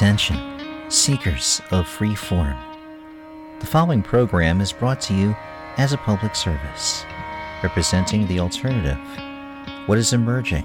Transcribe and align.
Attention, 0.00 0.40
seekers 0.88 1.60
of 1.70 1.86
free 1.86 2.14
form. 2.14 2.56
The 3.58 3.66
following 3.66 4.02
program 4.02 4.62
is 4.62 4.72
brought 4.72 4.98
to 5.02 5.14
you 5.14 5.36
as 5.76 5.92
a 5.92 5.98
public 5.98 6.34
service, 6.34 7.04
representing 7.62 8.26
the 8.26 8.40
alternative, 8.40 8.96
what 9.84 9.98
is 9.98 10.14
emerging, 10.14 10.64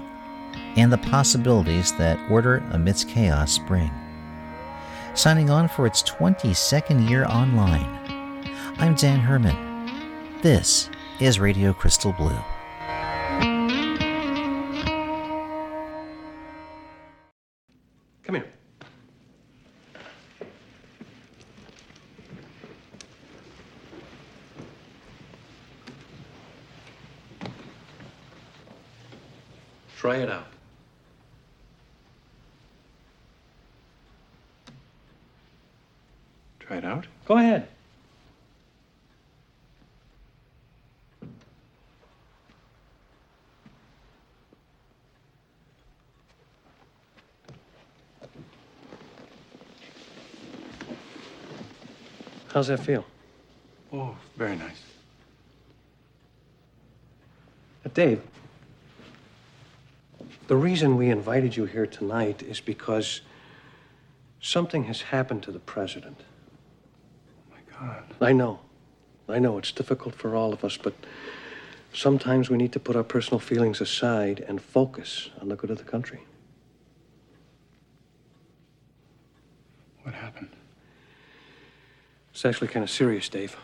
and 0.76 0.90
the 0.90 0.96
possibilities 0.96 1.94
that 1.98 2.18
order 2.30 2.64
amidst 2.70 3.10
chaos 3.10 3.58
bring. 3.58 3.90
Signing 5.12 5.50
on 5.50 5.68
for 5.68 5.86
its 5.86 6.02
22nd 6.04 7.06
year 7.06 7.26
online, 7.26 8.48
I'm 8.78 8.94
Dan 8.94 9.20
Herman. 9.20 10.40
This 10.40 10.88
is 11.20 11.38
Radio 11.38 11.74
Crystal 11.74 12.14
Blue. 12.14 12.40
How's 52.56 52.68
that 52.68 52.80
feel? 52.80 53.04
Oh, 53.92 54.16
very 54.34 54.56
nice. 54.56 54.80
Uh, 57.84 57.90
Dave, 57.92 58.22
the 60.46 60.56
reason 60.56 60.96
we 60.96 61.10
invited 61.10 61.54
you 61.54 61.66
here 61.66 61.86
tonight 61.86 62.42
is 62.42 62.60
because 62.60 63.20
something 64.40 64.84
has 64.84 65.02
happened 65.02 65.42
to 65.42 65.52
the 65.52 65.58
president. 65.58 66.22
Oh 67.52 67.56
My 67.78 67.88
God. 67.88 68.04
I 68.22 68.32
know. 68.32 68.60
I 69.28 69.38
know 69.38 69.58
it's 69.58 69.70
difficult 69.70 70.14
for 70.14 70.34
all 70.34 70.54
of 70.54 70.64
us, 70.64 70.78
but 70.78 70.94
sometimes 71.92 72.48
we 72.48 72.56
need 72.56 72.72
to 72.72 72.80
put 72.80 72.96
our 72.96 73.04
personal 73.04 73.38
feelings 73.38 73.82
aside 73.82 74.42
and 74.48 74.62
focus 74.62 75.28
on 75.42 75.50
the 75.50 75.56
good 75.56 75.70
of 75.70 75.76
the 75.76 75.84
country. 75.84 76.20
What 80.04 80.14
happened? 80.14 80.48
It's 82.35 82.35
actually 82.46 82.68
kind 82.68 82.84
of 82.84 82.90
serious, 82.90 83.28
Dave. 83.28 83.56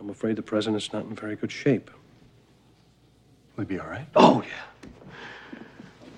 I'm 0.00 0.10
afraid 0.10 0.36
the 0.36 0.42
president's 0.42 0.92
not 0.92 1.04
in 1.04 1.14
very 1.14 1.36
good 1.36 1.52
shape. 1.52 1.90
We'll 3.56 3.66
he 3.66 3.74
be 3.74 3.80
all 3.80 3.88
right? 3.88 4.06
Oh, 4.16 4.42
yeah. 4.42 5.60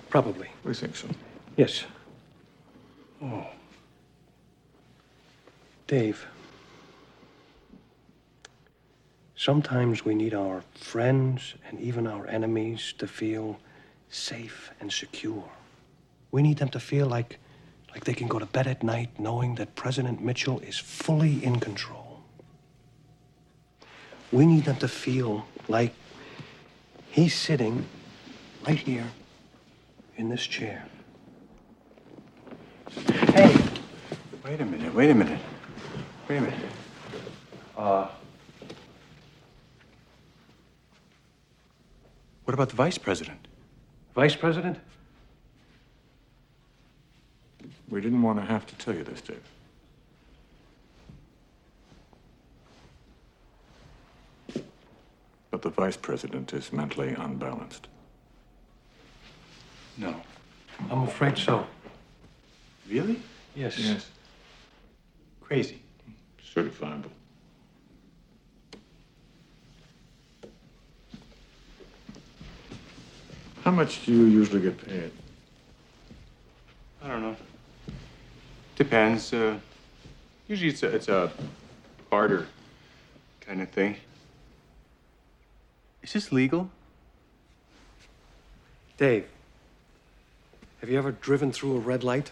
Probably. 0.09 0.49
We 0.63 0.73
think 0.73 0.95
so. 0.95 1.07
Yes. 1.55 1.83
Oh. 3.21 3.47
Dave, 5.87 6.25
sometimes 9.35 10.03
we 10.03 10.15
need 10.15 10.33
our 10.33 10.63
friends 10.75 11.55
and 11.69 11.79
even 11.79 12.07
our 12.07 12.27
enemies 12.27 12.93
to 12.97 13.07
feel 13.07 13.57
safe 14.09 14.71
and 14.79 14.91
secure. 14.91 15.43
We 16.31 16.41
need 16.41 16.57
them 16.57 16.69
to 16.69 16.79
feel 16.79 17.07
like, 17.07 17.39
like 17.91 18.03
they 18.03 18.13
can 18.13 18.27
go 18.27 18.39
to 18.39 18.45
bed 18.45 18.67
at 18.67 18.83
night 18.83 19.09
knowing 19.19 19.55
that 19.55 19.75
President 19.75 20.21
Mitchell 20.21 20.59
is 20.59 20.77
fully 20.77 21.43
in 21.43 21.59
control. 21.59 22.21
We 24.31 24.45
need 24.45 24.65
them 24.65 24.75
to 24.77 24.87
feel 24.87 25.45
like 25.67 25.93
he's 27.11 27.33
sitting 27.33 27.85
right 28.67 28.77
here 28.77 29.07
in 30.17 30.29
this 30.29 30.45
chair. 30.45 30.85
Hey, 33.33 33.55
Wait 34.47 34.61
a 34.61 34.65
minute, 34.65 34.93
wait 34.93 35.09
a 35.09 35.13
minute. 35.13 35.41
Wait 36.29 36.37
a 36.37 36.41
minute. 36.41 36.59
Uh. 37.77 38.07
What 42.45 42.53
about 42.53 42.69
the 42.69 42.77
vice 42.77 42.97
president? 42.97 43.45
Vice 44.15 44.37
President? 44.37 44.79
We 47.89 48.01
didn't 48.01 48.21
want 48.21 48.39
to 48.39 48.45
have 48.45 48.65
to 48.67 48.75
tell 48.75 48.93
you 48.93 49.03
this, 49.03 49.21
Dave. 49.21 49.41
But 55.49 55.61
the 55.61 55.69
vice 55.69 55.95
president 55.95 56.53
is 56.53 56.73
mentally 56.73 57.15
unbalanced. 57.17 57.87
No. 59.97 60.13
I'm 60.91 61.03
afraid 61.03 61.37
so. 61.37 61.65
Really? 62.89 63.21
Yes. 63.55 63.79
Yes. 63.79 64.05
Crazy. 65.41 65.81
Certifiable. 66.53 67.09
How 73.63 73.71
much 73.71 74.05
do 74.05 74.13
you 74.13 74.25
usually 74.25 74.61
get 74.61 74.77
paid? 74.85 75.11
I 77.03 77.07
don't 77.07 77.21
know. 77.21 77.35
Depends. 78.77 79.33
Uh, 79.33 79.57
usually 80.47 80.69
it's 80.69 80.83
a, 80.83 80.87
it's 80.95 81.07
a 81.07 81.31
barter 82.11 82.45
kind 83.41 83.59
of 83.59 83.69
thing. 83.69 83.95
Is 86.03 86.13
this 86.13 86.31
legal? 86.31 86.69
Dave, 88.97 89.25
have 90.79 90.89
you 90.89 90.97
ever 90.97 91.11
driven 91.11 91.51
through 91.51 91.77
a 91.77 91.79
red 91.79 92.03
light? 92.03 92.31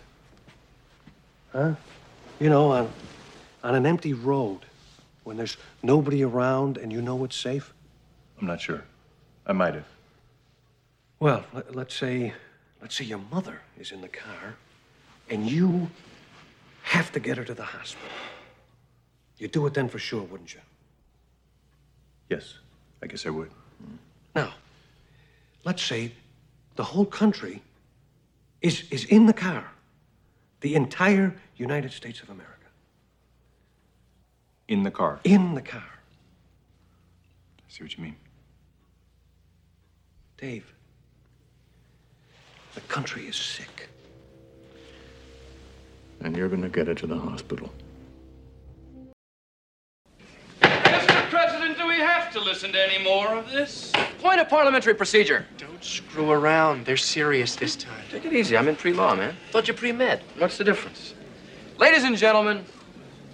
Huh? 1.51 1.73
You 2.39 2.49
know, 2.49 2.71
on, 2.71 2.91
on 3.63 3.73
an 3.73 3.87
empty 3.87 4.13
road 4.13 4.59
when 5.23 5.37
there's 5.37 5.57
nobody 5.81 6.23
around 6.23 6.77
and 6.77 6.93
you 6.93 7.01
know 7.01 7.23
it's 7.23 7.35
safe? 7.35 7.73
I'm 8.39 8.45
not 8.45 8.61
sure. 8.61 8.83
I 9.47 9.53
might 9.53 9.73
have. 9.73 9.87
Well, 11.19 11.43
let, 11.53 11.75
let's 11.75 11.95
say, 11.95 12.33
let's 12.81 12.95
say 12.95 13.05
your 13.05 13.21
mother 13.31 13.61
is 13.79 13.91
in 13.91 14.01
the 14.01 14.07
car 14.07 14.57
and 15.27 15.49
you 15.49 15.89
have 16.85 17.11
to 17.11 17.19
get 17.19 17.35
her 17.37 17.43
to 17.43 17.53
the 17.53 17.63
hospital. 17.63 18.07
You'd 19.37 19.51
do 19.51 19.65
it 19.65 19.73
then 19.73 19.89
for 19.89 19.99
sure, 19.99 20.21
wouldn't 20.21 20.53
you? 20.53 20.61
Yes, 22.29 22.59
I 23.01 23.07
guess 23.07 23.25
I 23.25 23.31
would. 23.31 23.49
Now, 24.35 24.53
let's 25.63 25.83
say 25.83 26.11
the 26.75 26.83
whole 26.83 27.05
country 27.05 27.61
is, 28.61 28.83
is 28.91 29.05
in 29.05 29.25
the 29.25 29.33
car. 29.33 29.71
The 30.61 30.75
entire 30.75 31.35
United 31.57 31.91
States 31.91 32.21
of 32.21 32.29
America. 32.29 32.53
In 34.67 34.83
the 34.83 34.91
car. 34.91 35.19
In 35.23 35.55
the 35.55 35.61
car. 35.61 35.83
I 37.57 37.71
see 37.71 37.83
what 37.83 37.97
you 37.97 38.03
mean. 38.03 38.15
Dave, 40.37 40.71
the 42.75 42.81
country 42.81 43.27
is 43.27 43.35
sick. 43.35 43.89
And 46.21 46.35
you're 46.35 46.49
going 46.49 46.61
to 46.61 46.69
get 46.69 46.87
her 46.87 46.95
to 46.95 47.07
the 47.07 47.17
hospital. 47.17 47.71
Mr. 50.61 51.29
President, 51.29 51.77
do 51.77 51.87
we 51.87 51.95
have 51.95 52.31
to 52.33 52.39
listen 52.39 52.71
to 52.71 52.81
any 52.81 53.03
more 53.03 53.27
of 53.35 53.51
this? 53.51 53.91
Point 54.19 54.39
of 54.39 54.49
parliamentary 54.49 54.95
procedure. 54.95 55.45
Don't 55.57 55.83
screw 55.83 56.31
around. 56.31 56.85
They're 56.85 56.97
serious 56.97 57.55
this 57.55 57.75
time. 57.75 58.03
Take 58.09 58.25
it 58.25 58.33
easy. 58.33 58.57
I'm 58.57 58.67
in 58.67 58.75
pre-law, 58.75 59.15
man. 59.15 59.35
Thought 59.51 59.67
you 59.67 59.73
pre-med. 59.73 60.21
What's 60.37 60.57
the 60.57 60.63
difference? 60.63 61.13
Ladies 61.77 62.03
and 62.03 62.17
gentlemen, 62.17 62.65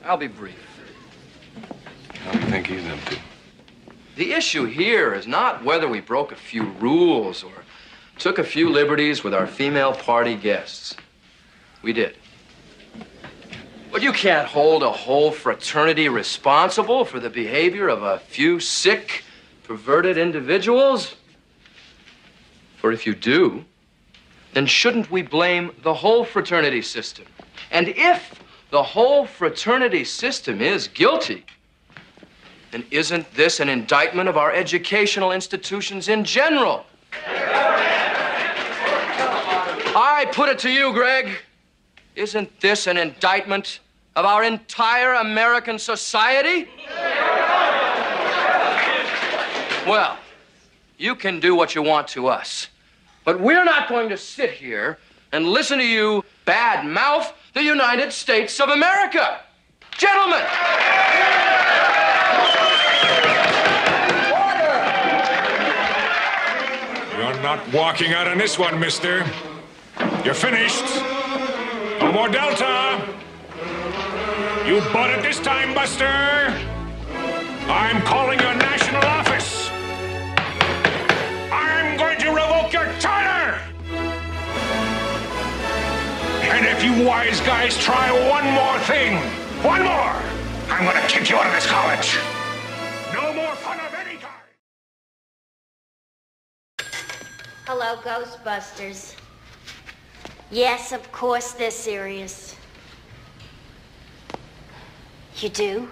I'll 0.03 0.17
be 0.17 0.27
brief. 0.27 0.55
I 2.27 2.31
don't 2.33 2.49
think 2.49 2.67
he's 2.67 2.83
empty. 2.85 3.19
The 4.15 4.33
issue 4.33 4.65
here 4.65 5.13
is 5.13 5.27
not 5.27 5.63
whether 5.63 5.87
we 5.87 6.01
broke 6.01 6.31
a 6.31 6.35
few 6.35 6.71
rules 6.79 7.43
or 7.43 7.53
took 8.17 8.39
a 8.39 8.43
few 8.43 8.69
liberties 8.69 9.23
with 9.23 9.33
our 9.33 9.47
female 9.47 9.93
party 9.93 10.35
guests. 10.35 10.95
We 11.81 11.93
did. 11.93 12.17
But 13.91 14.01
you 14.01 14.13
can't 14.13 14.47
hold 14.47 14.83
a 14.83 14.91
whole 14.91 15.31
fraternity 15.31 16.07
responsible 16.07 17.03
for 17.03 17.19
the 17.19 17.29
behavior 17.29 17.89
of 17.89 18.03
a 18.03 18.19
few 18.19 18.61
sick, 18.61 19.25
perverted 19.63 20.17
individuals. 20.17 21.15
For 22.77 22.93
if 22.93 23.05
you 23.05 23.13
do, 23.13 23.65
then 24.53 24.65
shouldn't 24.65 25.11
we 25.11 25.21
blame 25.21 25.71
the 25.83 25.93
whole 25.93 26.23
fraternity 26.23 26.81
system? 26.81 27.25
And 27.69 27.89
if 27.89 28.41
the 28.69 28.81
whole 28.81 29.25
fraternity 29.25 30.05
system 30.05 30.61
is 30.61 30.87
guilty, 30.87 31.45
then 32.71 32.85
isn't 32.91 33.33
this 33.33 33.59
an 33.59 33.67
indictment 33.67 34.29
of 34.29 34.37
our 34.37 34.53
educational 34.53 35.33
institutions 35.33 36.07
in 36.07 36.23
general? 36.23 36.85
I 39.93 40.25
put 40.31 40.47
it 40.47 40.59
to 40.59 40.69
you, 40.69 40.93
Greg. 40.93 41.33
Isn't 42.15 42.59
this 42.59 42.87
an 42.87 42.97
indictment 42.97 43.79
of 44.15 44.25
our 44.25 44.43
entire 44.43 45.13
American 45.13 45.79
society? 45.79 46.67
Well, 49.87 50.17
you 50.97 51.15
can 51.15 51.39
do 51.39 51.55
what 51.55 51.73
you 51.73 51.81
want 51.81 52.07
to 52.09 52.27
us, 52.27 52.67
but 53.23 53.39
we're 53.39 53.63
not 53.63 53.87
going 53.87 54.09
to 54.09 54.17
sit 54.17 54.51
here 54.51 54.99
and 55.31 55.47
listen 55.47 55.79
to 55.79 55.85
you 55.85 56.23
bad 56.45 56.85
mouth 56.85 57.33
the 57.53 57.63
United 57.63 58.11
States 58.11 58.59
of 58.59 58.69
America. 58.69 59.39
Gentlemen! 59.97 60.43
You're 67.17 67.41
not 67.41 67.73
walking 67.73 68.13
out 68.13 68.27
on 68.27 68.37
this 68.37 68.59
one, 68.59 68.79
mister. 68.79 69.25
You're 70.25 70.33
finished. 70.33 71.20
No 72.01 72.11
more 72.11 72.29
Delta. 72.29 72.99
You 74.65 74.81
bought 74.91 75.11
it 75.11 75.21
this 75.21 75.39
time, 75.39 75.75
Buster. 75.75 76.07
I'm 77.67 78.01
calling 78.01 78.39
your 78.39 78.55
national 78.55 79.05
office. 79.05 79.69
I'm 81.53 81.95
going 81.97 82.19
to 82.21 82.29
revoke 82.29 82.73
your 82.73 82.91
charter. 82.99 83.61
And 86.41 86.65
if 86.65 86.83
you 86.83 87.05
wise 87.05 87.39
guys 87.41 87.77
try 87.77 88.09
one 88.31 88.51
more 88.51 88.79
thing, 88.79 89.17
one 89.63 89.83
more, 89.83 90.15
I'm 90.73 90.83
going 90.83 90.99
to 90.99 91.07
kick 91.07 91.29
you 91.29 91.35
out 91.35 91.45
of 91.45 91.53
this 91.53 91.67
college. 91.67 92.17
No 93.13 93.31
more 93.31 93.55
fun 93.57 93.79
of 93.79 93.93
any 93.93 94.17
kind. 94.17 94.33
Hello, 97.67 97.97
Ghostbusters. 97.97 99.20
Yes, 100.51 100.91
of 100.91 101.09
course 101.13 101.53
they're 101.53 101.71
serious. 101.71 102.57
You 105.37 105.47
do? 105.47 105.89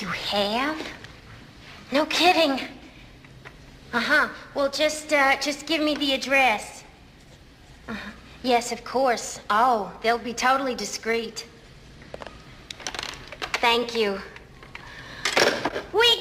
You 0.00 0.06
have? 0.08 0.76
No 1.90 2.04
kidding. 2.06 2.60
Uh-huh. 3.92 4.28
Well, 4.54 4.70
just, 4.70 5.12
uh, 5.12 5.36
just 5.40 5.66
give 5.66 5.82
me 5.82 5.94
the 5.94 6.12
address. 6.12 6.84
Uh-huh. 7.88 8.10
Yes, 8.42 8.72
of 8.72 8.84
course. 8.84 9.40
Oh, 9.48 9.90
they'll 10.02 10.18
be 10.18 10.34
totally 10.34 10.74
discreet. 10.74 11.46
Thank 13.54 13.94
you. 13.94 14.20
We 15.92 16.11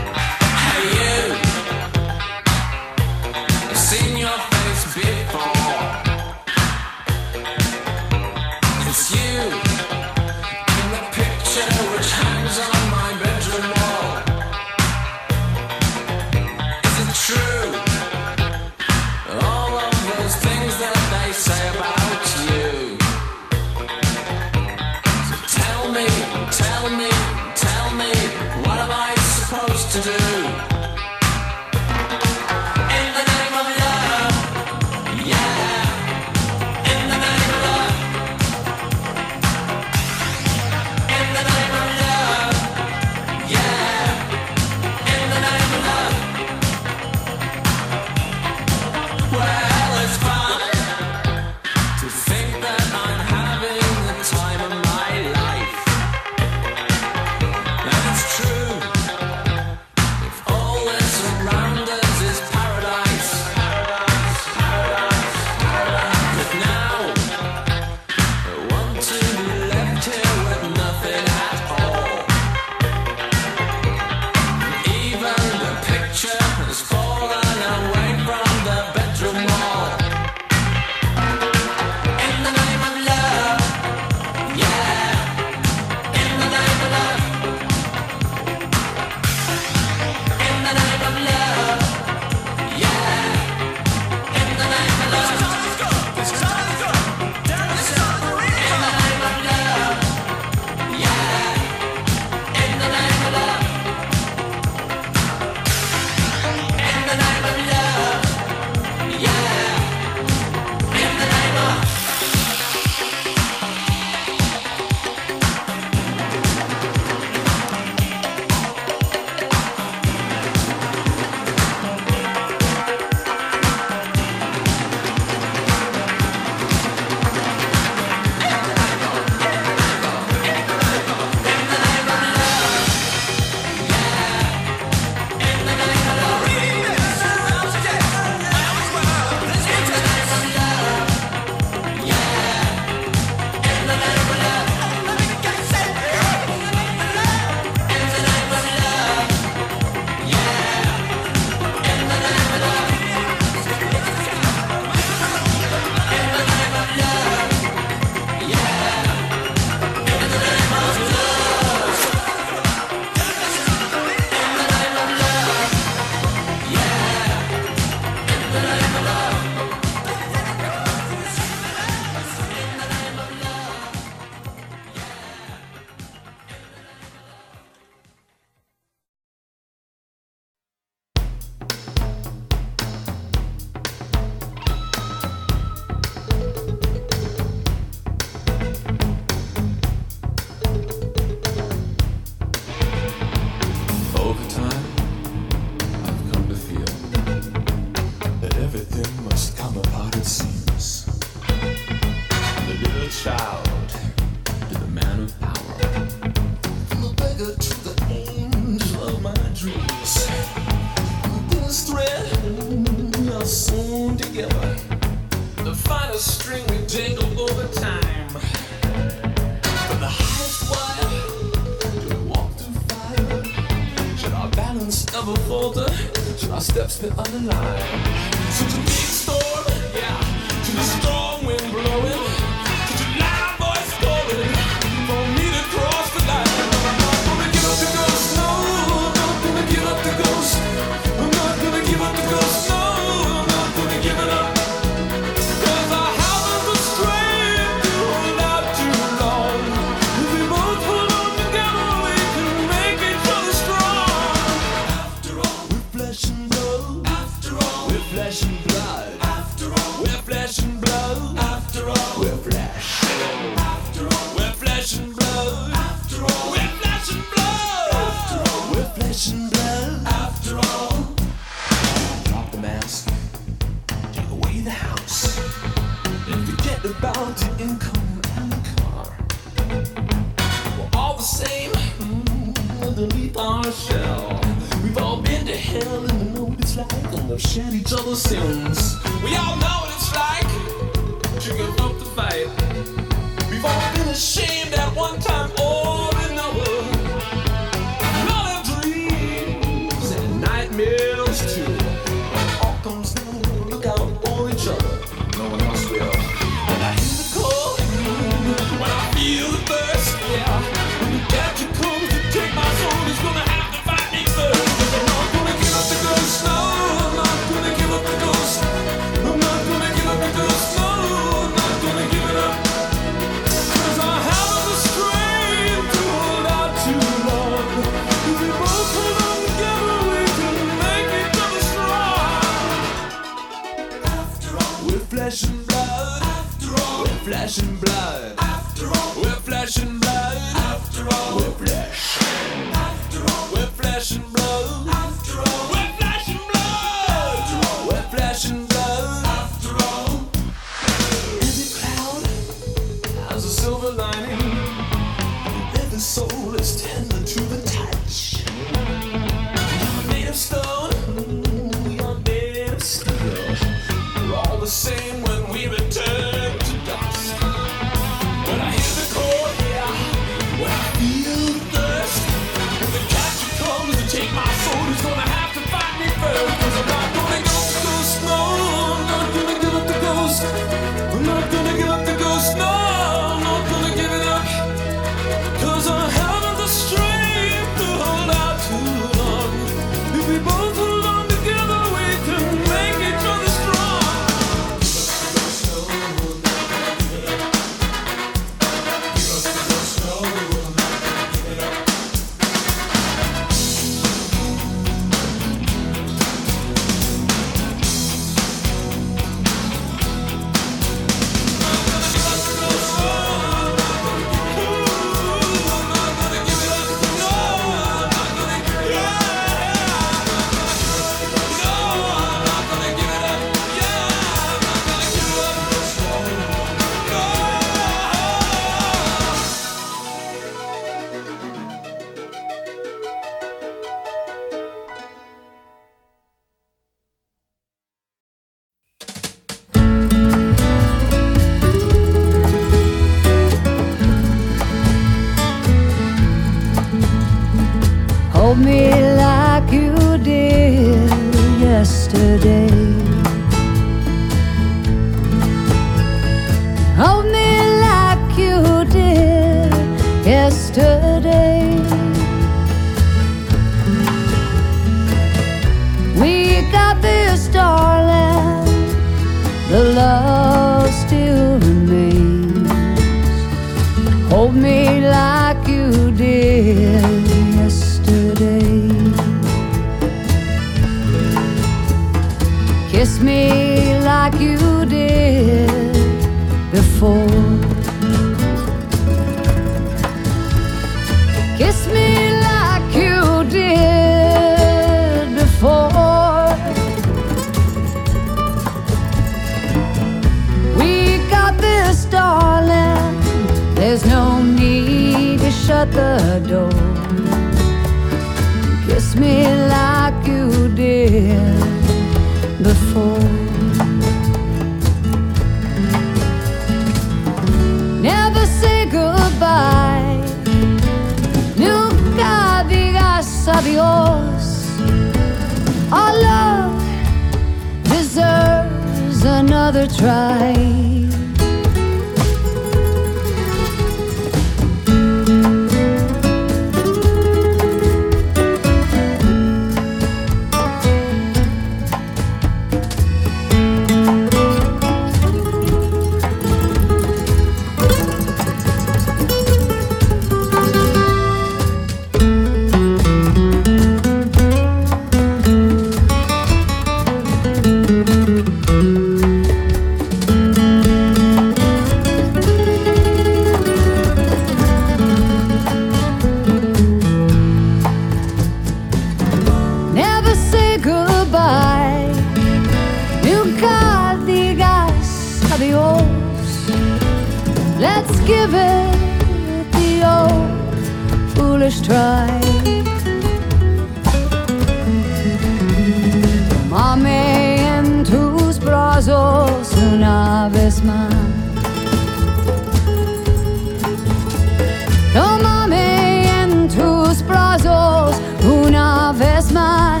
una 598.72 599.12
vez 599.12 599.52
más. 599.52 600.00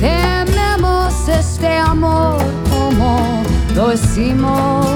Tememos 0.00 1.28
este 1.28 1.78
amor 1.78 2.38
como 2.68 3.44
lo 3.76 3.92
hicimos 3.92 4.86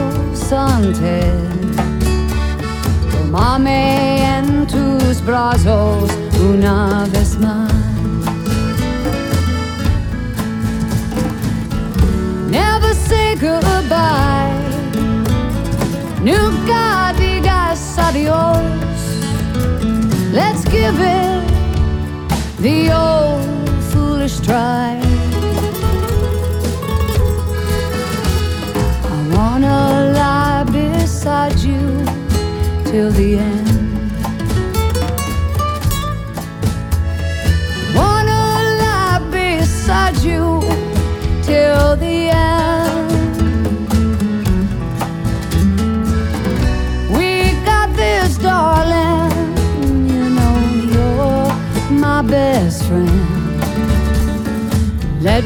antes. 0.51 1.33
Tómame 3.13 4.39
en 4.39 4.67
tus 4.67 5.25
brazos 5.25 6.11
una 6.51 7.07
vez 7.13 7.39
más. 7.39 7.73
Never 12.51 12.93
say 13.09 13.37
goodbye. 13.37 14.51
Nunca 16.25 17.15
digas 17.17 17.97
adios. 17.99 18.78
Let's 20.71 20.81
give 20.81 21.01
it 21.01 22.61
the 22.61 22.93
old 22.93 23.85
foolish 23.85 24.39
try. 24.41 25.01
I 29.03 29.35
wanna 29.35 30.13
lie 30.15 30.65
beside 30.65 31.59
you 31.61 32.05
till 32.85 33.11
the 33.13 33.39
end. 33.39 33.68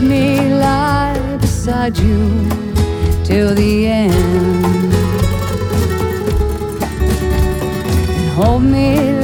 Me 0.02 0.54
lie 0.54 1.36
beside 1.40 1.96
you 1.98 2.48
till 3.24 3.54
the 3.54 3.86
end. 3.86 4.94
And 8.18 8.30
hold 8.36 8.62
me 8.62 9.21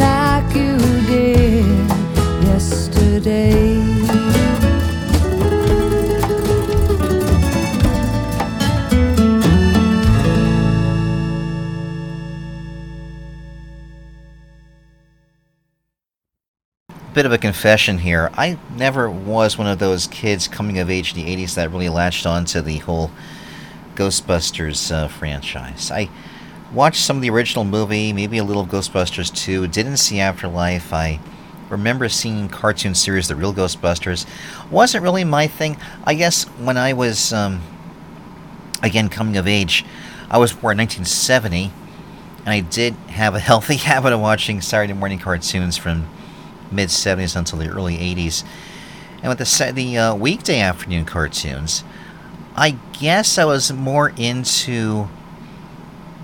bit 17.19 17.27
of 17.27 17.33
a 17.33 17.39
confession 17.39 17.99
here. 17.99 18.31
I 18.35 18.57
never 18.77 19.11
was 19.11 19.59
one 19.59 19.67
of 19.67 19.81
those 19.81 20.07
kids 20.07 20.47
coming 20.47 20.79
of 20.79 20.89
age 20.89 21.17
in 21.17 21.25
the 21.25 21.37
80s 21.37 21.57
that 21.57 21.69
really 21.73 21.89
latched 21.89 22.27
on 22.27 22.45
to 22.45 22.63
the 22.63 22.77
whole 22.77 23.11
Ghostbusters 23.97 24.93
uh, 24.93 25.09
franchise. 25.09 25.91
I 25.91 26.11
watched 26.73 27.03
some 27.03 27.17
of 27.17 27.23
the 27.23 27.31
original 27.31 27.65
movie, 27.65 28.13
maybe 28.13 28.39
a 28.39 28.45
little 28.45 28.65
Ghostbusters 28.65 29.35
2, 29.35 29.67
didn't 29.67 29.97
see 29.97 30.21
Afterlife. 30.21 30.93
I 30.93 31.19
remember 31.69 32.09
seeing 32.09 32.49
cartoon 32.49 32.95
series 32.95 33.27
The 33.27 33.35
Real 33.35 33.53
Ghostbusters. 33.53 34.25
Wasn't 34.71 35.03
really 35.03 35.25
my 35.25 35.49
thing. 35.49 35.77
I 36.05 36.15
guess 36.15 36.45
when 36.45 36.77
I 36.77 36.93
was, 36.93 37.33
um, 37.33 37.61
again, 38.81 39.09
coming 39.09 39.37
of 39.37 39.49
age, 39.49 39.85
I 40.31 40.39
was 40.39 40.53
born 40.53 40.79
in 40.79 40.87
1970, 40.87 41.73
and 42.47 42.49
I 42.49 42.61
did 42.61 42.95
have 43.09 43.35
a 43.35 43.41
healthy 43.41 43.75
habit 43.75 44.13
of 44.13 44.21
watching 44.21 44.61
Saturday 44.61 44.93
morning 44.93 45.19
cartoons 45.19 45.77
from 45.77 46.09
mid 46.71 46.89
70s 46.89 47.37
until 47.37 47.59
the 47.59 47.69
early 47.69 47.97
80s. 47.97 48.45
And 49.23 49.29
with 49.29 49.39
the 49.39 49.73
the 49.73 49.99
uh, 49.99 50.15
weekday 50.15 50.61
afternoon 50.61 51.05
cartoons, 51.05 51.83
I 52.55 52.73
guess 52.99 53.39
I 53.39 53.45
was 53.45 53.73
more 53.73 54.11
into 54.17 55.09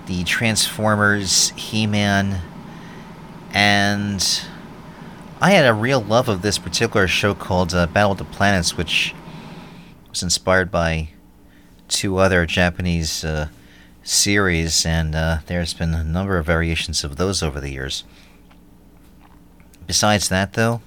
the 0.05 0.23
Transformers, 0.23 1.49
He-Man, 1.51 2.41
and 3.51 4.45
I 5.41 5.51
had 5.51 5.65
a 5.65 5.73
real 5.73 6.01
love 6.01 6.29
of 6.29 6.41
this 6.41 6.57
particular 6.57 7.07
show 7.07 7.33
called 7.33 7.73
uh, 7.73 7.87
Battle 7.87 8.13
of 8.13 8.17
the 8.17 8.25
Planets, 8.25 8.77
which 8.77 9.13
was 10.09 10.23
inspired 10.23 10.71
by 10.71 11.09
two 11.87 12.17
other 12.17 12.45
Japanese 12.45 13.23
uh, 13.25 13.49
series, 14.03 14.85
and 14.85 15.15
uh, 15.15 15.39
there's 15.47 15.73
been 15.73 15.93
a 15.93 16.03
number 16.03 16.37
of 16.37 16.45
variations 16.45 17.03
of 17.03 17.17
those 17.17 17.43
over 17.43 17.59
the 17.59 17.71
years. 17.71 18.03
Besides 19.87 20.29
that, 20.29 20.53
though, 20.53 20.81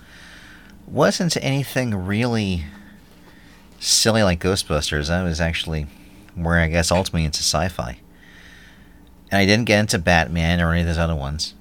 wasn't 0.87 1.37
anything 1.43 1.95
really 1.95 2.65
silly 3.79 4.23
like 4.23 4.41
Ghostbusters. 4.41 5.11
I 5.11 5.23
was 5.23 5.41
actually 5.41 5.87
more, 6.35 6.59
I 6.59 6.69
guess, 6.69 6.91
ultimately 6.91 7.25
into 7.25 7.41
sci-fi. 7.41 7.99
And 9.31 9.39
I 9.39 9.47
didn't 9.47 9.67
get 9.67 9.81
into 9.81 9.99
Batman 9.99 10.61
or 10.61 10.73
any 10.73 10.81
of 10.81 10.87
those 10.87 10.99
other 10.99 11.15
ones. 11.15 11.55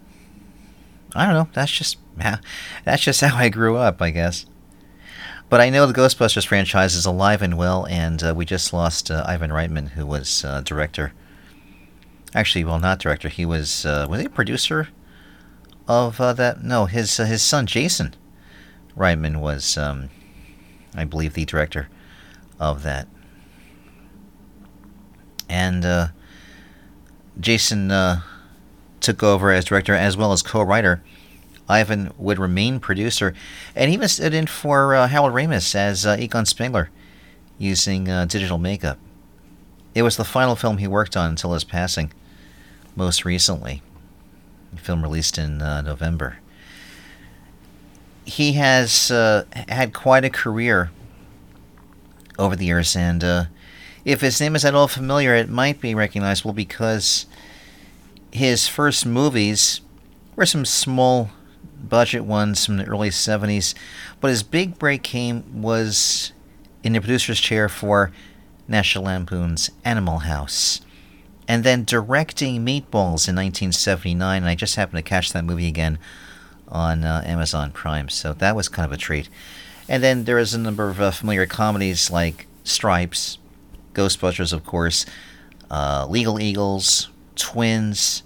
I 1.15 1.25
don't 1.25 1.33
know. 1.33 1.49
That's 1.53 1.71
just 1.71 1.97
how, 2.19 2.37
that's 2.85 3.03
just 3.03 3.21
how 3.21 3.35
I 3.35 3.49
grew 3.49 3.77
up, 3.77 4.01
I 4.01 4.11
guess. 4.11 4.45
But 5.49 5.61
I 5.61 5.69
know 5.69 5.85
the 5.85 5.93
Ghostbusters 5.93 6.45
franchise 6.45 6.95
is 6.95 7.05
alive 7.05 7.41
and 7.41 7.57
well, 7.57 7.87
and 7.87 8.21
uh, 8.21 8.33
we 8.35 8.45
just 8.45 8.73
lost 8.73 9.09
uh, 9.09 9.23
Ivan 9.25 9.51
Reitman, 9.51 9.89
who 9.89 10.05
was 10.05 10.43
uh, 10.43 10.61
director. 10.61 11.13
Actually, 12.35 12.65
well, 12.65 12.79
not 12.79 12.99
director. 12.99 13.29
He 13.29 13.45
was 13.45 13.85
uh, 13.85 14.07
was 14.09 14.19
he 14.19 14.25
a 14.25 14.29
producer 14.29 14.89
of 15.87 16.19
uh, 16.19 16.33
that? 16.33 16.63
No, 16.63 16.85
his 16.85 17.19
uh, 17.19 17.25
his 17.25 17.41
son 17.41 17.65
Jason 17.65 18.15
Reitman 18.97 19.39
was, 19.39 19.77
um, 19.77 20.09
I 20.95 21.05
believe, 21.05 21.33
the 21.33 21.45
director 21.45 21.89
of 22.59 22.83
that. 22.83 23.07
And 25.49 25.85
uh, 25.85 26.07
Jason 27.39 27.91
uh, 27.91 28.21
took 28.99 29.23
over 29.23 29.51
as 29.51 29.65
director 29.65 29.93
as 29.93 30.17
well 30.17 30.33
as 30.33 30.41
co-writer. 30.41 31.03
Ivan 31.69 32.13
would 32.17 32.39
remain 32.39 32.79
producer, 32.79 33.33
and 33.75 33.91
even 33.91 34.07
stood 34.07 34.33
in 34.33 34.47
for 34.47 34.95
uh, 34.95 35.07
Harold 35.07 35.33
Ramis 35.33 35.75
as 35.75 36.05
uh, 36.05 36.15
Egon 36.17 36.45
Spengler, 36.45 36.89
using 37.57 38.09
uh, 38.09 38.25
digital 38.25 38.57
makeup. 38.57 38.97
It 39.93 40.03
was 40.03 40.15
the 40.15 40.23
final 40.23 40.55
film 40.55 40.77
he 40.77 40.87
worked 40.87 41.17
on 41.17 41.31
until 41.31 41.53
his 41.53 41.65
passing 41.65 42.13
most 42.95 43.25
recently. 43.25 43.81
Film 44.75 45.01
released 45.01 45.37
in 45.37 45.61
uh, 45.61 45.81
November. 45.81 46.37
He 48.25 48.53
has 48.53 49.09
uh, 49.09 49.45
had 49.69 49.93
quite 49.93 50.25
a 50.25 50.29
career 50.29 50.91
over 52.37 52.55
the 52.55 52.65
years, 52.65 52.95
and 52.95 53.23
uh, 53.23 53.45
if 54.03 54.21
his 54.21 54.39
name 54.39 54.55
is 54.55 54.65
at 54.65 54.75
all 54.75 54.87
familiar, 54.87 55.33
it 55.35 55.49
might 55.49 55.81
be 55.81 55.95
recognizable 55.95 56.53
because 56.53 57.25
his 58.31 58.67
first 58.67 59.05
movies 59.05 59.81
were 60.35 60.45
some 60.45 60.65
small 60.65 61.31
budget 61.81 62.23
ones 62.23 62.65
from 62.65 62.77
the 62.77 62.85
early 62.85 63.09
70s, 63.09 63.73
but 64.19 64.29
his 64.29 64.43
big 64.43 64.77
break 64.77 65.03
came 65.03 65.61
was 65.61 66.31
in 66.83 66.93
the 66.93 66.99
producer's 66.99 67.39
chair 67.39 67.69
for 67.69 68.11
National 68.67 69.05
Lampoon's 69.05 69.69
Animal 69.83 70.19
House. 70.19 70.81
And 71.47 71.63
then 71.63 71.85
directing 71.85 72.65
Meatballs 72.65 73.27
in 73.27 73.35
1979, 73.35 74.43
and 74.43 74.49
I 74.49 74.55
just 74.55 74.75
happened 74.75 74.97
to 74.97 75.09
catch 75.09 75.31
that 75.31 75.45
movie 75.45 75.67
again 75.67 75.97
on 76.67 77.05
uh, 77.05 77.23
Amazon 77.25 77.71
Prime, 77.71 78.09
so 78.09 78.33
that 78.33 78.55
was 78.55 78.67
kind 78.67 78.85
of 78.85 78.91
a 78.91 78.97
treat. 78.97 79.29
And 79.87 80.03
then 80.03 80.25
there 80.25 80.37
is 80.37 80.53
a 80.53 80.59
number 80.59 80.89
of 80.89 80.99
uh, 80.99 81.11
familiar 81.11 81.45
comedies 81.45 82.11
like 82.11 82.47
Stripes, 82.65 83.37
Ghostbusters, 83.93 84.51
of 84.51 84.65
course, 84.65 85.05
uh, 85.71 86.05
Legal 86.09 86.39
Eagles, 86.39 87.09
Twins, 87.35 88.23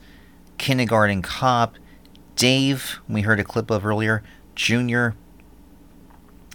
Kindergarten 0.58 1.22
Cop, 1.22 1.76
Dave, 2.36 3.00
we 3.08 3.22
heard 3.22 3.40
a 3.40 3.44
clip 3.44 3.70
of 3.70 3.86
earlier, 3.86 4.24
Junior, 4.56 5.16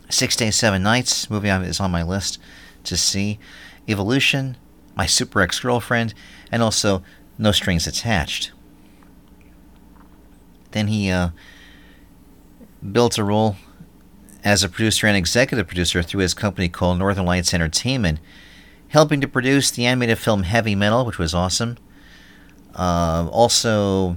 Six 0.08 0.36
Days, 0.36 0.56
Seven 0.56 0.82
Nights, 0.82 1.30
movie 1.30 1.48
is 1.48 1.80
on 1.80 1.90
my 1.90 2.02
list 2.02 2.38
to 2.84 2.96
see, 2.96 3.38
Evolution, 3.88 4.56
My 4.96 5.06
Super 5.06 5.40
Ex 5.40 5.60
Girlfriend, 5.60 6.14
and 6.50 6.62
also 6.62 7.02
No 7.38 7.52
Strings 7.52 7.86
Attached. 7.86 8.52
Then 10.72 10.88
he 10.88 11.10
uh, 11.10 11.30
built 12.92 13.18
a 13.18 13.24
role 13.24 13.56
as 14.44 14.62
a 14.62 14.68
producer 14.68 15.06
and 15.06 15.16
executive 15.16 15.66
producer 15.66 16.02
through 16.02 16.20
his 16.20 16.34
company 16.34 16.68
called 16.68 16.98
Northern 16.98 17.24
Lights 17.24 17.52
Entertainment, 17.52 18.20
helping 18.88 19.20
to 19.20 19.28
produce 19.28 19.70
the 19.70 19.86
animated 19.86 20.18
film 20.18 20.44
Heavy 20.44 20.74
Metal, 20.74 21.04
which 21.04 21.18
was 21.18 21.34
awesome. 21.34 21.78
Uh, 22.74 23.28
also, 23.32 24.16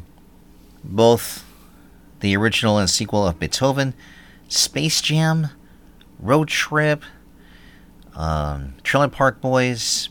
both 0.83 1.45
the 2.19 2.35
original 2.35 2.77
and 2.77 2.89
sequel 2.89 3.25
of 3.25 3.39
Beethoven, 3.39 3.93
Space 4.47 5.01
Jam, 5.01 5.47
Road 6.19 6.49
Trip, 6.49 7.03
um, 8.15 8.73
Trailer 8.83 9.07
Park 9.07 9.39
Boys, 9.39 10.09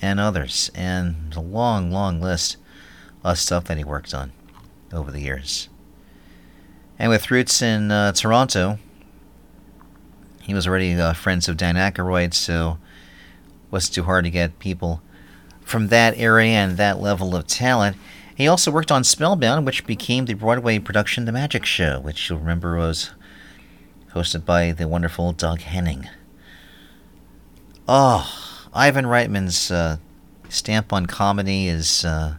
and 0.00 0.20
others. 0.20 0.70
And 0.74 1.34
a 1.34 1.40
long, 1.40 1.90
long 1.90 2.20
list 2.20 2.56
of 3.24 3.38
stuff 3.38 3.64
that 3.64 3.78
he 3.78 3.84
worked 3.84 4.14
on 4.14 4.32
over 4.92 5.10
the 5.10 5.20
years. 5.20 5.68
And 6.98 7.10
with 7.10 7.30
roots 7.30 7.62
in 7.62 7.90
uh, 7.90 8.12
Toronto, 8.12 8.78
he 10.42 10.54
was 10.54 10.66
already 10.66 10.94
uh, 10.94 11.12
friends 11.12 11.48
of 11.48 11.56
Dan 11.56 11.76
Aykroyd, 11.76 12.34
so 12.34 12.78
it 13.66 13.72
wasn't 13.72 13.94
too 13.94 14.02
hard 14.04 14.24
to 14.24 14.30
get 14.30 14.58
people 14.58 15.02
from 15.60 15.88
that 15.88 16.16
area 16.16 16.52
and 16.52 16.76
that 16.76 17.00
level 17.00 17.36
of 17.36 17.46
talent. 17.46 17.96
He 18.34 18.48
also 18.48 18.70
worked 18.70 18.90
on 18.90 19.04
Spellbound, 19.04 19.66
which 19.66 19.86
became 19.86 20.24
the 20.24 20.34
Broadway 20.34 20.78
production 20.78 21.24
The 21.24 21.32
Magic 21.32 21.66
Show, 21.66 22.00
which 22.00 22.28
you'll 22.28 22.38
remember 22.38 22.76
was 22.76 23.10
hosted 24.14 24.44
by 24.44 24.72
the 24.72 24.88
wonderful 24.88 25.32
Doug 25.32 25.60
Henning. 25.60 26.08
Oh, 27.86 28.47
Ivan 28.78 29.06
Reitman's 29.06 29.72
uh, 29.72 29.96
stamp 30.48 30.92
on 30.92 31.06
comedy 31.06 31.66
is 31.66 32.04
uh, 32.04 32.36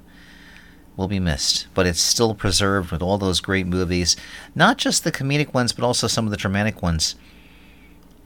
will 0.95 1.09
be 1.09 1.19
missed, 1.19 1.67
but 1.73 1.85
it's 1.85 1.99
still 1.99 2.33
preserved 2.33 2.91
with 2.91 3.01
all 3.01 3.17
those 3.17 3.41
great 3.41 3.67
movies, 3.67 4.15
not 4.55 4.77
just 4.77 5.03
the 5.03 5.11
comedic 5.11 5.53
ones, 5.53 5.73
but 5.73 5.83
also 5.83 6.07
some 6.07 6.23
of 6.23 6.31
the 6.31 6.37
dramatic 6.37 6.81
ones 6.81 7.15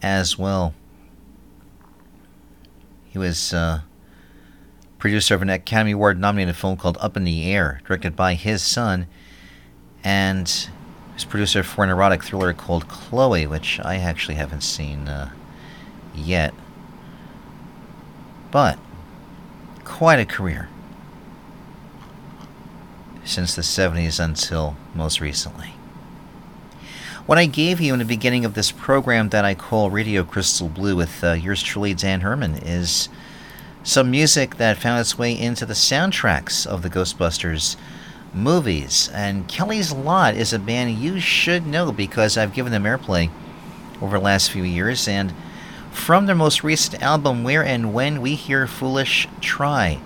as 0.03 0.37
well. 0.37 0.75
He 3.09 3.17
was 3.17 3.51
uh, 3.51 3.81
producer 4.99 5.33
of 5.33 5.41
an 5.41 5.49
Academy 5.49 5.93
Award 5.93 6.19
nominated 6.19 6.55
film 6.55 6.77
called 6.77 6.99
Up 7.01 7.17
in 7.17 7.23
the 7.23 7.51
Air, 7.51 7.81
directed 7.83 8.15
by 8.15 8.35
his 8.35 8.61
son, 8.61 9.07
and 10.03 10.69
was 11.15 11.25
producer 11.25 11.63
for 11.63 11.83
an 11.83 11.89
erotic 11.89 12.23
thriller 12.23 12.53
called 12.53 12.87
Chloe, 12.87 13.47
which 13.47 13.79
I 13.83 13.95
actually 13.95 14.35
haven't 14.35 14.61
seen 14.61 15.07
uh, 15.07 15.31
yet. 16.13 16.53
But 18.53 18.77
quite 19.83 20.19
a 20.19 20.27
career 20.27 20.69
since 23.25 23.55
the 23.55 23.63
70s 23.63 24.23
until 24.23 24.77
most 24.93 25.19
recently. 25.19 25.73
What 27.25 27.39
I 27.39 27.47
gave 27.47 27.81
you 27.81 27.93
in 27.93 27.99
the 27.99 28.05
beginning 28.05 28.45
of 28.45 28.53
this 28.53 28.71
program 28.71 29.29
that 29.29 29.43
I 29.43 29.55
call 29.55 29.89
Radio 29.89 30.23
Crystal 30.23 30.69
Blue 30.69 30.95
with 30.95 31.23
uh, 31.23 31.31
yours 31.31 31.63
truly, 31.63 31.95
Dan 31.95 32.21
Herman, 32.21 32.57
is 32.57 33.09
some 33.81 34.11
music 34.11 34.57
that 34.57 34.77
found 34.77 35.01
its 35.01 35.17
way 35.17 35.33
into 35.33 35.65
the 35.65 35.73
soundtracks 35.73 36.67
of 36.67 36.83
the 36.83 36.91
Ghostbusters 36.91 37.75
movies. 38.35 39.09
And 39.15 39.47
Kelly's 39.47 39.91
Lot 39.91 40.35
is 40.35 40.53
a 40.53 40.59
band 40.59 40.99
you 40.99 41.19
should 41.19 41.65
know 41.65 41.91
because 41.91 42.37
I've 42.37 42.53
given 42.53 42.71
them 42.71 42.83
airplay 42.83 43.31
over 43.99 44.19
the 44.19 44.23
last 44.23 44.51
few 44.51 44.63
years. 44.63 45.07
And 45.07 45.33
from 45.93 46.25
their 46.25 46.35
most 46.35 46.63
recent 46.63 47.01
album, 47.01 47.43
Where 47.43 47.63
and 47.63 47.93
When, 47.93 48.21
we 48.21 48.35
hear 48.35 48.67
Foolish 48.67 49.27
Try. 49.39 50.01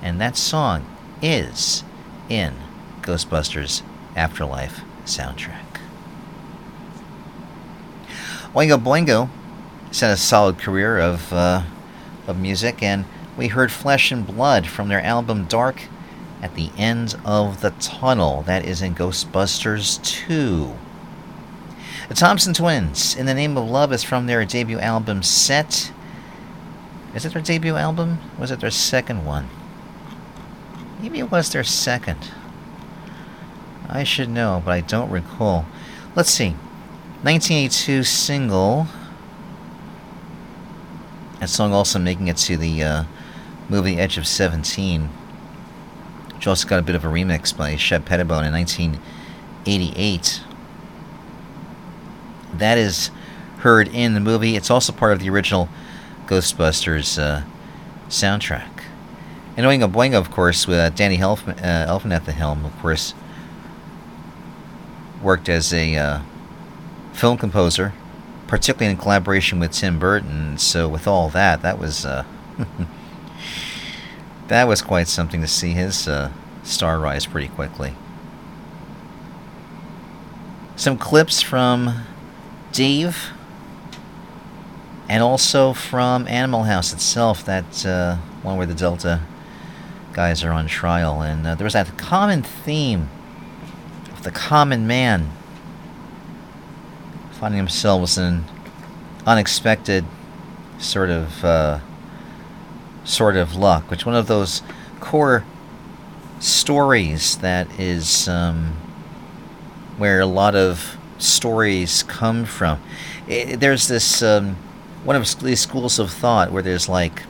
And 0.00 0.20
that 0.20 0.36
song 0.36 0.86
is 1.20 1.84
in 2.28 2.54
Ghostbusters 3.02 3.82
Afterlife 4.16 4.80
soundtrack. 5.04 5.80
Oingo 8.54 8.82
Boingo 8.82 9.28
had 10.00 10.10
a 10.10 10.16
solid 10.16 10.58
career 10.58 10.98
of, 10.98 11.32
uh, 11.32 11.62
of 12.26 12.38
music, 12.38 12.82
and 12.82 13.04
we 13.36 13.48
heard 13.48 13.72
Flesh 13.72 14.12
and 14.12 14.26
Blood 14.26 14.66
from 14.66 14.88
their 14.88 15.02
album 15.02 15.44
Dark 15.46 15.82
at 16.40 16.54
the 16.54 16.70
End 16.78 17.16
of 17.24 17.60
the 17.60 17.70
Tunnel. 17.72 18.42
That 18.42 18.64
is 18.64 18.80
in 18.80 18.94
Ghostbusters 18.94 20.02
2. 20.04 20.74
The 22.08 22.14
Thompson 22.14 22.52
Twins, 22.52 23.16
In 23.16 23.24
the 23.24 23.32
Name 23.32 23.56
of 23.56 23.66
Love, 23.66 23.90
is 23.90 24.04
from 24.04 24.26
their 24.26 24.44
debut 24.44 24.78
album 24.78 25.22
Set. 25.22 25.90
Is 27.14 27.24
it 27.24 27.32
their 27.32 27.40
debut 27.40 27.76
album? 27.76 28.18
Was 28.38 28.50
it 28.50 28.60
their 28.60 28.70
second 28.70 29.24
one? 29.24 29.48
Maybe 31.00 31.18
it 31.18 31.30
was 31.30 31.50
their 31.50 31.64
second. 31.64 32.30
I 33.88 34.04
should 34.04 34.28
know, 34.28 34.60
but 34.62 34.72
I 34.72 34.82
don't 34.82 35.10
recall. 35.10 35.64
Let's 36.14 36.30
see. 36.30 36.50
1982 37.22 38.02
single. 38.02 38.86
That 41.40 41.48
song 41.48 41.72
also 41.72 41.98
making 41.98 42.28
it 42.28 42.36
to 42.38 42.58
the 42.58 42.82
uh, 42.82 43.04
movie 43.70 43.96
Edge 43.96 44.18
of 44.18 44.26
17, 44.26 45.08
which 46.34 46.46
also 46.46 46.68
got 46.68 46.80
a 46.80 46.82
bit 46.82 46.96
of 46.96 47.04
a 47.04 47.08
remix 47.08 47.56
by 47.56 47.76
Shep 47.76 48.04
Pettibone 48.04 48.44
in 48.44 48.52
1988. 48.52 50.42
That 52.58 52.78
is 52.78 53.10
heard 53.58 53.88
in 53.88 54.14
the 54.14 54.20
movie. 54.20 54.56
It's 54.56 54.70
also 54.70 54.92
part 54.92 55.12
of 55.12 55.20
the 55.20 55.30
original 55.30 55.68
Ghostbusters 56.26 57.18
uh, 57.18 57.42
soundtrack. 58.08 58.82
And 59.56 59.64
Oingo 59.66 59.90
Boingo, 59.90 60.18
of 60.18 60.30
course, 60.30 60.66
with 60.66 60.78
uh, 60.78 60.90
Danny 60.90 61.18
Elfman, 61.18 61.58
uh, 61.62 62.14
at 62.14 62.24
the 62.26 62.32
helm, 62.32 62.64
of 62.64 62.78
course, 62.80 63.14
worked 65.22 65.48
as 65.48 65.72
a 65.72 65.96
uh, 65.96 66.20
film 67.12 67.38
composer, 67.38 67.94
particularly 68.46 68.90
in 68.92 68.98
collaboration 68.98 69.58
with 69.58 69.72
Tim 69.72 69.98
Burton. 69.98 70.58
So 70.58 70.88
with 70.88 71.06
all 71.06 71.30
that, 71.30 71.62
that 71.62 71.78
was 71.78 72.04
uh, 72.04 72.24
that 74.48 74.68
was 74.68 74.82
quite 74.82 75.08
something 75.08 75.40
to 75.40 75.48
see 75.48 75.70
his 75.70 76.08
star 76.64 76.98
rise 76.98 77.26
pretty 77.26 77.48
quickly. 77.48 77.94
Some 80.76 80.98
clips 80.98 81.40
from 81.40 82.04
Dave, 82.74 83.30
and 85.08 85.22
also 85.22 85.72
from 85.72 86.26
Animal 86.26 86.64
House 86.64 86.92
itself. 86.92 87.44
That 87.44 87.86
uh, 87.86 88.16
one 88.42 88.56
where 88.56 88.66
the 88.66 88.74
Delta 88.74 89.22
guys 90.12 90.42
are 90.42 90.50
on 90.50 90.66
trial, 90.66 91.22
and 91.22 91.46
uh, 91.46 91.54
there 91.54 91.64
was 91.64 91.74
that 91.74 91.96
common 91.96 92.42
theme 92.42 93.08
of 94.12 94.24
the 94.24 94.32
common 94.32 94.86
man 94.86 95.30
finding 97.32 97.58
themselves 97.58 98.18
in 98.18 98.44
unexpected 99.24 100.04
sort 100.78 101.10
of 101.10 101.44
uh, 101.44 101.78
sort 103.04 103.36
of 103.36 103.54
luck, 103.54 103.88
which 103.88 104.04
one 104.04 104.16
of 104.16 104.26
those 104.26 104.62
core 104.98 105.44
stories 106.40 107.36
that 107.38 107.68
is 107.78 108.28
um, 108.28 108.72
where 109.96 110.20
a 110.20 110.26
lot 110.26 110.56
of 110.56 110.96
stories 111.18 112.02
come 112.02 112.44
from. 112.44 112.82
It, 113.28 113.60
there's 113.60 113.88
this 113.88 114.22
um, 114.22 114.56
one 115.04 115.16
of 115.16 115.38
these 115.40 115.60
schools 115.60 115.98
of 115.98 116.10
thought 116.10 116.50
where 116.50 116.62
there's 116.62 116.88
like 116.88 117.22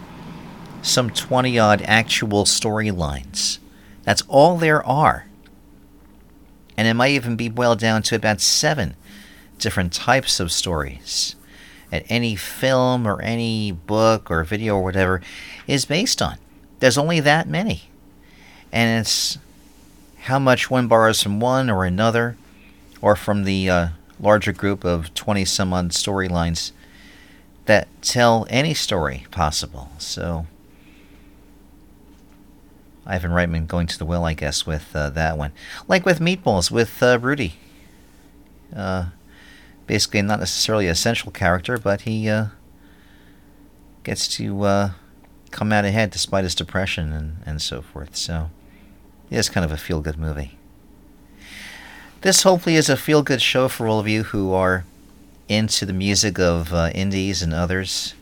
some 0.82 1.10
20 1.10 1.58
odd 1.58 1.82
actual 1.82 2.44
storylines 2.44 3.58
That's 4.02 4.22
all 4.28 4.58
there 4.58 4.84
are. 4.86 5.26
And 6.76 6.86
it 6.86 6.94
might 6.94 7.12
even 7.12 7.36
be 7.36 7.48
boiled 7.48 7.78
down 7.78 8.02
to 8.04 8.16
about 8.16 8.40
seven 8.40 8.94
different 9.58 9.92
types 9.92 10.40
of 10.40 10.52
stories 10.52 11.36
that 11.90 12.04
any 12.08 12.34
film 12.34 13.06
or 13.06 13.22
any 13.22 13.70
book 13.72 14.30
or 14.30 14.42
video 14.44 14.76
or 14.76 14.82
whatever 14.82 15.20
is 15.66 15.84
based 15.84 16.20
on. 16.20 16.36
There's 16.80 16.98
only 16.98 17.20
that 17.20 17.48
many. 17.48 17.84
And 18.72 19.00
it's 19.00 19.38
how 20.22 20.38
much 20.38 20.70
one 20.70 20.88
borrows 20.88 21.22
from 21.22 21.38
one 21.38 21.70
or 21.70 21.84
another, 21.84 22.36
or 23.04 23.14
from 23.14 23.44
the 23.44 23.68
uh, 23.68 23.88
larger 24.18 24.50
group 24.50 24.82
of 24.82 25.12
20 25.12 25.44
some 25.44 25.74
odd 25.74 25.90
storylines 25.90 26.72
that 27.66 27.86
tell 28.00 28.46
any 28.48 28.72
story 28.72 29.26
possible. 29.30 29.90
So, 29.98 30.46
Ivan 33.04 33.32
Reitman 33.32 33.66
going 33.66 33.86
to 33.88 33.98
the 33.98 34.06
well, 34.06 34.24
I 34.24 34.32
guess, 34.32 34.64
with 34.64 34.96
uh, 34.96 35.10
that 35.10 35.36
one. 35.36 35.52
Like 35.86 36.06
with 36.06 36.18
Meatballs, 36.18 36.70
with 36.70 37.02
uh, 37.02 37.18
Rudy. 37.20 37.56
Uh, 38.74 39.08
basically, 39.86 40.22
not 40.22 40.40
necessarily 40.40 40.86
a 40.86 40.94
central 40.94 41.30
character, 41.30 41.76
but 41.76 42.02
he 42.02 42.26
uh, 42.30 42.46
gets 44.02 44.26
to 44.28 44.62
uh, 44.62 44.90
come 45.50 45.74
out 45.74 45.84
ahead 45.84 46.10
despite 46.10 46.44
his 46.44 46.54
depression 46.54 47.12
and, 47.12 47.36
and 47.44 47.60
so 47.60 47.82
forth. 47.82 48.16
So, 48.16 48.48
it 49.28 49.36
is 49.36 49.50
kind 49.50 49.62
of 49.62 49.72
a 49.72 49.76
feel 49.76 50.00
good 50.00 50.18
movie. 50.18 50.56
This 52.24 52.42
hopefully 52.42 52.76
is 52.76 52.88
a 52.88 52.96
feel 52.96 53.22
good 53.22 53.42
show 53.42 53.68
for 53.68 53.86
all 53.86 54.00
of 54.00 54.08
you 54.08 54.22
who 54.22 54.54
are 54.54 54.86
into 55.46 55.84
the 55.84 55.92
music 55.92 56.38
of 56.38 56.72
uh, 56.72 56.90
indies 56.94 57.42
and 57.42 57.52
others 57.52 58.14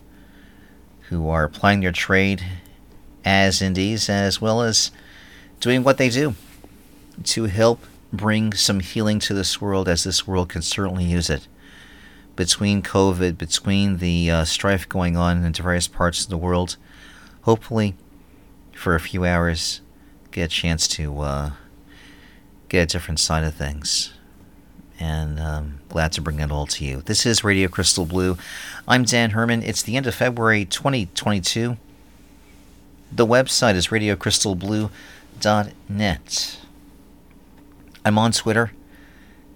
who 1.03 1.29
are 1.29 1.45
applying 1.45 1.79
their 1.79 1.93
trade 1.93 2.43
as 3.23 3.61
indies 3.61 4.09
as 4.09 4.41
well 4.41 4.61
as 4.61 4.91
doing 5.61 5.85
what 5.85 5.97
they 5.97 6.09
do 6.09 6.35
to 7.23 7.45
help 7.45 7.85
bring 8.11 8.51
some 8.51 8.81
healing 8.81 9.19
to 9.19 9.33
this 9.33 9.61
world 9.61 9.87
as 9.87 10.03
this 10.03 10.27
world 10.27 10.49
can 10.49 10.61
certainly 10.61 11.05
use 11.05 11.29
it. 11.29 11.47
Between 12.35 12.81
COVID, 12.81 13.37
between 13.37 13.99
the 13.99 14.29
uh, 14.29 14.43
strife 14.43 14.89
going 14.89 15.15
on 15.15 15.45
in 15.45 15.53
various 15.53 15.87
parts 15.87 16.25
of 16.25 16.29
the 16.29 16.37
world, 16.37 16.75
hopefully 17.43 17.95
for 18.73 18.95
a 18.95 18.99
few 18.99 19.23
hours 19.23 19.79
get 20.31 20.43
a 20.43 20.47
chance 20.49 20.89
to 20.89 21.21
uh, 21.21 21.51
get 22.73 22.91
a 22.91 22.97
different 22.97 23.19
side 23.19 23.43
of 23.43 23.53
things. 23.53 24.13
And 24.99 25.39
um, 25.39 25.79
glad 25.89 26.11
to 26.13 26.21
bring 26.21 26.39
it 26.39 26.51
all 26.51 26.65
to 26.65 26.83
you. 26.83 27.01
This 27.01 27.23
is 27.23 27.43
Radio 27.43 27.67
Crystal 27.67 28.07
Blue. 28.07 28.35
I'm 28.87 29.03
Dan 29.03 29.29
Herman. 29.29 29.61
It's 29.61 29.83
the 29.83 29.95
end 29.95 30.07
of 30.07 30.15
February 30.15 30.65
2022. 30.65 31.77
The 33.11 33.27
website 33.27 33.75
is 33.75 33.89
radiocrystalblue.net. 33.89 36.59
I'm 38.03 38.17
on 38.17 38.31
Twitter 38.31 38.71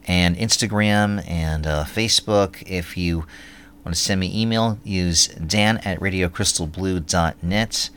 and 0.06 0.38
Instagram 0.38 1.28
and 1.28 1.66
uh, 1.66 1.86
Facebook. 1.86 2.62
If 2.68 2.96
you 2.98 3.26
want 3.84 3.96
to 3.96 4.02
send 4.02 4.20
me 4.20 4.40
email, 4.40 4.78
use 4.84 5.30
dan 5.30 5.80
at 5.80 6.00
radiocrystalblue.net. 6.00 7.90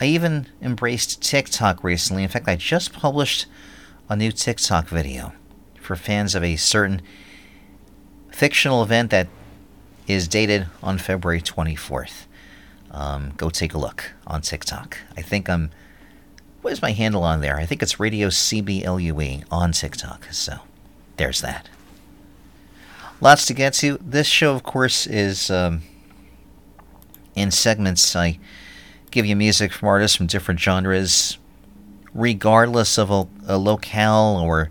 I 0.00 0.04
even 0.04 0.46
embraced 0.62 1.20
TikTok 1.20 1.82
recently. 1.82 2.22
In 2.22 2.28
fact, 2.28 2.46
I 2.46 2.54
just 2.54 2.92
published 2.92 3.46
a 4.08 4.16
new 4.16 4.32
TikTok 4.32 4.88
video 4.88 5.32
for 5.80 5.96
fans 5.96 6.34
of 6.34 6.42
a 6.42 6.56
certain 6.56 7.02
fictional 8.30 8.82
event 8.82 9.10
that 9.10 9.28
is 10.06 10.28
dated 10.28 10.66
on 10.82 10.98
February 10.98 11.40
24th. 11.40 12.26
Um, 12.90 13.32
go 13.36 13.50
take 13.50 13.74
a 13.74 13.78
look 13.78 14.12
on 14.26 14.40
TikTok. 14.40 14.98
I 15.16 15.22
think 15.22 15.48
I'm. 15.48 15.70
What 16.62 16.72
is 16.72 16.80
my 16.80 16.92
handle 16.92 17.22
on 17.22 17.40
there? 17.40 17.58
I 17.58 17.66
think 17.66 17.82
it's 17.82 18.00
Radio 18.00 18.28
CBLUE 18.28 19.44
on 19.50 19.72
TikTok. 19.72 20.26
So 20.30 20.60
there's 21.16 21.40
that. 21.42 21.68
Lots 23.20 23.46
to 23.46 23.54
get 23.54 23.74
to. 23.74 23.98
This 24.00 24.26
show, 24.26 24.54
of 24.54 24.62
course, 24.62 25.06
is 25.06 25.50
um, 25.50 25.82
in 27.34 27.50
segments. 27.50 28.14
I 28.16 28.38
give 29.10 29.26
you 29.26 29.36
music 29.36 29.72
from 29.72 29.88
artists 29.88 30.16
from 30.16 30.26
different 30.26 30.60
genres, 30.60 31.38
regardless 32.14 32.96
of 32.96 33.10
a, 33.10 33.26
a 33.46 33.58
locale 33.58 34.40
or 34.42 34.70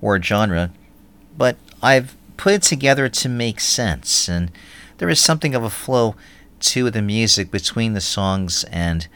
or 0.00 0.20
genre. 0.22 0.70
But 1.36 1.56
I've 1.82 2.16
put 2.36 2.54
it 2.54 2.62
together 2.62 3.08
to 3.08 3.28
make 3.28 3.60
sense, 3.60 4.28
and 4.28 4.52
there 4.98 5.08
is 5.08 5.20
something 5.20 5.54
of 5.54 5.64
a 5.64 5.70
flow 5.70 6.14
to 6.60 6.90
the 6.90 7.02
music 7.02 7.50
between 7.50 7.94
the 7.94 8.00
songs, 8.00 8.64
and 8.64 9.08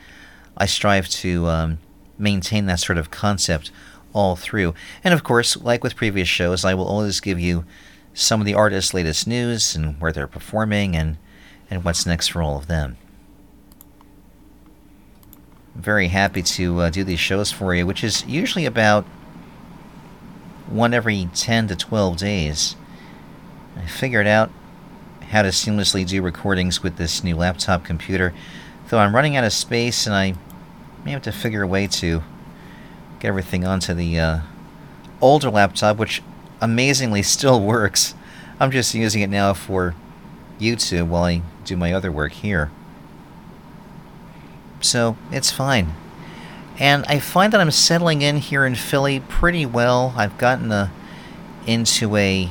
I 0.57 0.67
strive 0.67 1.09
to 1.09 1.47
um, 1.47 1.79
maintain 2.19 2.67
that 2.67 2.81
sort 2.81 2.99
of 2.99 3.11
concept 3.11 3.71
all 4.13 4.35
through. 4.35 4.75
And 5.05 5.13
of 5.13 5.23
course, 5.23 5.57
like 5.57 5.85
with 5.85 5.95
previous 5.95 6.29
shows, 6.29 6.65
I 6.65 6.75
will 6.75 6.87
always 6.87 7.21
give 7.21 7.39
you 7.39 7.65
some 8.15 8.41
of 8.41 8.47
the 8.47 8.55
artists' 8.55 8.95
latest 8.95 9.27
news 9.27 9.77
and 9.77 10.01
where 10.01 10.11
they're 10.11 10.27
performing 10.27 10.97
and, 10.97 11.19
and 11.71 11.85
what's 11.85 12.07
next 12.07 12.29
for 12.29 12.43
all 12.43 12.57
of 12.57 12.67
them. 12.67 12.97
Very 15.77 16.09
happy 16.09 16.43
to 16.43 16.81
uh, 16.81 16.91
do 16.91 17.05
these 17.05 17.21
shows 17.21 17.53
for 17.53 17.75
you, 17.75 17.87
which 17.87 18.03
is 18.03 18.25
usually 18.27 18.67
about 18.67 19.05
one 20.69 20.95
every 20.95 21.29
10 21.35 21.69
to 21.69 21.77
12 21.77 22.17
days. 22.17 22.77
I 23.77 23.87
figured 23.87 24.27
out 24.27 24.51
how 25.31 25.43
to 25.43 25.49
seamlessly 25.49 26.07
do 26.07 26.23
recordings 26.23 26.83
with 26.83 26.97
this 26.97 27.23
new 27.23 27.37
laptop 27.37 27.85
computer, 27.85 28.33
though 28.89 28.99
I'm 28.99 29.15
running 29.15 29.37
out 29.37 29.45
of 29.45 29.53
space 29.53 30.07
and 30.07 30.15
I 30.15 30.35
may 31.05 31.11
have 31.13 31.23
to 31.23 31.33
figure 31.33 31.63
a 31.63 31.67
way 31.67 31.87
to 31.87 32.23
get 33.21 33.29
everything 33.29 33.65
onto 33.65 33.95
the 33.95 34.19
uh, 34.19 34.39
older 35.21 35.51
laptop, 35.51 35.99
which 35.99 36.23
amazingly 36.61 37.23
still 37.23 37.61
works. 37.63 38.15
I'm 38.59 38.71
just 38.71 38.95
using 38.95 39.23
it 39.23 39.31
now 39.31 39.53
for 39.53 39.95
YouTube 40.59 41.09
while 41.09 41.25
I 41.25 41.43
do 41.65 41.77
my 41.77 41.93
other 41.93 42.11
work 42.11 42.33
here. 42.33 42.71
So 44.81 45.17
it's 45.31 45.51
fine. 45.51 45.95
And 46.79 47.05
I 47.07 47.19
find 47.19 47.53
that 47.53 47.61
I'm 47.61 47.71
settling 47.71 48.23
in 48.23 48.37
here 48.37 48.67
in 48.67 48.75
Philly 48.75 49.21
pretty 49.21 49.65
well. 49.65 50.15
I've 50.17 50.37
gotten 50.37 50.71
a, 50.71 50.93
into 51.67 52.17
a 52.17 52.51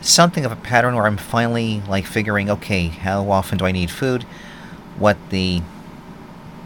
something 0.00 0.44
of 0.44 0.52
a 0.52 0.56
pattern 0.56 0.94
where 0.94 1.06
I'm 1.06 1.16
finally 1.16 1.82
like 1.88 2.06
figuring, 2.06 2.50
okay, 2.50 2.88
how 2.88 3.30
often 3.30 3.58
do 3.58 3.64
I 3.64 3.72
need 3.72 3.90
food? 3.90 4.24
What 4.98 5.16
the 5.30 5.62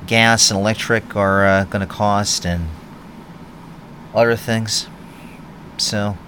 gas 0.07 0.51
and 0.51 0.59
electric 0.59 1.15
are 1.15 1.47
uh, 1.47 1.65
going 1.65 1.87
to 1.87 1.87
cost, 1.87 2.45
and 2.45 2.69
other 4.13 4.35
things. 4.35 4.89
So, 5.79 6.19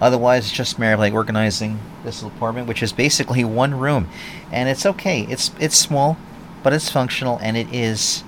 otherwise, 0.00 0.46
it's 0.46 0.56
just 0.56 0.78
merely 0.78 1.10
like 1.10 1.12
organizing 1.12 1.78
this 2.04 2.22
apartment, 2.22 2.66
which 2.66 2.82
is 2.82 2.92
basically 2.92 3.44
one 3.44 3.78
room, 3.78 4.08
and 4.50 4.68
it's 4.68 4.86
okay. 4.86 5.22
It's 5.22 5.50
it's 5.60 5.76
small, 5.76 6.16
but 6.66 6.72
it's 6.72 6.90
functional, 6.90 7.38
and 7.42 7.56
it 7.56 7.72
is 7.72 8.24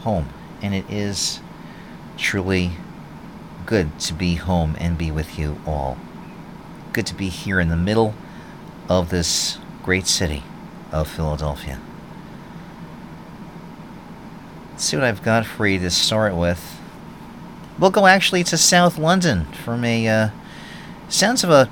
home, 0.00 0.26
and 0.62 0.74
it 0.74 0.88
is 0.88 1.40
truly 2.16 2.70
good 3.66 3.98
to 3.98 4.14
be 4.14 4.36
home 4.36 4.74
and 4.80 4.96
be 4.96 5.10
with 5.10 5.38
you 5.38 5.60
all. 5.66 5.98
Good 6.94 7.04
to 7.08 7.14
be 7.14 7.28
here 7.28 7.60
in 7.60 7.68
the 7.68 7.76
middle 7.76 8.14
of 8.88 9.10
this 9.10 9.58
great 9.82 10.06
city 10.06 10.42
of 10.90 11.06
Philadelphia. 11.06 11.78
Let's 14.70 14.84
see 14.84 14.96
what 14.96 15.04
I've 15.04 15.22
got 15.22 15.44
for 15.44 15.66
you 15.66 15.78
to 15.80 15.90
start 15.90 16.34
with. 16.34 16.80
We'll 17.78 17.90
go 17.90 18.06
actually 18.06 18.44
to 18.44 18.56
South 18.56 18.96
London 18.96 19.44
from 19.52 19.84
a 19.84 20.08
uh, 20.08 20.28
sounds 21.10 21.44
of 21.44 21.50
a 21.50 21.68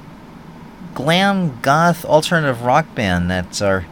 glam 0.92 1.58
goth 1.62 2.04
alternative 2.04 2.60
rock 2.60 2.94
band 2.94 3.30
that's 3.30 3.62
our 3.62 3.86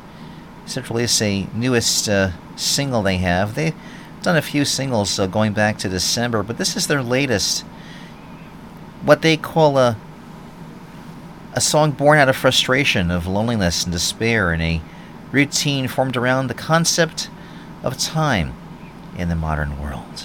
essentially 0.76 1.44
a 1.44 1.56
newest 1.56 2.08
uh, 2.08 2.30
single 2.56 3.02
they 3.02 3.18
have. 3.18 3.54
They've 3.54 3.74
done 4.22 4.36
a 4.36 4.42
few 4.42 4.64
singles 4.64 5.18
uh, 5.18 5.26
going 5.26 5.52
back 5.52 5.78
to 5.78 5.88
December, 5.88 6.42
but 6.42 6.58
this 6.58 6.76
is 6.76 6.86
their 6.86 7.02
latest. 7.02 7.60
What 9.02 9.22
they 9.22 9.36
call 9.36 9.78
a 9.78 9.96
a 11.54 11.60
song 11.60 11.90
born 11.90 12.18
out 12.18 12.30
of 12.30 12.36
frustration, 12.36 13.10
of 13.10 13.26
loneliness 13.26 13.84
and 13.84 13.92
despair, 13.92 14.54
in 14.54 14.62
a 14.62 14.80
routine 15.32 15.86
formed 15.86 16.16
around 16.16 16.46
the 16.46 16.54
concept 16.54 17.28
of 17.82 17.98
time 17.98 18.54
in 19.18 19.28
the 19.28 19.34
modern 19.34 19.78
world 19.78 20.24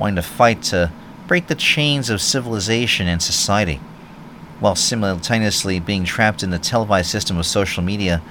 wanting 0.00 0.16
to 0.16 0.22
fight 0.22 0.62
to 0.62 0.90
break 1.26 1.48
the 1.48 1.54
chains 1.54 2.08
of 2.08 2.22
civilization 2.22 3.06
and 3.06 3.22
society, 3.22 3.80
while 4.60 4.74
simultaneously 4.74 5.78
being 5.78 6.04
trapped 6.04 6.42
in 6.42 6.50
the 6.50 6.58
televised 6.58 7.10
system 7.10 7.36
of 7.36 7.44
social 7.44 7.82
media, 7.82 8.22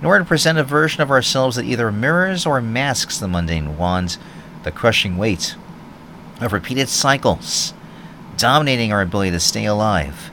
in 0.00 0.06
order 0.06 0.24
to 0.24 0.28
present 0.28 0.58
a 0.58 0.64
version 0.64 1.02
of 1.02 1.10
ourselves 1.10 1.56
that 1.56 1.64
either 1.64 1.92
mirrors 1.92 2.46
or 2.46 2.60
masks 2.60 3.18
the 3.18 3.28
mundane 3.28 3.76
ones, 3.76 4.18
the 4.62 4.72
crushing 4.72 5.16
weight 5.16 5.54
of 6.40 6.52
repeated 6.52 6.88
cycles, 6.88 7.74
dominating 8.36 8.92
our 8.92 9.02
ability 9.02 9.30
to 9.30 9.40
stay 9.40 9.66
alive. 9.66 10.30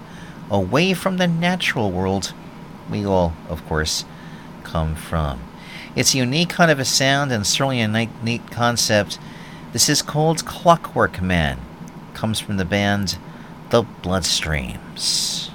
Away 0.50 0.94
from 0.94 1.18
the 1.18 1.28
natural 1.28 1.92
world, 1.92 2.34
we 2.90 3.06
all, 3.06 3.34
of 3.50 3.66
course, 3.68 4.06
come 4.64 4.96
from. 4.96 5.42
It's 5.96 6.14
a 6.14 6.20
unique 6.20 6.50
kind 6.50 6.72
of 6.72 6.80
a 6.80 6.86
sound 6.86 7.32
and 7.32 7.46
certainly 7.46 7.82
a 7.82 7.88
neat 7.88 8.52
concept. 8.52 9.20
This 9.74 9.90
is 9.90 10.02
called 10.02 10.46
Clockwork 10.46 11.22
Man. 11.22 11.60
Comes 12.14 12.40
from 12.40 12.58
the 12.58 12.66
band 12.66 13.18
The 13.70 13.84
Bloodstreams. 13.84 15.47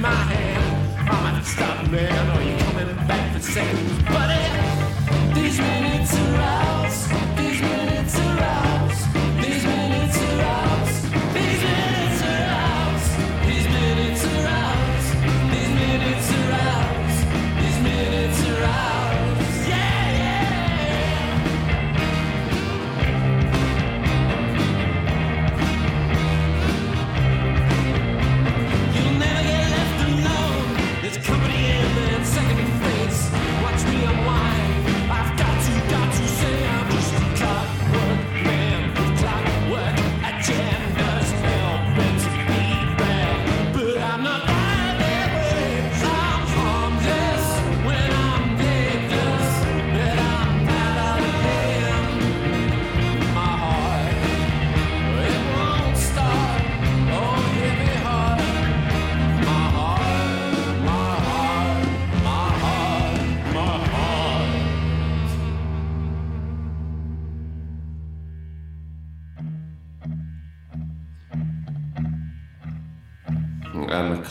my 0.00 0.10
hand. 0.10 1.08
I 1.10 1.32
might 1.32 1.44
stop, 1.44 1.90
man. 1.90 2.30
Are 2.30 2.42
you 2.42 2.56
coming 2.58 3.06
back 3.06 3.34
for 3.34 3.40
seconds, 3.40 4.02
buddy? 4.04 5.40
These 5.40 5.58
minutes 5.58 6.16
are 6.16 6.36
out. 6.36 6.77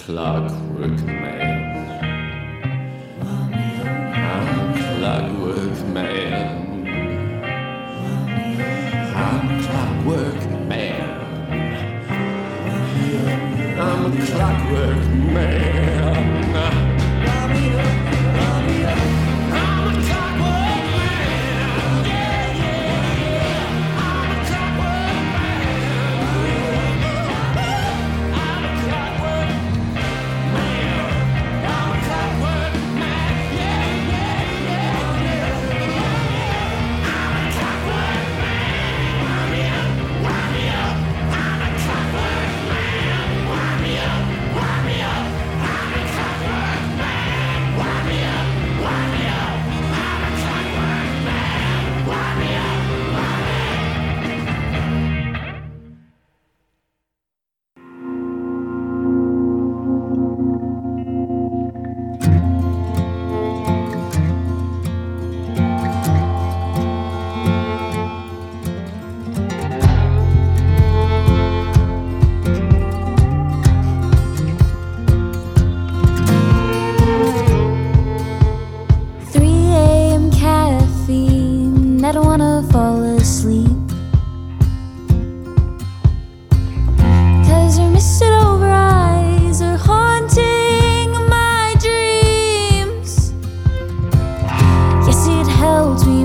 Love. 0.09 0.46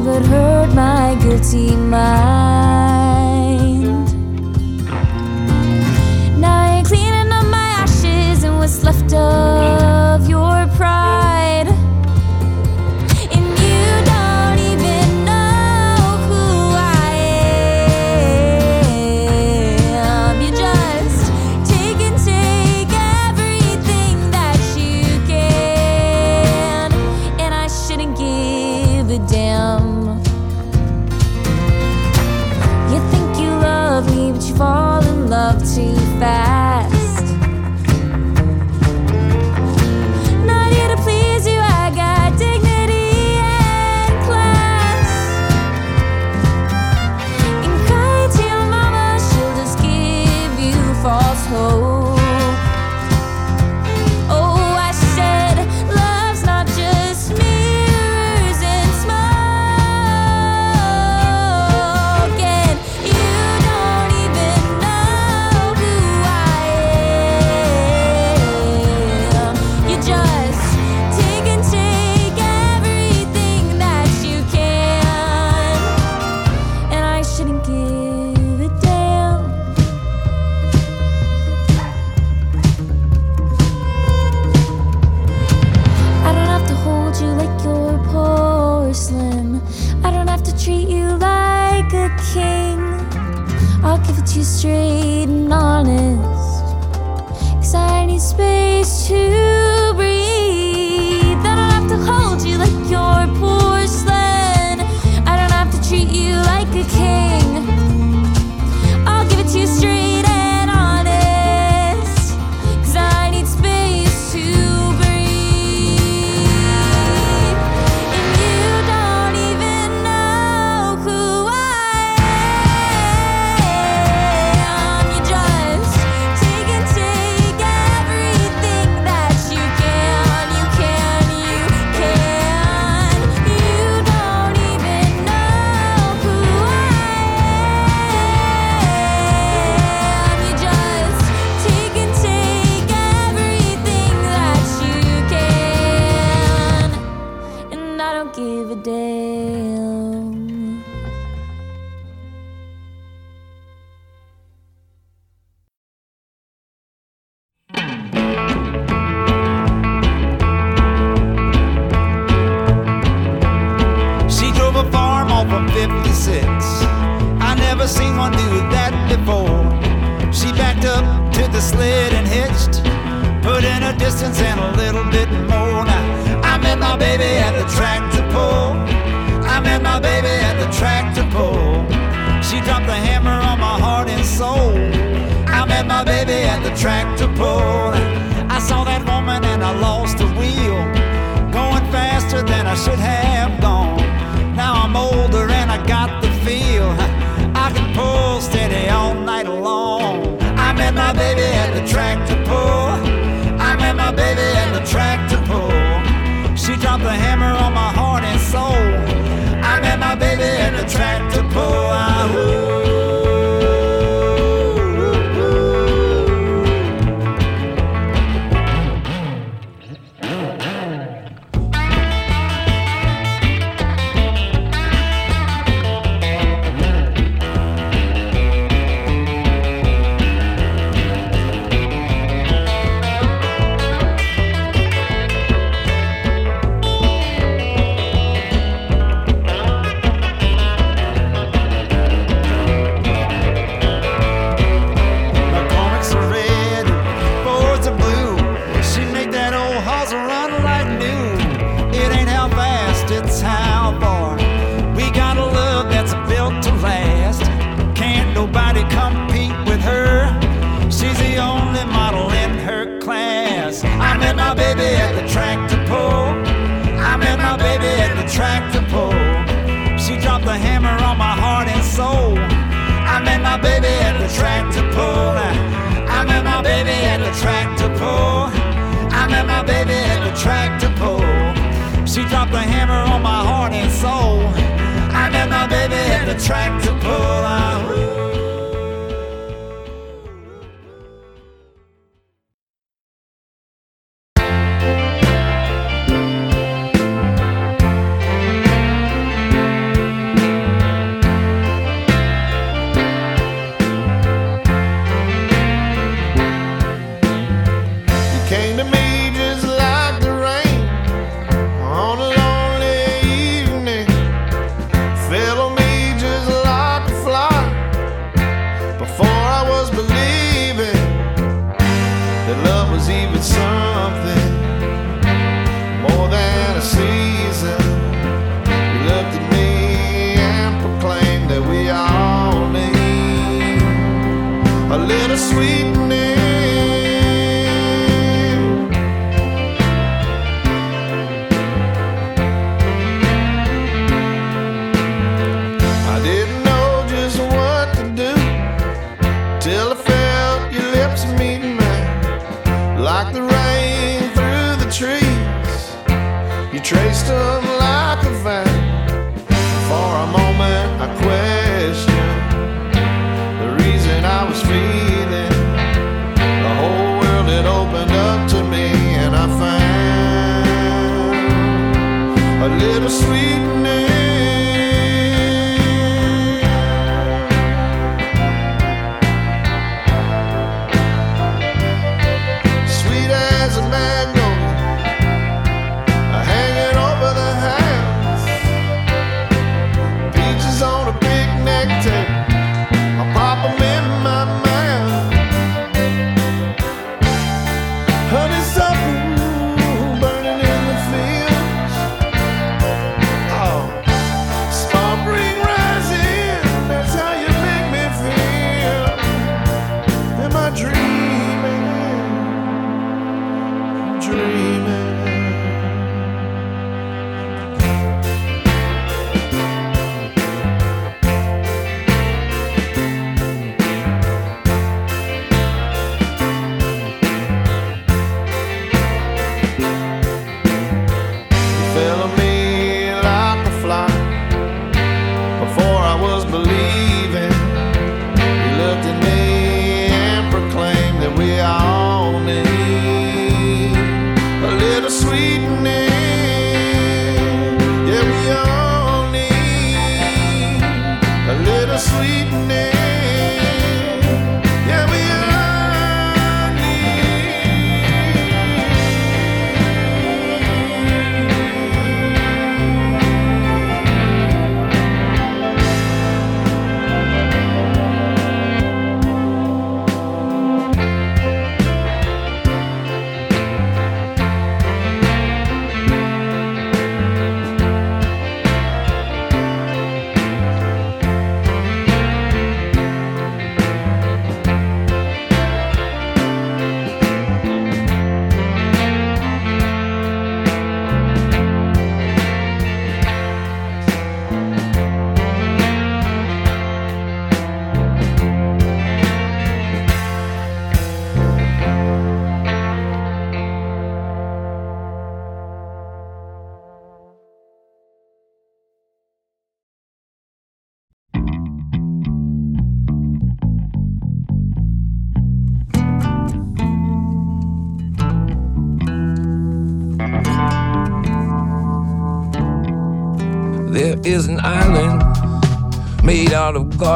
but 0.04 0.22
hurt 0.26 0.74
my 0.74 1.14
guilty 1.22 1.76
mind. 1.76 2.91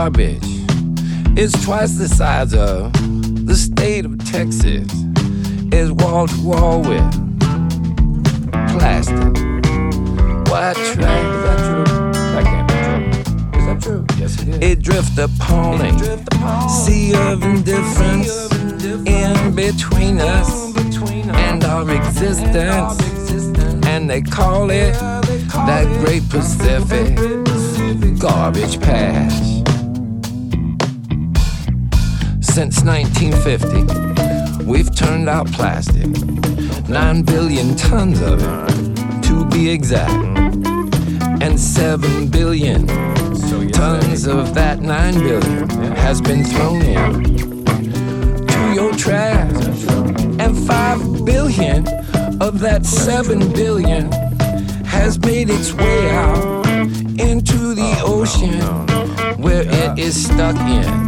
Garbage. 0.06 0.38
It's 1.36 1.64
twice 1.64 1.96
the 1.96 2.06
size 2.08 2.54
of 2.54 2.92
the 3.44 3.56
state 3.56 4.04
of 4.04 4.16
Texas. 4.30 4.86
It's 5.72 5.90
wall 5.90 6.28
to 6.28 6.40
wall 6.44 6.80
with 6.80 7.12
plastic. 8.70 9.34
White 10.48 10.76
trash. 10.76 11.24
Is 11.26 11.42
that 11.42 11.58
true? 11.66 12.12
That 12.34 12.44
can't 12.44 12.68
be 12.68 12.74
true. 12.84 13.58
Is 13.58 13.66
that 13.66 13.82
true? 13.82 14.06
Yes, 14.16 14.42
it 14.42 14.48
is. 14.48 14.58
It 14.58 14.80
drifts 14.80 15.14
drift 15.16 15.40
appalling. 15.40 15.98
Sea 16.68 17.14
of 17.16 17.42
indifference 17.42 18.52
in 19.08 19.54
between 19.56 20.20
us 20.20 20.76
and 21.34 21.64
our 21.64 21.90
existence. 21.90 23.02
And 23.86 24.08
they 24.08 24.22
call 24.22 24.70
it 24.70 24.92
that 24.92 26.04
great 26.04 26.22
Pacific 26.28 27.16
garbage 28.20 28.80
patch. 28.80 29.55
Since 32.56 32.84
1950, 32.84 34.64
we've 34.64 34.90
turned 34.96 35.28
out 35.28 35.46
plastic. 35.52 36.06
Nine 36.88 37.22
billion 37.22 37.76
tons 37.76 38.22
of 38.22 38.42
it, 38.42 39.22
to 39.24 39.44
be 39.50 39.68
exact. 39.68 40.10
And 41.42 41.60
seven 41.60 42.28
billion 42.28 42.86
tons 43.72 44.26
of 44.26 44.54
that 44.54 44.80
nine 44.80 45.18
billion 45.18 45.68
has 45.96 46.22
been 46.22 46.44
thrown 46.44 46.80
in 46.80 47.66
to 48.46 48.72
your 48.72 48.94
trash. 48.94 49.52
And 50.40 50.56
five 50.66 51.26
billion 51.26 51.86
of 52.40 52.60
that 52.60 52.86
seven 52.86 53.52
billion 53.52 54.10
has 54.86 55.18
made 55.18 55.50
its 55.50 55.74
way 55.74 56.08
out 56.08 56.66
into 57.20 57.74
the 57.74 58.00
oh, 58.02 58.22
ocean 58.22 58.62
where 59.42 59.64
it 59.66 59.98
is 59.98 60.24
stuck 60.24 60.56
in 60.56 61.05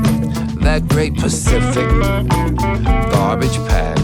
that 0.69 0.87
great 0.87 1.15
Pacific 1.15 1.89
garbage 3.11 3.57
patch. 3.69 3.99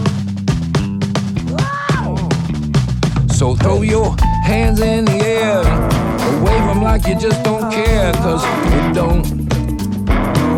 So 3.36 3.54
throw 3.54 3.82
your 3.82 4.16
hands 4.42 4.80
in 4.80 5.04
the 5.04 5.12
air 5.12 5.62
and 5.62 6.42
wave 6.42 6.64
them 6.68 6.80
like 6.82 7.06
you 7.06 7.16
just 7.20 7.42
don't 7.44 7.70
care, 7.70 8.14
cause 8.14 8.42
we 8.64 8.94
don't. 8.94 9.24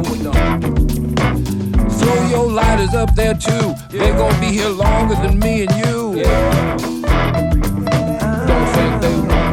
We 0.08 0.16
don't. 0.22 0.60
Throw 1.98 2.28
your 2.28 2.46
lighters 2.52 2.94
up 2.94 3.12
there 3.16 3.34
too. 3.34 3.74
They're 3.90 4.16
gonna 4.16 4.40
be 4.40 4.52
here 4.58 4.68
longer 4.68 5.16
than 5.16 5.40
me 5.40 5.66
and 5.66 5.74
you. 5.82 6.22
Don't 8.50 8.68
think 8.76 8.92
they 9.02 9.45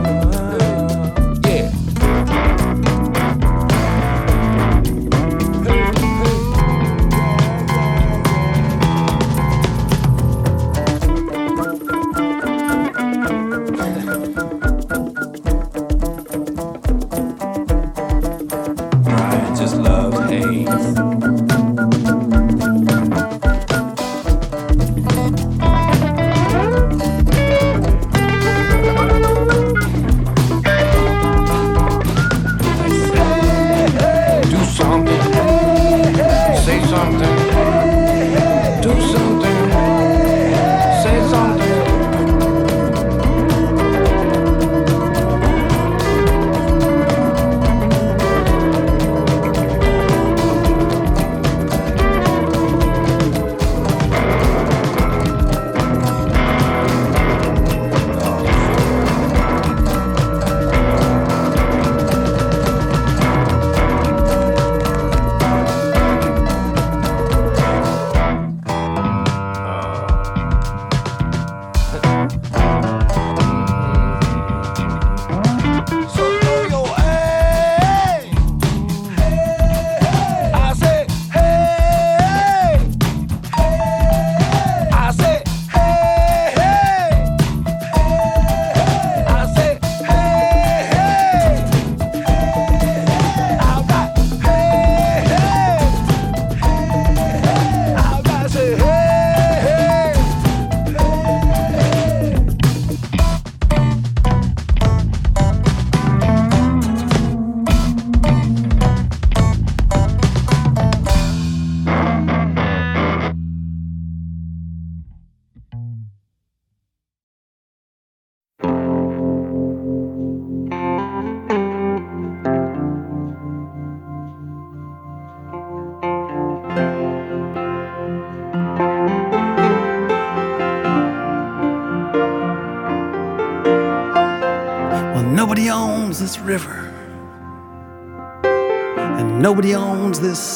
this 140.23 140.52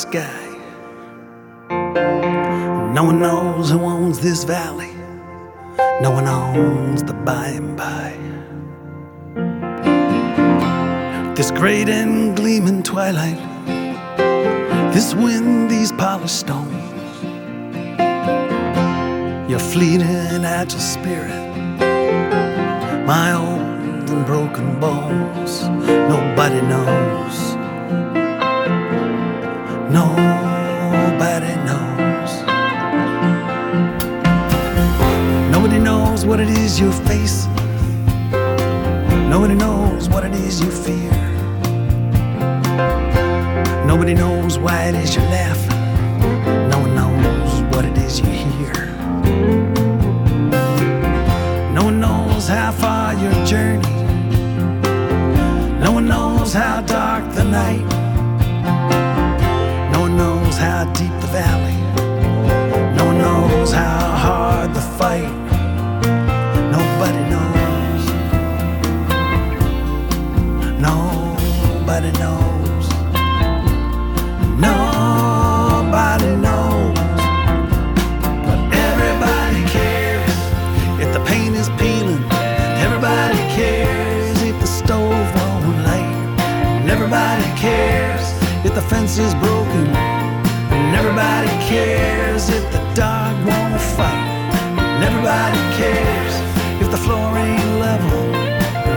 ain't 97.38 97.79
level. 97.79 98.25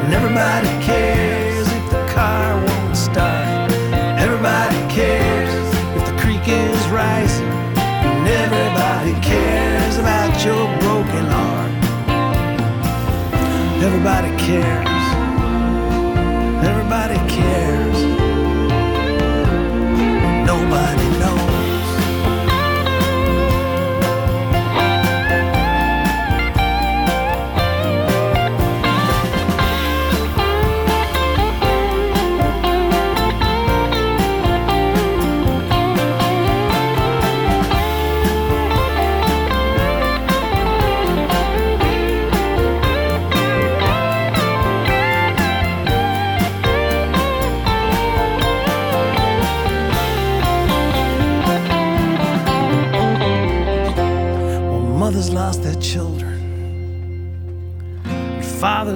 And 0.05 0.15
everybody 0.15 0.69
cares 0.85 1.67
if 1.69 1.91
the 1.91 2.03
car 2.15 2.57
won't 2.67 2.97
start. 2.97 3.71
Everybody 4.19 4.81
cares 4.93 5.55
if 5.97 6.05
the 6.09 6.17
creek 6.23 6.47
is 6.47 6.81
rising. 6.89 7.53
And 8.17 8.27
everybody 8.45 9.15
cares 9.21 9.99
about 9.99 10.33
your 10.45 10.67
broken 10.85 11.27
heart. 11.37 11.73
Everybody 13.87 14.31
cares. 14.37 15.05
Everybody 16.71 17.19
cares. 17.29 17.80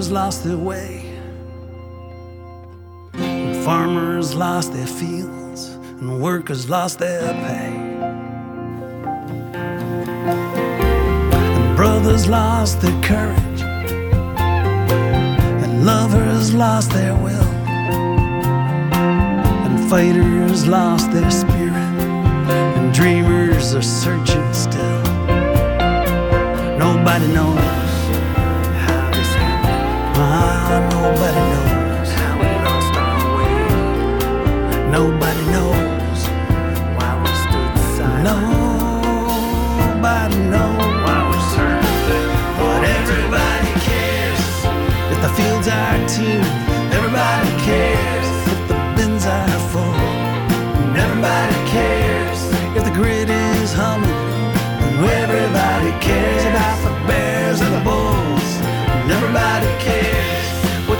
And 0.05 0.13
fathers 0.13 0.13
lost 0.13 0.45
their 0.45 0.57
way, 0.57 1.03
and 3.15 3.65
farmers 3.65 4.35
lost 4.35 4.73
their 4.73 4.87
fields, 4.87 5.71
and 6.01 6.21
workers 6.21 6.69
lost 6.69 6.99
their 6.99 7.33
pay. 7.33 7.73
And 11.57 11.77
brothers 11.77 12.27
lost 12.27 12.81
their 12.81 13.01
courage, 13.03 13.63
and 15.63 15.87
lovers 15.87 16.53
lost 16.53 16.91
their 16.91 17.15
will, 17.15 17.51
and 19.65 19.89
fighters 19.89 20.67
lost 20.67 21.11
their 21.13 21.31
spirit, 21.31 21.95
and 22.77 22.93
dreamers 22.93 23.75
are 23.75 23.83
searching 23.83 24.53
still. 24.53 25.03
Nobody 26.79 27.27
knows. 27.33 27.84
Ah, 30.17 30.81
nobody 30.93 31.43
knows 31.53 32.11
how 32.12 32.35
lost 32.67 32.95
our 33.07 33.23
way. 33.37 34.91
Nobody 34.91 35.45
knows 35.53 35.84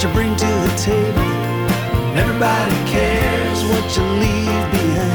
you 0.05 0.13
bring 0.13 0.37
to 0.37 0.47
the 0.47 0.75
table. 0.77 1.31
Everybody 2.15 2.75
cares 2.91 3.65
what 3.65 3.97
you 3.97 4.03
leave 4.03 4.71
behind. 4.71 5.14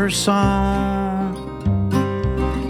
Her 0.00 0.08
song. 0.08 1.36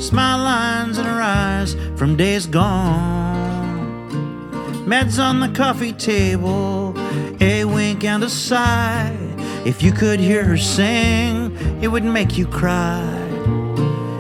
Smile 0.01 0.39
lines 0.39 0.99
in 0.99 1.05
her 1.05 1.23
eyes 1.23 1.77
from 1.95 2.17
days 2.17 2.45
gone. 2.45 4.11
Meds 4.85 5.23
on 5.23 5.39
the 5.39 5.49
coffee 5.51 5.93
table, 5.93 6.93
a 7.41 7.65
wink 7.65 8.03
and 8.03 8.25
a 8.25 8.29
sigh. 8.29 9.17
If 9.65 9.81
you 9.81 9.93
could 9.93 10.19
hear 10.19 10.45
her 10.45 10.57
sing, 10.57 11.57
it 11.81 11.87
would 11.87 12.03
make 12.03 12.37
you 12.37 12.49
cry. 12.49 13.01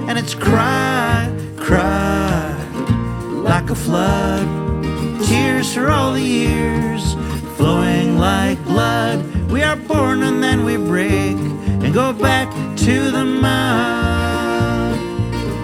And 0.06 0.16
it's 0.16 0.36
cry, 0.36 1.28
cry, 1.56 2.54
like 3.50 3.70
a 3.70 3.74
flood. 3.74 4.46
Tears 5.26 5.74
for 5.74 5.90
all 5.90 6.12
the 6.12 6.22
years, 6.22 7.02
flowing 7.56 8.18
like 8.18 8.62
blood. 8.66 9.18
We 9.50 9.64
are 9.64 9.74
born 9.74 10.22
and 10.22 10.40
then 10.44 10.64
we 10.64 10.76
break 10.76 11.36
and 11.90 11.94
go 11.94 12.12
back 12.12 12.48
to 12.76 13.10
the 13.10 13.24
mud. 13.24 14.96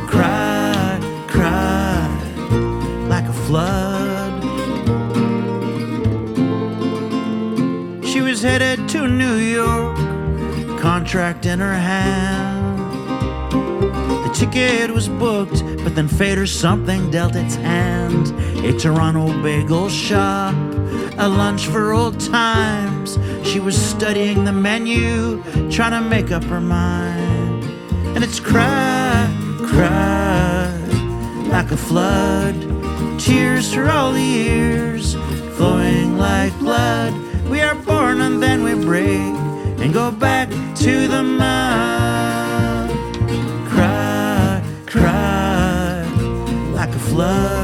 Cry, 0.08 0.98
cry, 1.28 2.08
like 3.08 3.24
a 3.26 3.32
flood. 3.32 4.42
She 8.04 8.22
was 8.22 8.42
headed 8.42 8.88
to 8.88 9.06
New 9.06 9.36
York, 9.36 9.96
contract 10.80 11.46
in 11.46 11.60
her 11.60 11.76
hand. 11.76 12.76
The 14.24 14.32
ticket 14.34 14.90
was 14.90 15.08
booked, 15.08 15.62
but 15.84 15.94
then 15.94 16.08
fate 16.08 16.38
or 16.38 16.46
something 16.46 17.08
dealt 17.12 17.36
its 17.36 17.54
hand. 17.54 18.34
A 18.64 18.76
Toronto 18.76 19.28
bagel 19.44 19.88
shop, 19.88 20.56
a 21.18 21.28
lunch 21.28 21.68
for 21.68 21.92
old 21.92 22.18
times. 22.18 23.16
She 23.46 23.60
was 23.60 23.80
studying 23.80 24.44
the 24.44 24.52
menu, 24.52 25.40
trying 25.70 25.92
to 25.92 26.00
make 26.00 26.32
up 26.32 26.42
her 26.44 26.60
mind. 26.60 27.62
And 28.14 28.24
it's 28.24 28.40
cry, 28.40 29.28
cry, 29.64 30.68
like 31.48 31.70
a 31.70 31.76
flood. 31.76 32.56
Tears 33.20 33.72
for 33.72 33.88
all 33.88 34.12
the 34.12 34.20
years, 34.20 35.14
flowing 35.56 36.18
like 36.18 36.58
blood. 36.58 37.14
We 37.48 37.60
are 37.60 37.76
born 37.76 38.20
and 38.20 38.42
then 38.42 38.64
we 38.64 38.74
break 38.74 39.34
and 39.80 39.94
go 39.94 40.10
back 40.10 40.48
to 40.84 41.06
the 41.06 41.22
mud. 41.22 42.90
Cry, 43.68 44.62
cry, 44.86 46.02
like 46.74 46.90
a 46.90 46.98
flood. 46.98 47.55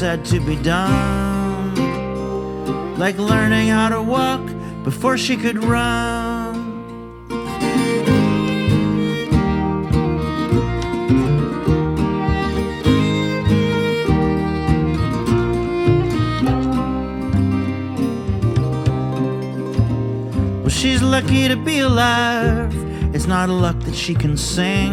Had 0.00 0.24
to 0.24 0.40
be 0.40 0.56
done. 0.56 1.74
Like 2.98 3.16
learning 3.18 3.68
how 3.68 3.88
to 3.90 4.02
walk 4.02 4.40
before 4.82 5.16
she 5.16 5.36
could 5.36 5.62
run. 5.62 6.82
Well, 20.60 20.68
she's 20.68 21.02
lucky 21.02 21.48
to 21.48 21.56
be 21.56 21.80
alive. 21.80 22.74
It's 23.14 23.26
not 23.26 23.48
a 23.48 23.52
luck 23.52 23.78
that 23.80 23.94
she 23.94 24.14
can 24.14 24.36
sing. 24.36 24.92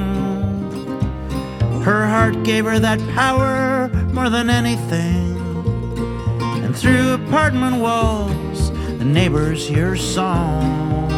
Her 1.84 2.06
heart 2.08 2.44
gave 2.44 2.66
her 2.66 2.78
that 2.78 3.00
power 3.16 3.90
more 4.14 4.30
than 4.30 4.50
anything. 4.50 5.38
And 6.64 6.76
through 6.76 7.14
apartment 7.14 7.78
walls, 7.82 8.72
the 9.00 9.06
neighbors 9.06 9.68
hear 9.68 9.96
song. 9.96 11.10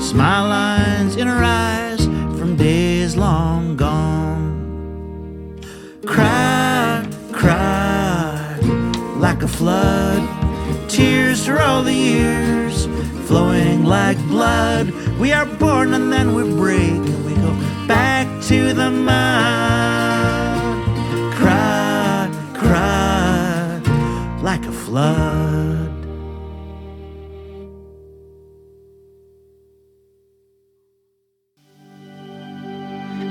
Smile 0.00 0.48
lines 0.48 1.16
in 1.16 1.26
her 1.26 1.42
eyes 1.42 2.04
from 2.38 2.56
days 2.56 3.16
long 3.16 3.76
gone. 3.76 5.60
Cry, 6.04 7.06
cry, 7.32 8.58
like 9.16 9.42
a 9.42 9.48
flood. 9.48 10.22
Tears 10.88 11.46
for 11.46 11.60
all 11.60 11.82
the 11.82 11.92
years 11.92 12.86
flowing 13.26 13.84
like 13.84 14.18
blood. 14.28 14.90
We 15.18 15.32
are 15.32 15.46
born 15.46 15.94
and 15.94 16.12
then 16.12 16.34
we 16.34 16.42
break 16.42 16.90
and 16.90 17.24
we 17.24 17.34
go 17.34 17.52
back 17.86 18.26
to 18.44 18.72
the 18.72 18.90
mud. 18.90 20.03
Flood. 24.94 25.90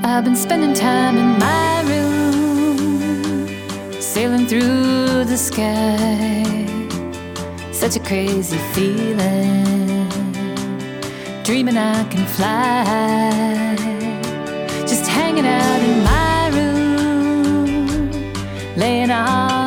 I've 0.04 0.26
been 0.26 0.36
spending 0.36 0.74
time 0.74 1.16
in 1.18 1.40
my 1.40 1.82
room, 1.92 3.48
sailing 4.02 4.46
through 4.46 5.24
the 5.24 5.38
sky. 5.38 6.44
Such 7.72 7.96
a 7.96 8.02
crazy 8.02 8.58
feeling, 8.74 10.10
dreaming 11.46 11.78
I 11.78 12.04
can 12.12 12.26
fly. 12.36 13.78
Just 14.86 15.08
hanging 15.08 15.48
out 15.48 15.82
in 15.90 16.04
my 16.12 16.50
room, 16.58 17.88
laying 18.76 19.12
on 19.12 19.63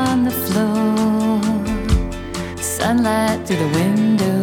sunlight 2.87 3.45
through 3.45 3.57
the 3.57 3.71
window, 3.81 4.39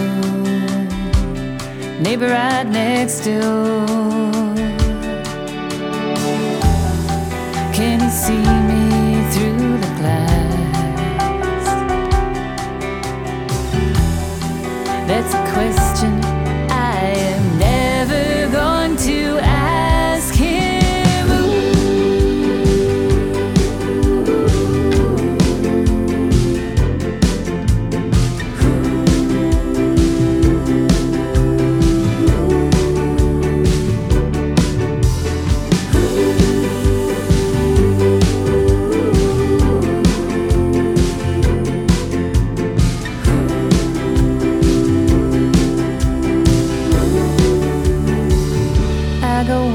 neighbor 2.02 2.28
right 2.28 2.68
next 2.68 3.24
door. 3.24 3.86
Can 7.72 8.02
you 8.02 8.10
see 8.10 8.63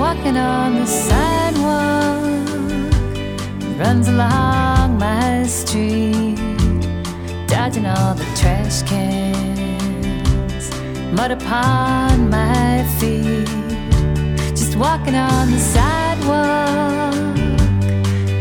walking 0.09 0.39
on 0.39 0.75
the 0.77 0.87
sidewalk, 0.87 2.23
runs 3.79 4.09
along 4.09 4.97
my 4.99 5.43
street, 5.43 6.39
dodging 7.47 7.85
all 7.85 8.15
the 8.15 8.25
trash 8.35 8.81
cans, 8.85 10.71
mud 11.13 11.31
upon 11.31 12.31
my 12.31 12.83
feet. 12.99 13.47
Just 14.57 14.77
walking 14.77 15.15
on 15.15 15.51
the 15.51 15.59
sidewalk, 15.75 17.15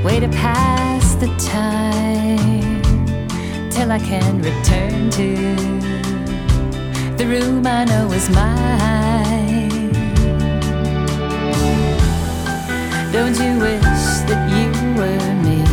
way 0.05 0.21
to 0.21 0.29
pass 0.29 1.15
the 1.15 1.27
time 1.37 2.81
till 3.69 3.91
I 3.91 3.99
can 3.99 4.41
return 4.41 5.09
to 5.19 5.29
the 7.17 7.25
room 7.27 7.67
I 7.67 7.83
know 7.83 8.09
is 8.13 8.29
mine. 8.29 9.66
Don't 13.11 13.39
you 13.39 13.57
wish 13.57 14.05
that 14.27 14.49
you 14.51 14.67
were 14.97 15.33
me? 15.41 15.63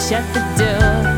Shut 0.00 0.24
the 0.32 0.42
door, 0.56 1.11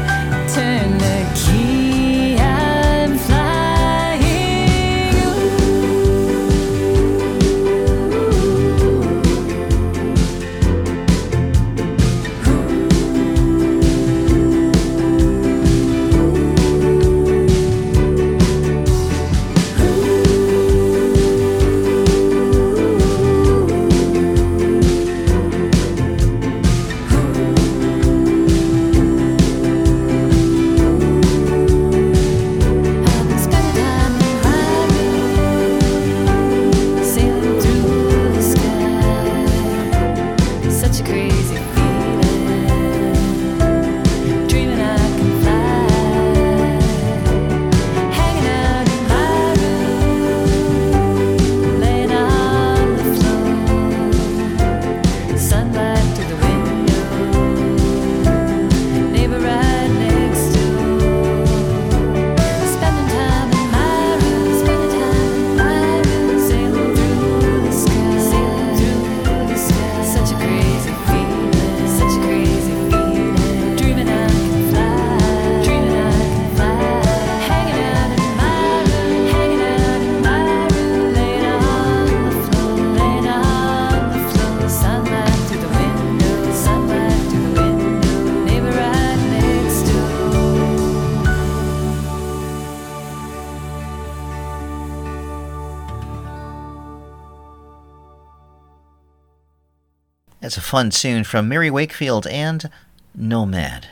fun 100.74 100.90
tune 100.90 101.22
from 101.22 101.48
Mare 101.48 101.72
Wakefield 101.72 102.26
and 102.26 102.68
Nomad. 103.14 103.86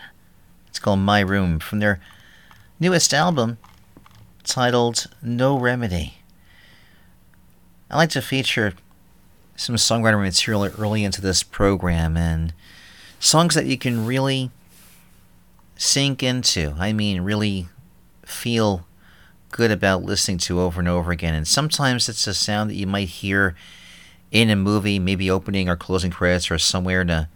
It's 0.66 0.80
called 0.80 0.98
My 0.98 1.20
Room 1.20 1.60
from 1.60 1.78
their 1.78 2.00
newest 2.80 3.14
album 3.14 3.58
titled 4.42 5.06
No 5.22 5.56
Remedy. 5.56 6.14
I 7.88 7.96
like 7.96 8.10
to 8.10 8.20
feature 8.20 8.74
some 9.54 9.76
songwriter 9.76 10.20
material 10.20 10.64
early 10.76 11.04
into 11.04 11.20
this 11.20 11.44
program 11.44 12.16
and 12.16 12.52
songs 13.20 13.54
that 13.54 13.66
you 13.66 13.78
can 13.78 14.04
really 14.04 14.50
sink 15.76 16.20
into. 16.20 16.74
I 16.76 16.92
mean, 16.92 17.20
really 17.20 17.68
feel 18.26 18.84
good 19.52 19.70
about 19.70 20.02
listening 20.02 20.38
to 20.38 20.58
over 20.58 20.80
and 20.80 20.88
over 20.88 21.12
again. 21.12 21.34
And 21.34 21.46
sometimes 21.46 22.08
it's 22.08 22.26
a 22.26 22.34
sound 22.34 22.70
that 22.70 22.74
you 22.74 22.88
might 22.88 23.08
hear 23.08 23.54
in 24.32 24.50
a 24.50 24.56
movie, 24.56 24.98
maybe 24.98 25.30
opening 25.30 25.68
or 25.68 25.76
closing 25.76 26.10
credits 26.10 26.50
or 26.50 26.58
somewhere 26.58 27.04
that 27.04 27.28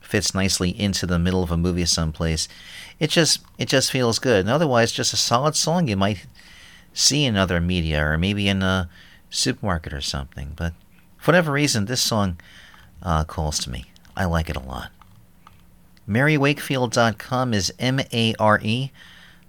fits 0.00 0.34
nicely 0.34 0.78
into 0.78 1.06
the 1.06 1.18
middle 1.18 1.42
of 1.42 1.50
a 1.50 1.56
movie 1.56 1.86
someplace. 1.86 2.46
It 3.00 3.10
just 3.10 3.40
it 3.58 3.66
just 3.66 3.90
feels 3.90 4.18
good. 4.18 4.40
And 4.40 4.50
otherwise, 4.50 4.92
just 4.92 5.14
a 5.14 5.16
solid 5.16 5.56
song 5.56 5.88
you 5.88 5.96
might 5.96 6.26
see 6.92 7.24
in 7.24 7.36
other 7.36 7.60
media 7.60 8.04
or 8.06 8.18
maybe 8.18 8.46
in 8.46 8.62
a 8.62 8.88
supermarket 9.30 9.92
or 9.92 10.02
something. 10.02 10.52
But 10.54 10.74
for 11.16 11.32
whatever 11.32 11.52
reason, 11.52 11.86
this 11.86 12.02
song 12.02 12.38
uh, 13.02 13.24
calls 13.24 13.58
to 13.60 13.70
me. 13.70 13.86
I 14.16 14.26
like 14.26 14.48
it 14.48 14.56
a 14.56 14.60
lot. 14.60 14.90
MareWakefield.com 16.08 17.54
is 17.54 17.72
M 17.78 18.00
A 18.12 18.34
R 18.38 18.60
E 18.62 18.90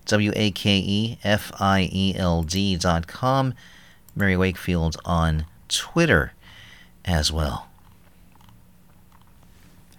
W 0.05 0.31
A 0.33 0.51
K 0.51 0.77
E 0.77 1.17
F 1.23 1.51
I 1.59 1.89
E 1.91 2.15
L 2.15 2.43
D.com. 2.43 3.53
Mare 4.15 4.39
Wakefield 4.39 4.95
on 5.03 5.45
Twitter 5.67 6.31
as 7.05 7.31
well. 7.31 7.67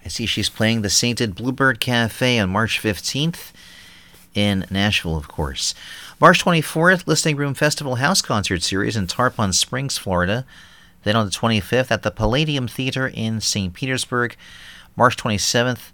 I 0.04 0.08
see 0.08 0.26
she's 0.26 0.48
playing 0.48 0.82
the 0.82 0.90
Sainted 0.90 1.34
Bluebird 1.34 1.80
Cafe 1.80 2.38
on 2.38 2.50
March 2.50 2.80
15th 2.80 3.52
in 4.34 4.66
Nashville, 4.70 5.16
of 5.16 5.26
course. 5.26 5.74
March 6.20 6.44
24th, 6.44 7.06
Listening 7.06 7.36
Room 7.36 7.54
Festival 7.54 7.96
House 7.96 8.22
Concert 8.22 8.62
Series 8.62 8.96
in 8.96 9.06
Tarpon 9.06 9.52
Springs, 9.52 9.98
Florida. 9.98 10.46
Then 11.02 11.16
on 11.16 11.26
the 11.26 11.32
25th 11.32 11.90
at 11.90 12.02
the 12.02 12.10
Palladium 12.10 12.68
Theater 12.68 13.08
in 13.12 13.40
St. 13.40 13.72
Petersburg. 13.72 14.36
March 14.96 15.16
27th, 15.16 15.92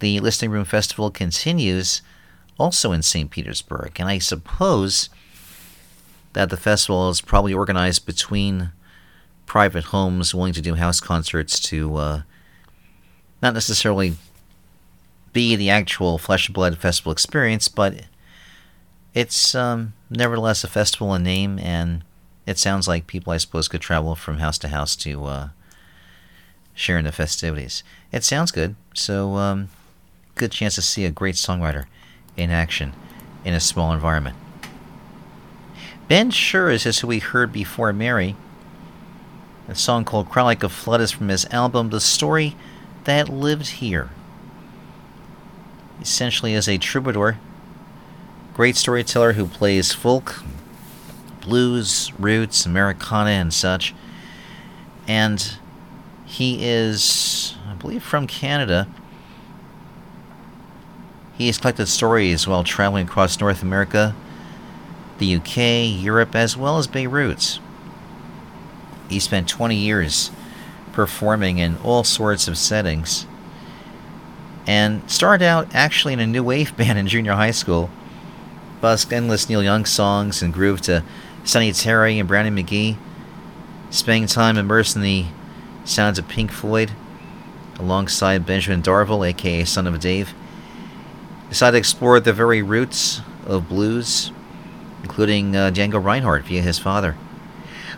the 0.00 0.20
Listening 0.20 0.50
Room 0.50 0.64
Festival 0.64 1.10
continues 1.10 2.02
also 2.58 2.92
in 2.92 3.02
St. 3.02 3.30
Petersburg. 3.30 3.98
And 3.98 4.08
I 4.08 4.18
suppose 4.18 5.08
that 6.32 6.50
the 6.50 6.56
festival 6.56 7.08
is 7.10 7.20
probably 7.20 7.54
organized 7.54 8.06
between 8.06 8.72
private 9.50 9.86
homes 9.86 10.32
willing 10.32 10.52
to 10.52 10.60
do 10.60 10.76
house 10.76 11.00
concerts 11.00 11.58
to 11.58 11.96
uh, 11.96 12.22
not 13.42 13.52
necessarily 13.52 14.14
be 15.32 15.56
the 15.56 15.68
actual 15.68 16.18
flesh 16.18 16.46
and 16.46 16.54
blood 16.54 16.78
festival 16.78 17.10
experience, 17.10 17.66
but 17.66 18.02
it's 19.12 19.52
um, 19.56 19.92
nevertheless 20.08 20.62
a 20.62 20.68
festival 20.68 21.12
in 21.16 21.24
name, 21.24 21.58
and 21.58 22.04
it 22.46 22.60
sounds 22.60 22.86
like 22.86 23.08
people, 23.08 23.32
I 23.32 23.38
suppose, 23.38 23.66
could 23.66 23.80
travel 23.80 24.14
from 24.14 24.38
house 24.38 24.56
to 24.58 24.68
house 24.68 24.94
to 24.94 25.24
uh, 25.24 25.48
share 26.72 26.98
in 26.98 27.04
the 27.04 27.10
festivities. 27.10 27.82
It 28.12 28.22
sounds 28.22 28.52
good, 28.52 28.76
so 28.94 29.34
um, 29.34 29.68
good 30.36 30.52
chance 30.52 30.76
to 30.76 30.82
see 30.82 31.04
a 31.04 31.10
great 31.10 31.34
songwriter 31.34 31.86
in 32.36 32.50
action 32.52 32.92
in 33.44 33.54
a 33.54 33.58
small 33.58 33.92
environment. 33.92 34.36
Ben 36.06 36.30
Sures 36.30 36.86
is 36.86 37.00
who 37.00 37.08
we 37.08 37.18
heard 37.18 37.52
before 37.52 37.92
Mary. 37.92 38.36
A 39.70 39.74
song 39.76 40.04
called 40.04 40.28
Cry 40.28 40.42
Like 40.42 40.64
a 40.64 40.68
Flood 40.68 41.00
is 41.00 41.12
from 41.12 41.28
his 41.28 41.44
album 41.52 41.90
The 41.90 42.00
Story 42.00 42.56
That 43.04 43.28
Lived 43.28 43.68
Here. 43.68 44.10
Essentially, 46.00 46.54
as 46.54 46.68
a 46.68 46.76
troubadour, 46.76 47.38
great 48.52 48.74
storyteller 48.74 49.34
who 49.34 49.46
plays 49.46 49.92
folk, 49.92 50.42
blues, 51.40 52.10
roots, 52.18 52.66
Americana, 52.66 53.30
and 53.30 53.54
such. 53.54 53.94
And 55.06 55.56
he 56.26 56.66
is, 56.66 57.54
I 57.68 57.74
believe, 57.74 58.02
from 58.02 58.26
Canada. 58.26 58.88
He 61.38 61.46
has 61.46 61.58
collected 61.58 61.86
stories 61.86 62.44
while 62.44 62.64
traveling 62.64 63.06
across 63.06 63.38
North 63.38 63.62
America, 63.62 64.16
the 65.18 65.36
UK, 65.36 66.02
Europe, 66.02 66.34
as 66.34 66.56
well 66.56 66.76
as 66.76 66.88
Beirut. 66.88 67.60
He 69.10 69.18
spent 69.18 69.48
20 69.48 69.74
years 69.74 70.30
performing 70.92 71.58
in 71.58 71.76
all 71.78 72.04
sorts 72.04 72.46
of 72.46 72.56
settings 72.56 73.26
and 74.66 75.02
started 75.10 75.44
out 75.44 75.66
actually 75.74 76.12
in 76.12 76.20
a 76.20 76.26
new 76.28 76.44
wave 76.44 76.76
band 76.78 76.96
in 76.96 77.08
junior 77.08 77.32
high 77.34 77.50
school. 77.50 77.90
Busked 78.80 79.12
endless 79.12 79.48
Neil 79.48 79.62
Young 79.62 79.84
songs 79.84 80.42
and 80.42 80.54
grooved 80.54 80.84
to 80.84 81.02
Sonny 81.42 81.72
Terry 81.72 82.18
and 82.18 82.28
Brownie 82.28 82.50
McGhee, 82.50 82.96
spending 83.90 84.26
time 84.26 84.56
immersed 84.56 84.94
in 84.94 85.02
the 85.02 85.26
sounds 85.84 86.18
of 86.18 86.28
Pink 86.28 86.52
Floyd 86.52 86.92
alongside 87.80 88.46
Benjamin 88.46 88.80
Darvill, 88.80 89.28
aka 89.28 89.64
Son 89.64 89.88
of 89.88 89.98
Dave. 89.98 90.32
Decided 91.48 91.72
to 91.72 91.78
explore 91.78 92.20
the 92.20 92.32
very 92.32 92.62
roots 92.62 93.22
of 93.44 93.68
blues, 93.68 94.30
including 95.02 95.56
uh, 95.56 95.72
Django 95.72 96.02
Reinhardt 96.02 96.44
via 96.44 96.62
his 96.62 96.78
father. 96.78 97.16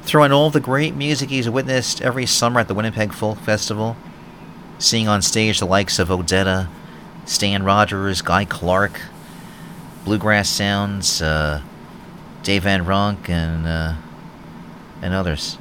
Throw 0.03 0.25
in 0.25 0.33
all 0.33 0.51
the 0.51 0.61
great 0.61 0.95
music 0.95 1.31
he's 1.31 1.49
witnessed 1.49 2.03
every 2.03 2.27
summer 2.27 2.61
at 2.61 2.69
the 2.69 2.75
Winnipeg 2.75 3.13
Folk 3.13 3.39
Festival, 3.39 3.97
seeing 4.79 5.09
on 5.09 5.23
stage 5.23 5.61
the 5.61 5.67
likes 5.67 5.99
of 5.99 6.09
Odetta, 6.09 6.69
Stan 7.25 7.63
Rogers, 7.63 8.21
Guy 8.21 8.45
Clark, 8.45 9.01
Bluegrass 10.05 10.49
Sounds, 10.49 11.23
uh, 11.23 11.63
Dave 12.43 12.65
Van 12.65 12.85
Ronk, 12.85 13.29
and 13.29 13.67
uh, 13.67 13.95
and 15.01 15.15
others. 15.15 15.57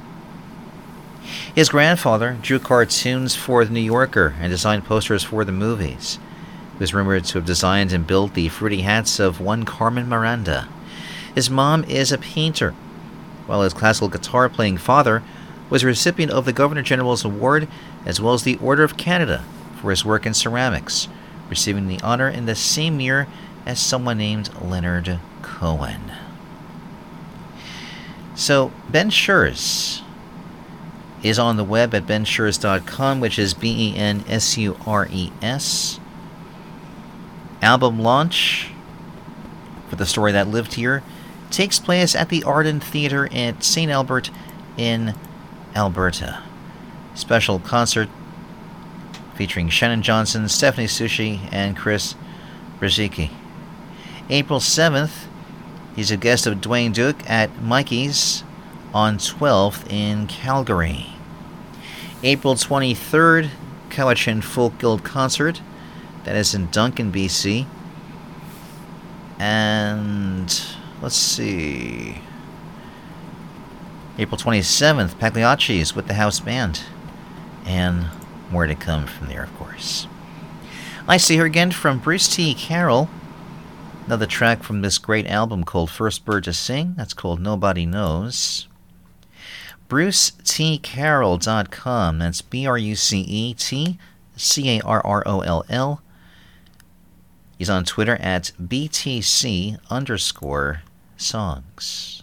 His 1.54 1.68
grandfather 1.68 2.36
drew 2.42 2.58
cartoons 2.58 3.36
for 3.36 3.64
The 3.64 3.72
New 3.72 3.80
Yorker 3.80 4.34
and 4.40 4.50
designed 4.50 4.84
posters 4.84 5.22
for 5.22 5.44
the 5.44 5.52
movies. 5.52 6.18
He 6.72 6.78
was 6.78 6.92
rumored 6.92 7.24
to 7.26 7.38
have 7.38 7.46
designed 7.46 7.92
and 7.92 8.06
built 8.06 8.34
the 8.34 8.48
fruity 8.48 8.82
hats 8.82 9.20
of 9.20 9.40
one 9.40 9.64
Carmen 9.64 10.08
Miranda. 10.08 10.68
His 11.34 11.48
mom 11.48 11.84
is 11.84 12.10
a 12.10 12.18
painter, 12.18 12.74
while 13.52 13.60
his 13.60 13.74
classical 13.74 14.08
guitar 14.08 14.48
playing 14.48 14.78
father 14.78 15.22
was 15.68 15.82
a 15.82 15.86
recipient 15.86 16.32
of 16.32 16.46
the 16.46 16.54
Governor 16.54 16.80
General's 16.80 17.22
Award 17.22 17.68
as 18.06 18.18
well 18.18 18.32
as 18.32 18.44
the 18.44 18.56
Order 18.56 18.82
of 18.82 18.96
Canada 18.96 19.44
for 19.78 19.90
his 19.90 20.06
work 20.06 20.24
in 20.24 20.32
ceramics, 20.32 21.06
receiving 21.50 21.86
the 21.86 22.00
honor 22.00 22.30
in 22.30 22.46
the 22.46 22.54
same 22.54 22.98
year 22.98 23.28
as 23.66 23.78
someone 23.78 24.16
named 24.16 24.48
Leonard 24.62 25.18
Cohen. 25.42 26.12
So, 28.34 28.72
Ben 28.88 29.10
Sures 29.10 30.00
is 31.22 31.38
on 31.38 31.58
the 31.58 31.64
web 31.64 31.94
at 31.94 32.06
bensures.com, 32.06 33.20
which 33.20 33.38
is 33.38 33.52
B 33.52 33.90
E 33.90 33.96
N 33.98 34.24
S 34.26 34.56
U 34.56 34.78
R 34.86 35.06
E 35.10 35.30
S. 35.42 36.00
Album 37.60 38.00
launch 38.00 38.70
for 39.90 39.96
the 39.96 40.06
story 40.06 40.32
that 40.32 40.48
lived 40.48 40.72
here 40.72 41.02
takes 41.52 41.78
place 41.78 42.14
at 42.14 42.28
the 42.28 42.42
Arden 42.44 42.80
Theatre 42.80 43.28
at 43.32 43.62
St. 43.62 43.90
Albert 43.90 44.30
in 44.76 45.14
Alberta. 45.76 46.42
Special 47.14 47.58
concert 47.58 48.08
featuring 49.34 49.68
Shannon 49.68 50.02
Johnson, 50.02 50.48
Stephanie 50.48 50.86
Sushi, 50.86 51.40
and 51.52 51.76
Chris 51.76 52.14
Brzezicki. 52.80 53.30
April 54.30 54.60
7th, 54.60 55.26
he's 55.94 56.10
a 56.10 56.16
guest 56.16 56.46
of 56.46 56.58
Dwayne 56.58 56.92
Duke 56.92 57.28
at 57.28 57.62
Mikey's 57.62 58.44
on 58.94 59.18
12th 59.18 59.90
in 59.90 60.26
Calgary. 60.26 61.06
April 62.22 62.54
23rd, 62.54 63.50
Cowichan 63.90 64.42
Folk 64.42 64.78
Guild 64.78 65.04
concert. 65.04 65.60
That 66.24 66.36
is 66.36 66.54
in 66.54 66.70
Duncan, 66.70 67.10
BC. 67.10 67.66
And 69.38 70.64
let's 71.02 71.16
see. 71.16 72.22
April 74.18 74.38
27th, 74.38 75.18
Pagliacci's 75.18 75.94
with 75.94 76.06
the 76.06 76.14
house 76.14 76.40
band. 76.40 76.82
And 77.64 78.06
more 78.50 78.66
to 78.66 78.74
come 78.74 79.06
from 79.06 79.28
there, 79.28 79.44
of 79.44 79.54
course. 79.56 80.08
I 81.08 81.16
see 81.16 81.36
her 81.36 81.44
again 81.44 81.70
from 81.72 81.98
Bruce 81.98 82.28
T. 82.28 82.54
Carroll. 82.54 83.10
Another 84.06 84.26
track 84.26 84.62
from 84.62 84.82
this 84.82 84.98
great 84.98 85.26
album 85.26 85.64
called 85.64 85.90
First 85.90 86.24
Bird 86.24 86.44
to 86.44 86.52
Sing. 86.52 86.94
That's 86.96 87.14
called 87.14 87.40
Nobody 87.40 87.86
Knows. 87.86 88.68
BruceTCarroll.com. 89.88 92.18
That's 92.18 92.42
B 92.42 92.66
R 92.66 92.78
U 92.78 92.96
C 92.96 93.20
E 93.20 93.54
T 93.54 93.98
C 94.36 94.78
A 94.78 94.82
R 94.82 95.00
R 95.04 95.22
O 95.26 95.40
L 95.40 95.64
L. 95.68 96.02
He's 97.58 97.70
on 97.70 97.84
Twitter 97.84 98.16
at 98.16 98.52
BTC 98.60 99.78
underscore 99.90 100.82
songs. 101.22 102.22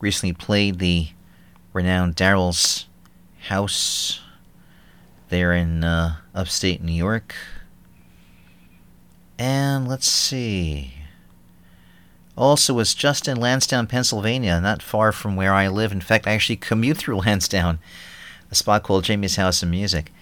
Recently 0.00 0.32
played 0.32 0.78
the 0.78 1.08
renowned 1.72 2.16
Daryl's 2.16 2.86
house 3.48 4.20
there 5.28 5.52
in 5.52 5.84
uh, 5.84 6.16
upstate 6.34 6.82
New 6.82 6.92
York. 6.92 7.34
And 9.38 9.86
let's 9.86 10.08
see. 10.10 10.94
Also 12.36 12.74
was 12.74 12.94
just 12.94 13.26
in 13.26 13.36
Lansdowne, 13.36 13.86
Pennsylvania, 13.86 14.60
not 14.60 14.82
far 14.82 15.10
from 15.12 15.36
where 15.36 15.52
I 15.52 15.68
live. 15.68 15.92
In 15.92 16.00
fact, 16.00 16.26
I 16.26 16.32
actually 16.32 16.56
commute 16.56 16.96
through 16.96 17.16
Lansdowne, 17.20 17.78
a 18.50 18.54
spot 18.54 18.82
called 18.82 19.04
Jamie's 19.04 19.36
House 19.36 19.62
of 19.62 19.68
Music, 19.68 20.12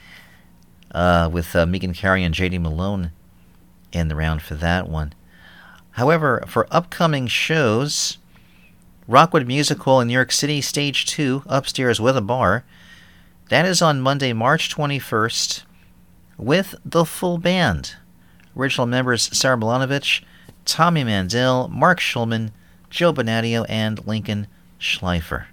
uh, 0.92 1.28
with 1.30 1.54
uh, 1.54 1.66
Megan 1.66 1.92
Carey 1.92 2.24
and 2.24 2.34
J.D. 2.34 2.58
Malone 2.58 3.10
in 3.92 4.08
the 4.08 4.16
round 4.16 4.42
for 4.42 4.54
that 4.54 4.88
one. 4.88 5.12
However, 5.96 6.44
for 6.46 6.68
upcoming 6.70 7.26
shows, 7.26 8.18
Rockwood 9.08 9.46
Musical 9.46 9.98
in 9.98 10.08
New 10.08 10.12
York 10.12 10.30
City, 10.30 10.60
Stage 10.60 11.06
2, 11.06 11.44
upstairs 11.46 11.98
with 11.98 12.18
a 12.18 12.20
bar. 12.20 12.66
That 13.48 13.64
is 13.64 13.80
on 13.80 14.02
Monday, 14.02 14.34
March 14.34 14.68
21st, 14.74 15.62
with 16.36 16.74
the 16.84 17.06
full 17.06 17.38
band. 17.38 17.94
Original 18.54 18.86
members 18.86 19.34
Sarah 19.34 19.56
Milanovich, 19.56 20.22
Tommy 20.66 21.02
Mandel, 21.02 21.68
Mark 21.68 21.98
Schulman, 21.98 22.50
Joe 22.90 23.14
Bonadio, 23.14 23.64
and 23.66 24.06
Lincoln 24.06 24.48
Schleifer. 24.78 25.46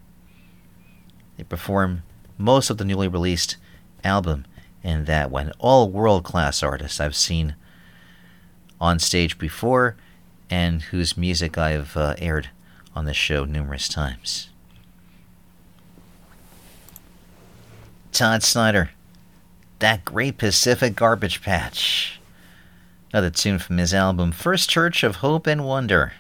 They 1.38 1.46
perform 1.46 2.04
most 2.38 2.70
of 2.70 2.78
the 2.78 2.86
newly 2.86 3.08
released 3.08 3.56
album 4.04 4.46
in 4.84 5.06
that 5.06 5.32
one. 5.32 5.54
All 5.58 5.90
world 5.90 6.26
class 6.26 6.62
artists 6.62 7.00
I've 7.00 7.16
seen 7.16 7.56
on 8.82 9.00
stage 9.00 9.38
before 9.38 9.96
and 10.54 10.84
whose 10.84 11.18
music 11.18 11.58
I've 11.58 11.98
uh, 11.98 12.14
aired 12.20 12.52
on 12.96 13.06
this 13.06 13.18
show 13.18 13.44
numerous 13.44 13.88
times. 13.88 14.50
Todd 18.12 18.44
Snider, 18.44 18.92
That 19.80 20.06
Great 20.06 20.38
Pacific 20.38 20.96
Garbage 20.96 21.42
Patch. 21.42 22.20
Another 23.12 23.32
tune 23.32 23.58
from 23.58 23.80
his 23.80 23.96
album 23.96 24.32
First 24.32 24.70
Church 24.70 25.02
of 25.02 25.18
Hope 25.18 25.48
and 25.48 25.66
Wonder. 25.66 26.14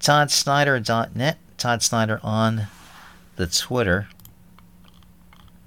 ToddSnider.net, 0.00 1.38
Todd 1.56 1.80
Snider 1.80 2.18
on 2.24 2.66
the 3.36 3.46
Twitter. 3.46 4.08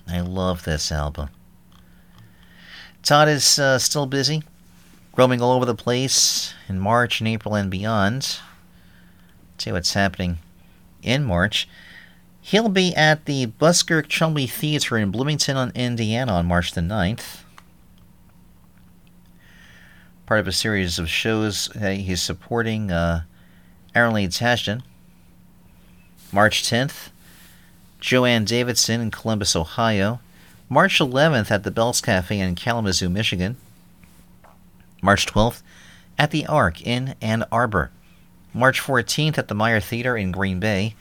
I 0.10 0.20
love 0.20 0.66
this 0.66 0.92
album. 0.92 1.30
Todd 3.02 3.30
is 3.30 3.58
uh, 3.58 3.80
still 3.80 4.08
busy, 4.08 4.44
roaming 5.16 5.42
all 5.42 5.52
over 5.52 5.66
the 5.66 5.76
place 5.76 6.54
in 6.68 6.80
March 6.80 7.20
and 7.20 7.28
April 7.28 7.56
and 7.56 7.70
beyond. 7.70 8.40
See 9.58 9.72
what's 9.72 9.94
happening 9.94 10.40
in 11.04 11.24
March. 11.24 11.68
He'll 12.42 12.70
be 12.70 12.96
at 12.96 13.26
the 13.26 13.46
Buskirk-Chumley 13.46 14.48
Theater 14.48 14.98
in 14.98 15.12
Bloomington, 15.12 15.72
Indiana 15.76 16.34
on 16.34 16.48
March 16.48 16.72
the 16.72 16.82
9th. 16.82 17.40
Part 20.26 20.40
of 20.40 20.48
a 20.48 20.52
series 20.52 20.98
of 20.98 21.10
shows 21.10 21.70
he's 21.80 22.22
supporting 22.22 22.90
uh, 22.90 23.24
Aaron 23.94 24.14
Lee 24.14 24.28
Tasjan. 24.28 24.82
March 26.32 26.64
10th, 26.64 27.10
Joanne 28.00 28.46
Davidson 28.46 29.02
in 29.02 29.12
Columbus, 29.12 29.56
Ohio. 29.56 30.22
March 30.70 31.00
11th 31.00 31.52
at 31.52 31.64
the 31.64 31.72
Bell's 31.72 32.00
Cafe 32.00 32.40
in 32.40 32.56
Kalamazoo, 32.56 33.10
Michigan. 33.10 33.58
March 35.02 35.26
12th 35.26 35.62
at 36.18 36.32
the 36.32 36.46
Ark 36.46 36.82
in 36.82 37.16
Ann 37.22 37.44
Arbor. 37.52 37.92
March 38.54 38.80
14th 38.82 39.38
at 39.38 39.48
the 39.48 39.56
Meyer 39.56 39.80
Theater 39.80 40.16
in 40.16 40.32
Green 40.32 40.60
Bay. 40.60 40.96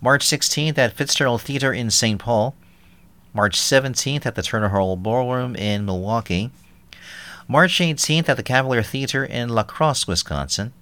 March 0.00 0.24
16th 0.24 0.78
at 0.78 0.92
Fitzgerald 0.92 1.42
Theater 1.42 1.72
in 1.72 1.90
St. 1.90 2.20
Paul. 2.20 2.54
March 3.32 3.58
17th 3.58 4.24
at 4.26 4.36
the 4.36 4.42
Turner 4.42 4.68
Hall 4.68 4.96
Ballroom 4.96 5.56
in 5.56 5.84
Milwaukee. 5.84 6.50
March 7.48 7.78
18th 7.78 8.28
at 8.28 8.36
the 8.36 8.42
Cavalier 8.42 8.82
Theater 8.82 9.24
in 9.24 9.48
La 9.48 9.64
Crosse, 9.64 10.06
Wisconsin. 10.06 10.72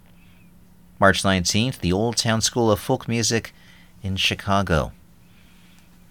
March 1.01 1.23
19th, 1.23 1.81
the 1.81 1.93
Old 1.93 2.17
Town 2.17 2.41
School 2.41 2.71
of 2.71 2.79
Folk 2.79 3.09
Music 3.09 3.53
in 4.03 4.17
Chicago. 4.17 4.93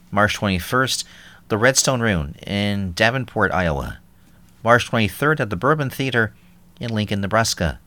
March 0.10 0.38
21st, 0.40 1.06
the 1.48 1.58
Redstone 1.58 2.02
Room 2.02 2.36
in 2.46 2.92
Davenport, 2.92 3.52
Iowa. 3.54 4.00
March 4.64 4.90
23rd 4.92 5.40
at 5.40 5.50
the 5.50 5.56
Bourbon 5.56 5.90
Theater 5.90 6.34
in 6.80 6.94
Lincoln, 6.94 7.22
Nebraska. 7.22 7.80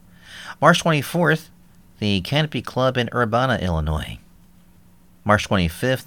March 0.60 0.82
24th, 0.82 1.48
the 1.98 2.20
Canopy 2.20 2.62
Club 2.62 2.96
in 2.96 3.08
Urbana, 3.14 3.58
Illinois. 3.60 4.18
March 5.24 5.48
25th, 5.48 6.06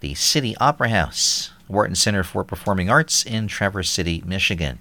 the 0.00 0.14
City 0.14 0.56
Opera 0.56 0.88
House, 0.88 1.52
Wharton 1.68 1.94
Center 1.94 2.22
for 2.22 2.42
Performing 2.42 2.90
Arts 2.90 3.24
in 3.24 3.46
Traverse 3.46 3.90
City, 3.90 4.22
Michigan. 4.26 4.80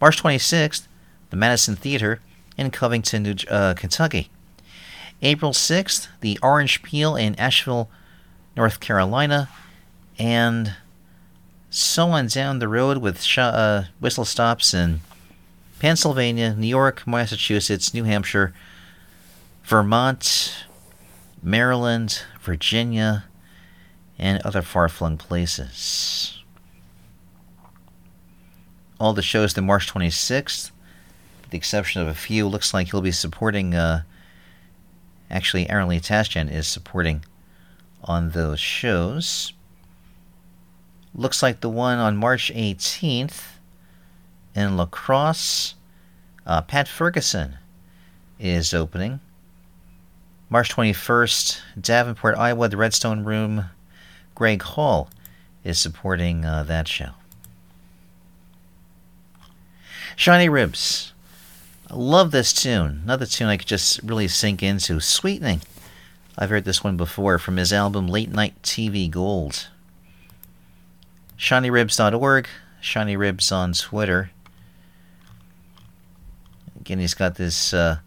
March 0.00 0.22
26th, 0.22 0.86
the 1.30 1.36
Madison 1.36 1.74
Theater 1.74 2.20
in 2.56 2.70
Covington, 2.70 3.22
New, 3.22 3.34
uh, 3.50 3.74
Kentucky. 3.74 4.30
April 5.22 5.52
6th, 5.52 6.08
the 6.20 6.38
Orange 6.42 6.82
Peel 6.82 7.16
in 7.16 7.34
Asheville, 7.36 7.88
North 8.56 8.80
Carolina. 8.80 9.48
And 10.18 10.74
so 11.72 12.08
on 12.10 12.28
down 12.28 12.58
the 12.58 12.68
road 12.68 12.98
with 12.98 13.22
sh- 13.22 13.38
uh, 13.38 13.84
whistle 14.00 14.24
stops 14.24 14.72
in 14.74 15.00
Pennsylvania, 15.80 16.54
New 16.54 16.66
York, 16.66 17.06
Massachusetts, 17.06 17.92
New 17.92 18.04
Hampshire, 18.04 18.54
Vermont, 19.64 20.64
Maryland, 21.42 22.22
Virginia, 22.40 23.24
and 24.18 24.40
other 24.42 24.62
far 24.62 24.88
flung 24.88 25.16
places 25.16 26.42
all 29.02 29.12
the 29.12 29.20
shows 29.20 29.52
to 29.52 29.60
March 29.60 29.92
26th, 29.92 30.70
with 31.40 31.50
the 31.50 31.56
exception 31.56 32.00
of 32.00 32.06
a 32.06 32.14
few. 32.14 32.46
Looks 32.46 32.72
like 32.72 32.92
he'll 32.92 33.00
be 33.00 33.10
supporting, 33.10 33.74
uh, 33.74 34.02
actually, 35.28 35.68
Aaron 35.68 35.88
Lee 35.88 35.98
Tasjan 35.98 36.48
is 36.48 36.68
supporting 36.68 37.24
on 38.04 38.30
those 38.30 38.60
shows. 38.60 39.52
Looks 41.14 41.42
like 41.42 41.60
the 41.60 41.68
one 41.68 41.98
on 41.98 42.16
March 42.16 42.50
18th 42.54 43.42
in 44.54 44.76
La 44.76 44.86
Crosse, 44.86 45.74
uh, 46.46 46.62
Pat 46.62 46.88
Ferguson 46.88 47.58
is 48.38 48.72
opening. 48.72 49.20
March 50.48 50.74
21st, 50.74 51.60
Davenport, 51.80 52.36
Iowa, 52.36 52.68
the 52.68 52.76
Redstone 52.76 53.24
Room, 53.24 53.66
Greg 54.34 54.62
Hall 54.62 55.08
is 55.64 55.78
supporting 55.78 56.44
uh, 56.44 56.62
that 56.64 56.88
show. 56.88 57.10
Shiny 60.16 60.48
Ribs. 60.48 61.12
I 61.90 61.94
love 61.94 62.30
this 62.30 62.52
tune. 62.52 63.00
Another 63.04 63.26
tune 63.26 63.48
I 63.48 63.56
could 63.56 63.68
just 63.68 64.00
really 64.02 64.28
sink 64.28 64.62
into. 64.62 65.00
Sweetening. 65.00 65.62
I've 66.36 66.50
heard 66.50 66.64
this 66.64 66.82
one 66.82 66.96
before 66.96 67.38
from 67.38 67.56
his 67.56 67.72
album 67.72 68.08
Late 68.08 68.30
Night 68.30 68.54
TV 68.62 69.10
Gold. 69.10 69.68
ShinyRibs.org. 71.42 72.46
ShinyRibs 72.80 73.50
on 73.50 73.72
Twitter. 73.72 74.30
Again, 76.80 77.00
he's 77.00 77.14
got 77.14 77.34
this 77.34 77.74
uh, 77.74 77.98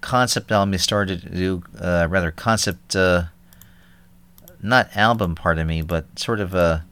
concept 0.00 0.52
album 0.52 0.70
he 0.72 0.78
started 0.78 1.22
to 1.22 1.28
do, 1.28 1.64
uh, 1.80 2.06
rather, 2.08 2.30
concept, 2.30 2.94
uh, 2.94 3.24
not 4.62 4.96
album, 4.96 5.34
pardon 5.34 5.66
me, 5.66 5.82
but 5.82 6.16
sort 6.16 6.38
of 6.38 6.54
a 6.54 6.84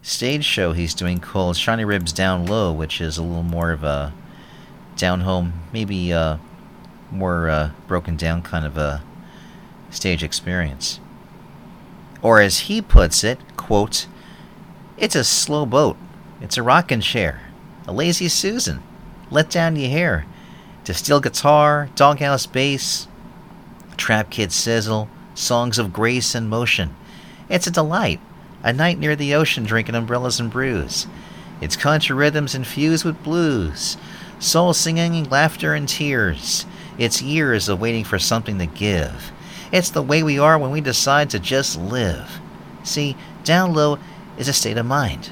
stage 0.00 0.46
show 0.46 0.72
he's 0.72 0.94
doing 0.94 1.18
called 1.18 1.58
Shiny 1.58 1.84
Ribs 1.84 2.14
Down 2.14 2.46
Low, 2.46 2.72
which 2.72 2.98
is 3.02 3.18
a 3.18 3.22
little 3.22 3.42
more 3.42 3.70
of 3.70 3.84
a 3.84 4.14
down 4.96 5.20
home, 5.20 5.52
maybe 5.74 6.10
uh, 6.10 6.38
more 7.10 7.50
uh, 7.50 7.70
broken 7.86 8.16
down 8.16 8.40
kind 8.40 8.64
of 8.64 8.78
a 8.78 9.02
stage 9.90 10.22
experience. 10.22 11.00
Or 12.22 12.40
as 12.40 12.60
he 12.60 12.80
puts 12.80 13.22
it, 13.22 13.38
quote, 13.58 14.06
it's 15.00 15.16
a 15.16 15.24
slow 15.24 15.66
boat. 15.66 15.96
It's 16.40 16.56
a 16.56 16.62
rocking 16.62 17.00
chair. 17.00 17.40
A 17.86 17.92
lazy 17.92 18.28
Susan. 18.28 18.82
Let 19.30 19.50
down 19.50 19.74
your 19.74 19.90
hair. 19.90 20.26
To 20.84 21.20
guitar, 21.20 21.88
doghouse 21.94 22.46
bass, 22.46 23.08
trap 23.96 24.30
kid 24.30 24.52
sizzle, 24.52 25.08
songs 25.34 25.78
of 25.78 25.92
grace 25.92 26.34
and 26.34 26.48
motion. 26.48 26.94
It's 27.48 27.66
a 27.66 27.70
delight. 27.70 28.20
A 28.62 28.72
night 28.72 28.98
near 28.98 29.16
the 29.16 29.34
ocean 29.34 29.64
drinking 29.64 29.94
umbrellas 29.94 30.38
and 30.38 30.50
brews. 30.50 31.06
It's 31.60 31.76
country 31.76 32.14
rhythms 32.14 32.54
infused 32.54 33.04
with 33.04 33.22
blues 33.22 33.96
soul 34.40 34.72
singing, 34.72 35.28
laughter, 35.28 35.74
and 35.74 35.88
tears. 35.88 36.64
It's 36.98 37.22
years 37.22 37.68
of 37.68 37.80
waiting 37.80 38.04
for 38.04 38.18
something 38.18 38.58
to 38.58 38.66
give. 38.66 39.32
It's 39.70 39.90
the 39.90 40.02
way 40.02 40.22
we 40.22 40.38
are 40.38 40.58
when 40.58 40.70
we 40.70 40.80
decide 40.80 41.30
to 41.30 41.38
just 41.38 41.78
live. 41.78 42.40
See, 42.82 43.16
down 43.44 43.74
low 43.74 43.98
is 44.40 44.48
a 44.48 44.52
state 44.54 44.78
of 44.78 44.86
mind, 44.86 45.30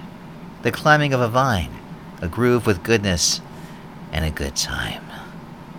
the 0.62 0.70
climbing 0.70 1.14
of 1.14 1.20
a 1.20 1.28
vine, 1.28 1.70
a 2.20 2.28
groove 2.28 2.66
with 2.66 2.82
goodness, 2.82 3.40
and 4.12 4.22
a 4.22 4.30
good 4.30 4.54
time. 4.54 5.02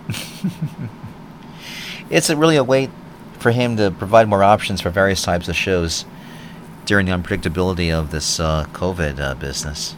it's 2.10 2.28
a 2.28 2.36
really 2.36 2.56
a 2.56 2.64
way 2.64 2.90
for 3.38 3.52
him 3.52 3.76
to 3.76 3.92
provide 3.92 4.28
more 4.28 4.42
options 4.42 4.80
for 4.80 4.90
various 4.90 5.22
types 5.22 5.48
of 5.48 5.54
shows 5.54 6.04
during 6.86 7.06
the 7.06 7.12
unpredictability 7.12 7.92
of 7.92 8.10
this 8.10 8.40
uh, 8.40 8.64
COVID 8.72 9.20
uh, 9.20 9.34
business. 9.36 9.94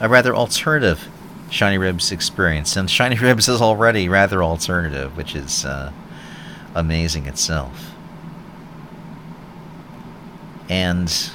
A 0.00 0.08
rather 0.08 0.34
alternative 0.34 1.08
Shiny 1.50 1.78
Ribs 1.78 2.10
experience. 2.10 2.76
And 2.76 2.90
Shiny 2.90 3.16
Ribs 3.20 3.48
is 3.48 3.60
already 3.60 4.08
rather 4.08 4.42
alternative, 4.42 5.16
which 5.16 5.36
is 5.36 5.64
uh, 5.64 5.92
amazing 6.74 7.26
itself. 7.26 7.92
And 10.68 11.30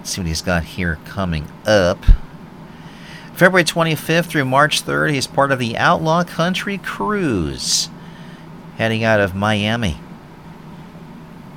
let's 0.00 0.10
see 0.12 0.22
what 0.22 0.28
he's 0.28 0.40
got 0.40 0.64
here 0.64 0.98
coming 1.04 1.46
up. 1.66 2.02
February 3.34 3.64
25th 3.64 4.24
through 4.24 4.46
March 4.46 4.82
3rd, 4.82 5.12
he's 5.12 5.26
part 5.26 5.52
of 5.52 5.58
the 5.58 5.76
Outlaw 5.76 6.24
Country 6.24 6.78
Cruise, 6.78 7.90
heading 8.78 9.04
out 9.04 9.20
of 9.20 9.34
Miami. 9.34 10.00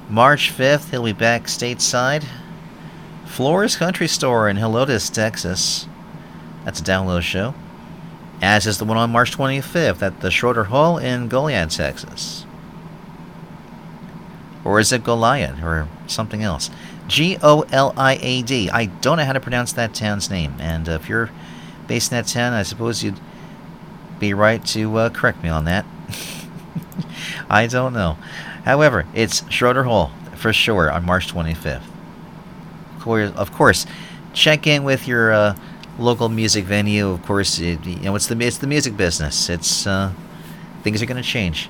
March 0.09 0.51
5th, 0.51 0.89
he'll 0.89 1.05
be 1.05 1.13
back 1.13 1.43
stateside. 1.43 2.25
Floore's 3.25 3.77
Country 3.77 4.09
Store 4.09 4.49
in 4.49 4.57
Helotes, 4.57 5.09
Texas. 5.09 5.87
That's 6.65 6.81
a 6.81 6.83
download 6.83 7.21
show. 7.21 7.55
As 8.41 8.67
is 8.67 8.77
the 8.77 8.83
one 8.83 8.97
on 8.97 9.09
March 9.09 9.31
25th 9.37 10.01
at 10.01 10.19
the 10.19 10.31
Schroeder 10.31 10.65
Hall 10.65 10.97
in 10.97 11.29
Goliad, 11.29 11.73
Texas. 11.73 12.45
Or 14.65 14.81
is 14.81 14.91
it 14.91 15.03
Goliad 15.05 15.63
or 15.63 15.87
something 16.07 16.43
else? 16.43 16.69
G 17.07 17.38
O 17.41 17.61
L 17.71 17.93
I 17.97 18.17
A 18.21 18.41
D. 18.41 18.69
I 18.69 18.85
don't 18.85 19.17
know 19.17 19.25
how 19.25 19.34
to 19.34 19.39
pronounce 19.39 19.73
that 19.73 19.93
town's 19.93 20.30
name. 20.30 20.55
And 20.59 20.88
uh, 20.88 20.93
if 20.93 21.09
you're 21.09 21.30
based 21.88 22.11
in 22.11 22.17
that 22.17 22.27
town, 22.27 22.53
I 22.53 22.63
suppose 22.63 23.03
you'd 23.03 23.19
be 24.19 24.34
right 24.34 24.63
to 24.67 24.97
uh, 24.97 25.09
correct 25.09 25.43
me 25.43 25.49
on 25.49 25.65
that. 25.65 25.85
I 27.49 27.67
don't 27.67 27.93
know. 27.93 28.17
However, 28.65 29.05
it's 29.13 29.49
Schroeder 29.51 29.84
Hall 29.84 30.11
for 30.35 30.53
sure 30.53 30.91
on 30.91 31.05
March 31.05 31.34
25th. 31.34 31.84
Of 33.05 33.51
course, 33.51 33.85
check 34.34 34.65
in 34.65 34.85
with 34.85 35.07
your 35.07 35.34
uh, 35.34 35.55
local 35.99 36.30
music 36.30 36.65
venue. 36.65 37.09
Of 37.09 37.23
course, 37.23 37.59
it, 37.59 37.85
you 37.85 37.97
know 37.97 38.15
it's 38.15 38.27
the 38.27 38.39
it's 38.39 38.57
the 38.59 38.67
music 38.67 38.95
business. 38.95 39.49
It's 39.49 39.85
uh, 39.85 40.13
things 40.84 41.01
are 41.01 41.05
going 41.05 41.21
to 41.21 41.27
change, 41.27 41.69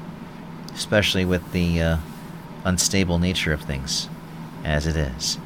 especially 0.75 1.25
with 1.25 1.51
the 1.51 1.81
uh, 1.81 1.97
unstable 2.65 3.17
nature 3.17 3.51
of 3.51 3.61
things, 3.61 4.09
as 4.63 4.87
it 4.87 4.95
is. 4.95 5.37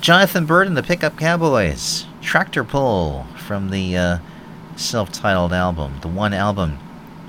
Jonathan 0.00 0.46
Byrd 0.46 0.66
and 0.66 0.76
the 0.76 0.82
Pickup 0.82 1.18
Cowboys, 1.18 2.06
Tractor 2.20 2.64
Pull 2.64 3.26
from 3.36 3.70
the 3.70 3.96
uh, 3.96 4.18
self-titled 4.76 5.52
album, 5.52 5.98
the 6.02 6.08
one 6.08 6.32
album 6.32 6.78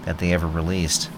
that 0.03 0.19
they 0.19 0.33
ever 0.33 0.47
released. 0.47 1.09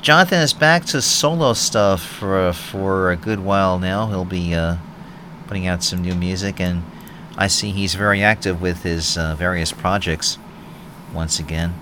Jonathan 0.00 0.40
is 0.40 0.52
back 0.52 0.84
to 0.86 1.00
solo 1.00 1.52
stuff 1.52 2.02
for 2.02 2.52
for 2.52 3.12
a 3.12 3.16
good 3.16 3.38
while 3.38 3.78
now. 3.78 4.08
He'll 4.08 4.24
be 4.24 4.52
uh, 4.52 4.76
putting 5.46 5.66
out 5.66 5.84
some 5.84 6.02
new 6.02 6.14
music, 6.14 6.60
and 6.60 6.82
I 7.36 7.46
see 7.46 7.70
he's 7.70 7.94
very 7.94 8.20
active 8.20 8.60
with 8.60 8.82
his 8.82 9.16
uh, 9.16 9.36
various 9.36 9.70
projects. 9.70 10.38
Once 11.14 11.38
again, 11.38 11.74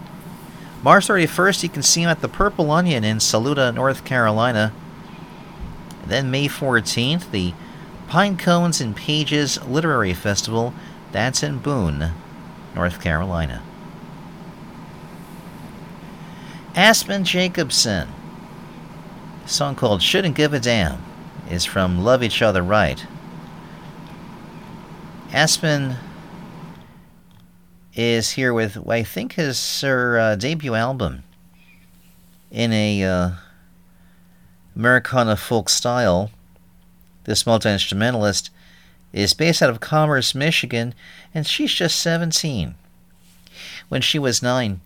March 0.83 1.07
31st, 1.07 1.63
you 1.63 1.69
can 1.69 1.83
see 1.83 2.03
him 2.03 2.11
at 2.11 2.21
the 2.21 2.29
Purple 2.29 2.71
Onion 2.71 3.05
in 3.05 3.21
Saluda, 3.21 3.73
North 3.73 4.05
Carolina. 4.05 4.73
Then 6.07 6.31
May 6.31 6.49
14th, 6.49 7.31
the 7.31 7.55
Pine 8.09 8.37
Cones 8.37 8.81
and 8.81 8.97
Pages 8.97 9.63
Literary 9.65 10.15
Festival. 10.15 10.75
That's 11.13 11.43
in 11.43 11.59
Boone, 11.59 12.13
North 12.75 13.01
Carolina. 13.01 13.63
Aspen 16.75 17.25
Jacobsen. 17.25 18.09
A 19.45 19.49
song 19.49 19.75
called 19.75 20.03
Shouldn't 20.03 20.37
Give 20.37 20.55
a 20.55 20.61
Damn 20.61 21.03
is 21.49 21.65
from 21.65 22.03
Love 22.03 22.23
Each 22.23 22.43
Other 22.43 22.63
Right. 22.63 23.05
Aspen 25.33 25.97
is 27.95 28.31
here 28.31 28.53
with, 28.53 28.89
I 28.89 29.03
think, 29.03 29.35
his 29.35 29.81
her 29.81 30.19
uh, 30.19 30.37
debut 30.37 30.75
album 30.75 31.23
in 32.51 32.73
a 32.73 33.03
uh, 33.03 33.31
Americana 34.75 35.37
folk 35.37 35.69
style. 35.69 36.31
This 37.25 37.47
multi 37.47 37.71
instrumentalist 37.71 38.51
is 39.13 39.35
based 39.35 39.63
out 39.63 39.71
of 39.71 39.81
Commerce, 39.81 40.35
Michigan, 40.35 40.95
and 41.35 41.47
she's 41.47 41.73
just 41.73 41.99
17. 42.01 42.75
When 43.89 44.01
she 44.01 44.19
was 44.19 44.43
nine, 44.43 44.81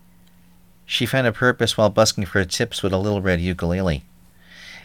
she 0.85 1.05
found 1.05 1.27
a 1.27 1.31
purpose 1.31 1.77
while 1.77 1.89
busking 1.89 2.25
for 2.25 2.43
tips 2.45 2.83
with 2.83 2.93
a 2.93 2.97
little 2.97 3.21
red 3.21 3.41
ukulele. 3.41 4.03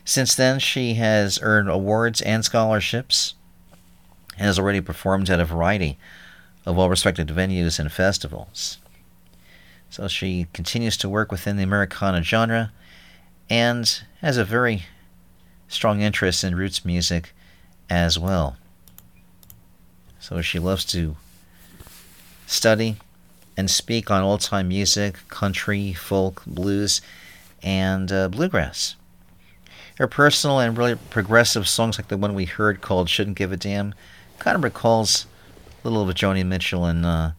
Since 0.05 0.35
then, 0.35 0.59
she 0.59 0.95
has 0.95 1.39
earned 1.43 1.69
awards 1.69 2.21
and 2.23 2.45
scholarships 2.45 3.35
and 4.37 4.47
has 4.47 4.59
already 4.59 4.81
performed 4.81 5.29
at 5.29 5.41
a 5.41 5.45
variety 5.45 5.99
of 6.65 6.77
well 6.77 6.89
respected 6.89 7.29
venues 7.29 7.79
and 7.79 7.91
festivals. 7.93 8.79
So 9.91 10.09
she 10.09 10.47
continues 10.53 10.97
to 10.99 11.09
work 11.09 11.33
within 11.33 11.57
the 11.57 11.65
Americana 11.65 12.23
genre 12.23 12.73
and 13.51 14.03
has 14.21 14.37
a 14.37 14.45
very 14.45 14.85
strong 15.69 16.01
interest 16.01 16.45
in 16.45 16.55
roots 16.55 16.85
music 16.85 17.35
as 17.91 18.19
well. 18.19 18.57
So 20.21 20.41
she 20.41 20.59
loves 20.59 20.85
to 20.87 21.17
study 22.47 22.97
and 23.57 23.71
speak 23.71 24.11
on 24.11 24.23
old 24.23 24.41
time 24.41 24.69
music, 24.69 25.17
country, 25.29 25.93
folk, 25.93 26.43
blues, 26.47 27.01
and 27.63 28.11
uh, 28.11 28.29
bluegrass. 28.29 28.95
Her 29.99 30.07
personal 30.07 30.61
and 30.61 30.79
really 30.79 30.95
progressive 30.95 31.69
songs, 31.69 31.99
like 31.99 32.09
the 32.09 32.17
one 32.17 32.35
we 32.35 32.47
heard 32.47 32.81
called 32.81 33.11
Shouldn't 33.11 33.37
Give 33.37 33.53
a 33.53 33.57
Damn, 33.57 33.95
kind 34.39 34.57
of 34.57 34.65
recalls 34.65 35.27
a 35.85 35.89
little 35.89 36.09
of 36.09 36.15
Joni 36.15 36.47
Mitchell 36.47 36.87
and 36.87 37.05
uh, 37.05 37.33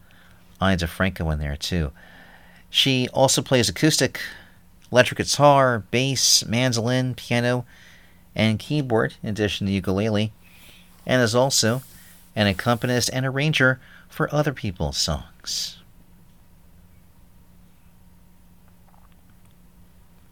Ani 0.59 0.77
DiFranco 0.77 1.31
in 1.33 1.39
there, 1.39 1.55
too. 1.55 1.91
She 2.69 3.09
also 3.13 3.41
plays 3.41 3.67
acoustic, 3.67 4.19
electric 4.91 5.17
guitar, 5.19 5.79
bass, 5.91 6.45
mandolin, 6.45 7.15
piano, 7.15 7.65
and 8.35 8.59
keyboard, 8.59 9.15
in 9.23 9.29
addition 9.29 9.67
to 9.67 9.73
ukulele, 9.73 10.33
and 11.05 11.21
is 11.21 11.35
also 11.35 11.81
an 12.35 12.47
accompanist 12.47 13.09
and 13.13 13.25
arranger 13.25 13.79
for 14.09 14.33
other 14.33 14.53
people's 14.53 14.97
songs. 14.97 15.77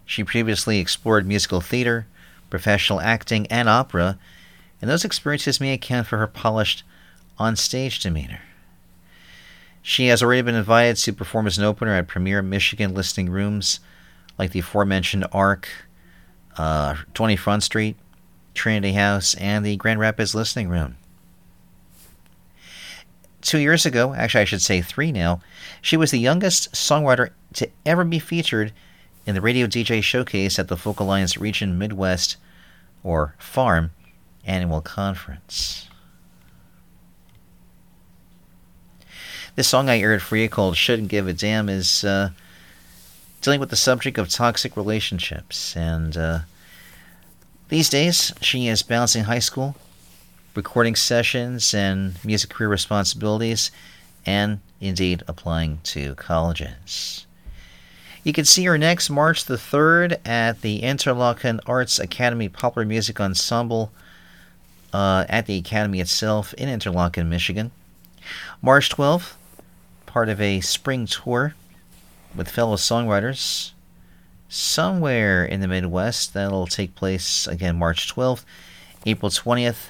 She 0.06 0.24
previously 0.24 0.80
explored 0.80 1.28
musical 1.28 1.62
theater, 1.62 2.08
professional 2.50 3.00
acting, 3.00 3.46
and 3.48 3.70
opera, 3.70 4.18
and 4.82 4.90
those 4.90 5.06
experiences 5.06 5.62
may 5.62 5.74
account 5.74 6.08
for 6.08 6.18
her 6.18 6.28
polished 6.28 6.84
on-stage 7.38 8.00
demeanor. 8.00 8.42
She 9.82 10.08
has 10.08 10.22
already 10.22 10.42
been 10.42 10.56
invited 10.56 10.98
to 10.98 11.14
perform 11.14 11.48
as 11.48 11.58
an 11.58 11.64
opener 11.64 11.94
at 11.94 12.08
premier 12.08 12.42
Michigan 12.42 12.94
listening 12.94 13.30
rooms 13.30 13.80
like 14.40 14.52
the 14.52 14.60
aforementioned 14.60 15.28
Ark, 15.34 15.68
uh, 16.58 16.96
20 17.14 17.36
Front 17.36 17.62
Street, 17.62 17.98
Trinity 18.56 18.94
House, 18.94 19.36
and 19.36 19.66
the 19.66 19.76
Grand 19.76 20.00
Rapids 20.00 20.34
Listening 20.34 20.70
Room. 20.70 20.96
Two 23.42 23.60
years 23.60 23.86
ago, 23.86 24.14
actually, 24.14 24.42
I 24.42 24.46
should 24.46 24.62
say 24.62 24.82
three 24.82 25.12
now, 25.12 25.42
she 25.82 25.98
was 25.98 26.12
the 26.12 26.20
youngest 26.20 26.72
songwriter 26.72 27.30
to 27.54 27.70
ever 27.86 28.04
be 28.04 28.20
featured 28.20 28.72
in 29.26 29.36
the 29.36 29.42
Radio 29.42 29.68
DJ 29.68 30.02
Showcase 30.02 30.58
at 30.58 30.70
the 30.70 30.78
Folk 30.78 31.00
Alliance 31.00 31.38
Region 31.38 31.78
Midwest, 31.78 32.38
or 33.04 33.36
FARM, 33.38 33.92
annual 34.46 34.82
conference. 34.82 35.88
This 39.56 39.68
song 39.68 39.90
I 39.90 40.00
aired 40.00 40.22
for 40.22 40.38
you 40.38 40.48
called 40.48 40.78
Shouldn't 40.78 41.10
Give 41.10 41.28
a 41.28 41.34
Damn 41.34 41.68
is 41.68 42.04
uh, 42.04 42.30
dealing 43.42 43.60
with 43.60 43.70
the 43.70 43.76
subject 43.76 44.18
of 44.18 44.30
toxic 44.30 44.76
relationships. 44.76 45.76
And 45.76 46.16
uh, 46.18 46.40
these 47.70 47.90
days, 47.90 48.34
she 48.42 48.68
is 48.68 48.84
balancing 48.84 49.26
high 49.26 49.40
school, 49.40 49.76
recording 50.56 50.96
sessions, 50.96 51.74
and 51.74 52.24
music 52.24 52.50
career 52.50 52.70
responsibilities, 52.70 53.72
and 54.26 54.60
indeed 54.82 55.24
applying 55.28 55.80
to 55.84 56.16
colleges. 56.16 57.26
You 58.24 58.34
can 58.34 58.46
see 58.46 58.66
her 58.66 58.78
next 58.78 59.10
March 59.10 59.46
the 59.46 59.56
3rd 59.56 60.20
at 60.28 60.62
the 60.62 60.82
Interlochen 60.82 61.60
Arts 61.66 62.00
Academy 62.00 62.50
Popular 62.50 62.86
Music 62.86 63.20
Ensemble 63.20 63.92
uh, 64.92 65.26
at 65.30 65.46
the 65.46 65.58
Academy 65.58 66.02
itself 66.02 66.54
in 66.56 66.68
Interlochen, 66.68 67.28
Michigan. 67.28 67.72
March 68.62 68.90
12th, 68.90 69.34
part 70.06 70.28
of 70.28 70.42
a 70.42 70.60
spring 70.60 71.06
tour 71.06 71.56
with 72.36 72.50
fellow 72.50 72.76
songwriters 72.76 73.72
somewhere 74.50 75.46
in 75.46 75.62
the 75.62 75.68
Midwest. 75.68 76.34
That'll 76.34 76.68
take 76.68 76.96
place 76.96 77.48
again 77.48 77.78
March 77.78 78.14
12th. 78.14 78.44
April 79.06 79.30
20th, 79.30 79.88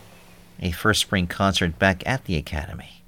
a 0.60 0.72
first 0.72 1.02
spring 1.02 1.26
concert 1.26 1.80
back 1.80 2.06
at 2.06 2.26
the 2.26 2.36
Academy. 2.36 3.02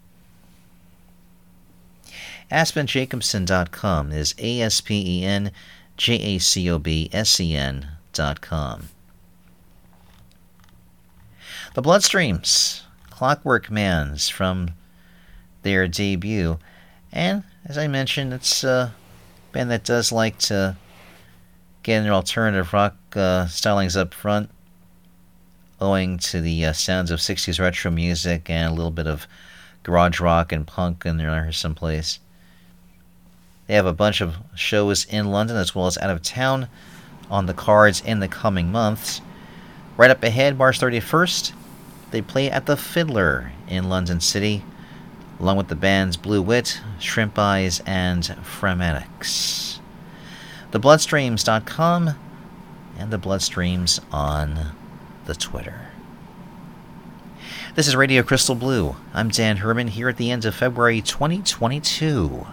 AspenJacobsen.com 2.51 4.11
is 4.11 4.35
A 4.39 4.61
S 4.61 4.81
P 4.81 5.19
E 5.19 5.25
N 5.25 5.51
J 5.95 6.15
A 6.15 6.37
C 6.39 6.69
O 6.69 6.79
B 6.79 7.09
S 7.13 7.39
E 7.39 7.55
N.com. 7.55 8.89
The 11.73 11.81
Bloodstreams, 11.81 12.81
Clockwork 13.09 13.71
Mans 13.71 14.27
from 14.27 14.71
their 15.61 15.87
debut. 15.87 16.57
And 17.13 17.43
as 17.65 17.77
I 17.77 17.87
mentioned, 17.87 18.33
it's 18.33 18.63
a 18.63 18.93
band 19.51 19.71
that 19.71 19.83
does 19.83 20.11
like 20.11 20.37
to 20.39 20.75
getting 21.83 22.03
their 22.03 22.13
alternative 22.13 22.73
rock 22.73 22.95
uh, 23.13 23.45
stylings 23.45 23.99
up 23.99 24.13
front, 24.13 24.49
owing 25.79 26.17
to 26.17 26.41
the 26.41 26.65
uh, 26.65 26.73
sounds 26.73 27.11
of 27.11 27.19
60s 27.19 27.59
retro 27.59 27.91
music 27.91 28.49
and 28.49 28.71
a 28.71 28.75
little 28.75 28.91
bit 28.91 29.07
of 29.07 29.27
garage 29.83 30.19
rock 30.19 30.51
and 30.51 30.67
punk 30.67 31.05
in 31.05 31.17
there 31.17 31.51
someplace. 31.51 32.19
They 33.67 33.75
have 33.75 33.85
a 33.85 33.93
bunch 33.93 34.21
of 34.21 34.35
shows 34.55 35.05
in 35.05 35.31
London 35.31 35.57
as 35.57 35.73
well 35.73 35.87
as 35.87 35.97
out 35.97 36.09
of 36.09 36.21
town 36.21 36.67
on 37.29 37.45
the 37.45 37.53
cards 37.53 38.01
in 38.01 38.19
the 38.19 38.27
coming 38.27 38.71
months. 38.71 39.21
Right 39.97 40.11
up 40.11 40.23
ahead, 40.23 40.57
March 40.57 40.79
31st, 40.79 41.53
they 42.11 42.21
play 42.21 42.51
at 42.51 42.65
the 42.65 42.75
Fiddler 42.75 43.51
in 43.67 43.89
London 43.89 44.19
City, 44.19 44.63
along 45.41 45.57
with 45.57 45.69
the 45.69 45.75
bands 45.75 46.17
Blue 46.17 46.41
Wit, 46.41 46.79
Shrimp 46.99 47.37
Eyes, 47.37 47.81
and 47.85 48.23
Frematics. 48.43 49.79
TheBloodstreams.com 50.71 52.11
and 52.99 53.11
the 53.11 53.17
Bloodstreams 53.17 53.99
on 54.13 54.73
the 55.25 55.33
Twitter. 55.33 55.87
This 57.73 57.87
is 57.87 57.95
Radio 57.95 58.21
Crystal 58.21 58.53
Blue. 58.53 58.95
I'm 59.13 59.29
Dan 59.29 59.57
Herman 59.57 59.87
here 59.87 60.09
at 60.09 60.17
the 60.17 60.29
end 60.29 60.45
of 60.45 60.53
February 60.53 61.01
2022. 61.01 62.45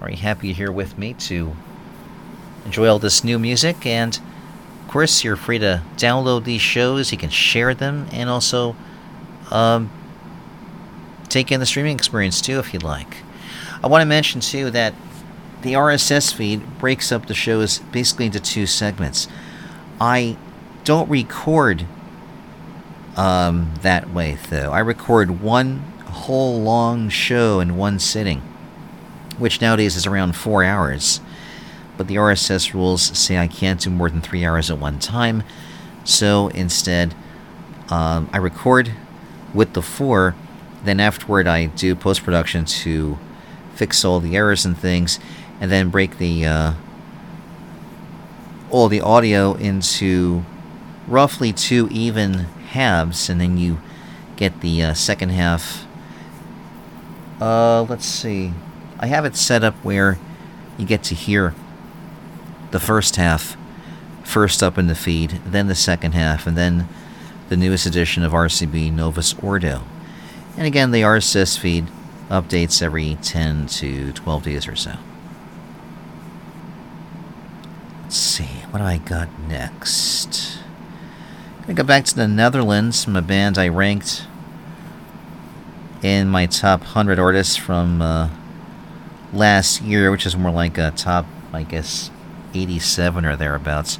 Very 0.00 0.16
happy 0.16 0.48
you're 0.48 0.56
here 0.56 0.72
with 0.72 0.98
me 0.98 1.14
to 1.14 1.54
enjoy 2.64 2.88
all 2.88 2.98
this 2.98 3.22
new 3.22 3.38
music 3.38 3.86
and 3.86 4.18
of 4.82 4.88
course 4.88 5.22
you're 5.22 5.36
free 5.36 5.58
to 5.58 5.82
download 5.96 6.44
these 6.44 6.60
shows 6.60 7.12
you 7.12 7.18
can 7.18 7.30
share 7.30 7.74
them 7.74 8.06
and 8.10 8.28
also 8.28 8.74
um, 9.50 9.90
take 11.34 11.52
in 11.52 11.60
the 11.60 11.66
streaming 11.66 11.96
experience 11.96 12.40
too 12.40 12.58
if 12.58 12.72
you'd 12.72 12.82
like. 12.82 13.18
I 13.82 13.88
want 13.88 14.02
to 14.02 14.06
mention 14.06 14.40
too 14.40 14.70
that 14.70 14.94
the 15.62 15.72
rss 15.72 16.32
feed 16.32 16.78
breaks 16.78 17.10
up 17.10 17.26
the 17.26 17.34
shows 17.34 17.78
basically 17.78 18.26
into 18.26 18.40
two 18.40 18.66
segments. 18.66 19.28
I 20.00 20.36
don't 20.84 21.08
record 21.08 21.86
um, 23.16 23.74
that 23.82 24.10
way 24.10 24.38
though. 24.48 24.70
I 24.72 24.78
record 24.80 25.42
one 25.42 25.78
whole 26.06 26.60
long 26.60 27.08
show 27.08 27.60
in 27.60 27.76
one 27.76 27.98
sitting 27.98 28.40
which 29.38 29.60
nowadays 29.60 29.96
is 29.96 30.06
around 30.06 30.36
four 30.36 30.62
hours. 30.62 31.20
But 31.96 32.08
the 32.08 32.16
RSS 32.16 32.74
rules 32.74 33.02
say 33.02 33.38
I 33.38 33.46
can't 33.46 33.80
do 33.80 33.90
more 33.90 34.10
than 34.10 34.20
three 34.20 34.44
hours 34.44 34.70
at 34.70 34.78
one 34.78 34.98
time. 34.98 35.42
So 36.04 36.48
instead, 36.48 37.14
um, 37.88 38.28
I 38.32 38.38
record 38.38 38.92
with 39.52 39.72
the 39.74 39.82
four, 39.82 40.34
then 40.84 41.00
afterward 41.00 41.46
I 41.46 41.66
do 41.66 41.94
post 41.94 42.22
production 42.24 42.64
to 42.64 43.18
fix 43.74 44.04
all 44.04 44.20
the 44.20 44.36
errors 44.36 44.64
and 44.64 44.76
things, 44.76 45.18
and 45.60 45.70
then 45.70 45.90
break 45.90 46.18
the 46.18 46.46
uh, 46.46 46.72
all 48.70 48.88
the 48.88 49.00
audio 49.00 49.54
into 49.54 50.44
roughly 51.06 51.52
two 51.52 51.88
even 51.90 52.34
halves, 52.70 53.28
and 53.28 53.40
then 53.40 53.56
you 53.58 53.80
get 54.36 54.60
the 54.60 54.82
uh, 54.82 54.94
second 54.94 55.30
half. 55.30 55.86
Uh, 57.40 57.82
let's 57.82 58.06
see. 58.06 58.52
I 58.98 59.06
have 59.06 59.24
it 59.24 59.36
set 59.36 59.64
up 59.64 59.74
where 59.84 60.18
you 60.78 60.86
get 60.86 61.02
to 61.04 61.14
hear 61.14 61.54
the 62.70 62.80
first 62.80 63.16
half 63.16 63.56
first 64.24 64.62
up 64.62 64.78
in 64.78 64.86
the 64.86 64.94
feed, 64.94 65.40
then 65.44 65.68
the 65.68 65.74
second 65.74 66.12
half, 66.12 66.46
and 66.46 66.56
then 66.56 66.88
the 67.48 67.56
newest 67.56 67.86
edition 67.86 68.22
of 68.22 68.32
RCB 68.32 68.92
Novus 68.92 69.34
Ordo. 69.34 69.82
And 70.56 70.66
again, 70.66 70.90
the 70.92 71.02
RSS 71.02 71.58
feed 71.58 71.86
updates 72.28 72.80
every 72.82 73.16
10 73.22 73.66
to 73.66 74.12
12 74.12 74.42
days 74.42 74.68
or 74.68 74.76
so. 74.76 74.94
Let's 78.02 78.16
see, 78.16 78.44
what 78.70 78.78
do 78.78 78.84
I 78.84 78.98
got 78.98 79.28
next? 79.40 80.58
Gonna 81.62 81.74
go 81.74 81.82
back 81.82 82.04
to 82.04 82.14
the 82.14 82.28
Netherlands 82.28 83.04
from 83.04 83.16
a 83.16 83.22
band 83.22 83.56
I 83.56 83.68
ranked 83.68 84.26
in 86.02 86.28
my 86.28 86.44
top 86.44 86.80
100 86.80 87.18
artists 87.18 87.56
from 87.56 88.02
uh, 88.02 88.28
last 89.32 89.80
year, 89.80 90.10
which 90.10 90.26
is 90.26 90.36
more 90.36 90.52
like 90.52 90.76
a 90.76 90.90
top, 90.90 91.24
I 91.52 91.62
guess, 91.62 92.10
87 92.52 93.24
or 93.24 93.34
thereabouts. 93.34 93.98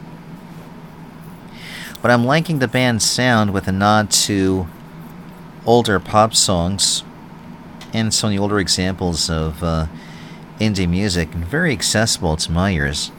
But 2.02 2.10
I'm 2.10 2.26
liking 2.26 2.58
the 2.58 2.68
band's 2.68 3.04
sound 3.04 3.54
with 3.54 3.66
a 3.66 3.72
nod 3.72 4.10
to 4.10 4.68
older 5.66 5.98
pop 5.98 6.34
songs 6.34 7.04
and 7.92 8.12
some 8.12 8.28
of 8.28 8.32
the 8.32 8.38
older 8.38 8.58
examples 8.58 9.30
of 9.30 9.62
uh, 9.62 9.86
indie 10.58 10.88
music, 10.88 11.32
and 11.34 11.44
very 11.44 11.72
accessible 11.72 12.36
to 12.36 12.50
my 12.50 12.72
ears. 12.72 13.10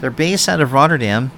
They're 0.00 0.10
based 0.10 0.48
out 0.48 0.60
of 0.60 0.72
Rotterdam, 0.72 1.30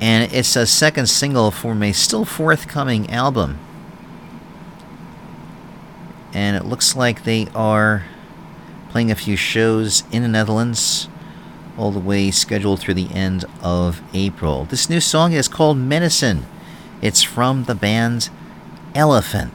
and 0.00 0.30
it's 0.32 0.54
a 0.56 0.66
second 0.66 1.06
single 1.08 1.50
from 1.50 1.82
a 1.82 1.92
still 1.92 2.24
forthcoming 2.24 3.10
album. 3.10 3.58
And 6.34 6.56
it 6.56 6.66
looks 6.66 6.94
like 6.94 7.24
they 7.24 7.48
are 7.54 8.04
playing 8.90 9.10
a 9.10 9.14
few 9.14 9.36
shows 9.36 10.02
in 10.12 10.22
the 10.22 10.28
Netherlands, 10.28 11.08
all 11.76 11.90
the 11.90 11.98
way 11.98 12.30
scheduled 12.30 12.80
through 12.80 12.94
the 12.94 13.12
end 13.14 13.44
of 13.62 14.02
April. 14.12 14.64
This 14.64 14.90
new 14.90 15.00
song 15.00 15.32
is 15.32 15.48
called 15.48 15.78
Medicine. 15.78 16.44
It's 17.00 17.22
from 17.22 17.64
the 17.64 17.74
band 17.74 18.30
Elephant. 18.94 19.52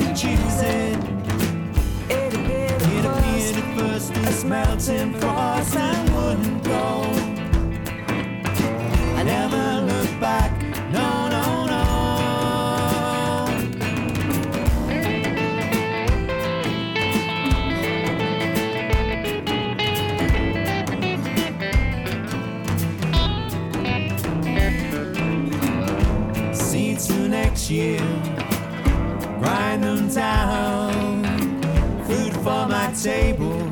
and 0.00 0.16
it. 0.62 0.96
Appeared 2.10 3.06
at 3.56 3.78
first 3.78 4.12
as 4.28 4.44
melting 4.44 5.14
frost 5.14 5.74
and. 5.76 6.38
I 9.18 9.22
never 9.22 9.86
looked 9.86 10.20
back, 10.20 10.52
no, 10.92 11.28
no. 11.28 11.44
next 27.54 27.70
year 27.70 28.13
town, 30.14 31.24
food 32.04 32.32
for 32.34 32.68
my 32.68 32.92
table 33.02 33.62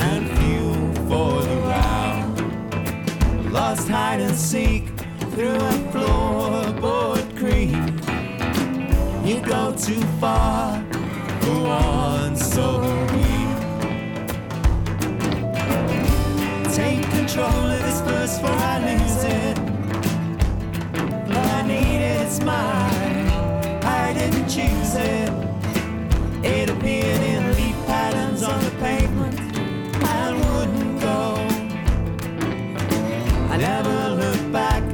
and 0.00 0.28
fuel 0.38 0.92
for 1.06 1.42
the 1.42 1.56
round. 1.58 3.52
Lost 3.52 3.86
hide 3.88 4.20
and 4.20 4.34
seek 4.36 4.88
through 5.30 5.54
a 5.54 5.74
floorboard 5.92 7.24
creek. 7.38 7.70
You 9.24 9.40
go 9.46 9.76
too 9.76 10.02
far 10.18 10.82
for 11.42 11.60
one 11.62 12.34
so 12.36 12.80
weak. 13.12 13.56
Take 16.74 17.08
control 17.10 17.46
of 17.46 17.80
this 17.80 18.00
verse 18.00 18.40
for 18.40 18.48
I 18.48 18.78
lose 18.88 19.24
it. 19.24 19.58
All 21.30 21.46
I 21.58 21.62
need 21.62 22.02
is 22.22 22.40
mine. 22.40 23.28
I 23.84 24.12
didn't 24.14 24.48
choose 24.48 24.96
it. 24.96 25.45
It 26.48 26.70
appeared 26.70 27.22
in 27.22 27.56
leaf 27.56 27.74
patterns 27.86 28.44
on 28.44 28.62
the 28.62 28.70
pavement 28.78 29.36
and 30.16 30.36
wouldn't 30.38 31.00
go. 31.00 31.34
I 33.52 33.56
never 33.56 34.14
looked 34.14 34.52
back. 34.52 34.85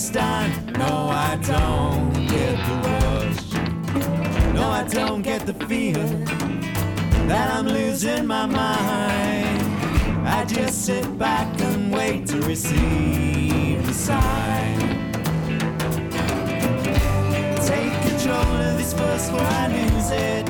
Palestine. 0.00 0.72
No, 0.78 1.10
I 1.10 1.36
don't 1.42 2.14
get 2.26 2.56
the 2.66 2.74
rush. 2.88 4.54
No, 4.54 4.70
I 4.70 4.84
don't 4.88 5.20
get 5.20 5.44
the 5.44 5.52
fear 5.66 6.02
that 7.28 7.54
I'm 7.54 7.66
losing 7.66 8.26
my 8.26 8.46
mind. 8.46 9.60
I 10.26 10.46
just 10.46 10.86
sit 10.86 11.18
back 11.18 11.48
and 11.60 11.92
wait 11.92 12.26
to 12.28 12.40
receive 12.40 13.86
the 13.86 13.92
sign. 13.92 14.78
Take 17.66 17.92
control 18.08 18.56
of 18.68 18.78
this 18.78 18.94
bus 18.94 19.28
before 19.28 19.46
I 19.46 19.66
lose 19.68 20.10
it. 20.12 20.48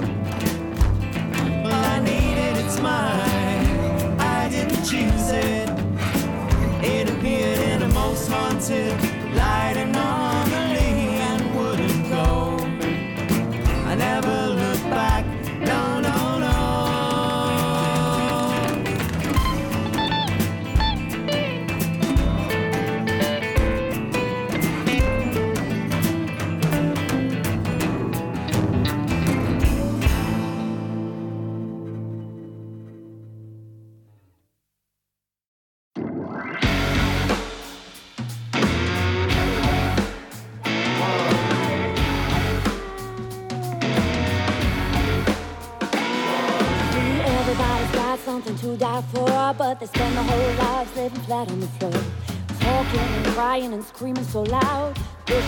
Well, 1.65 1.85
I 1.97 1.99
need 1.99 2.39
it, 2.39 2.65
it's 2.65 2.79
mine. 2.79 4.21
I 4.21 4.49
didn't 4.49 4.85
choose 4.85 5.31
it. 5.33 5.69
It 6.85 7.11
appeared 7.11 7.59
in 7.59 7.83
a 7.83 7.89
most 7.89 8.29
haunted. 8.29 9.10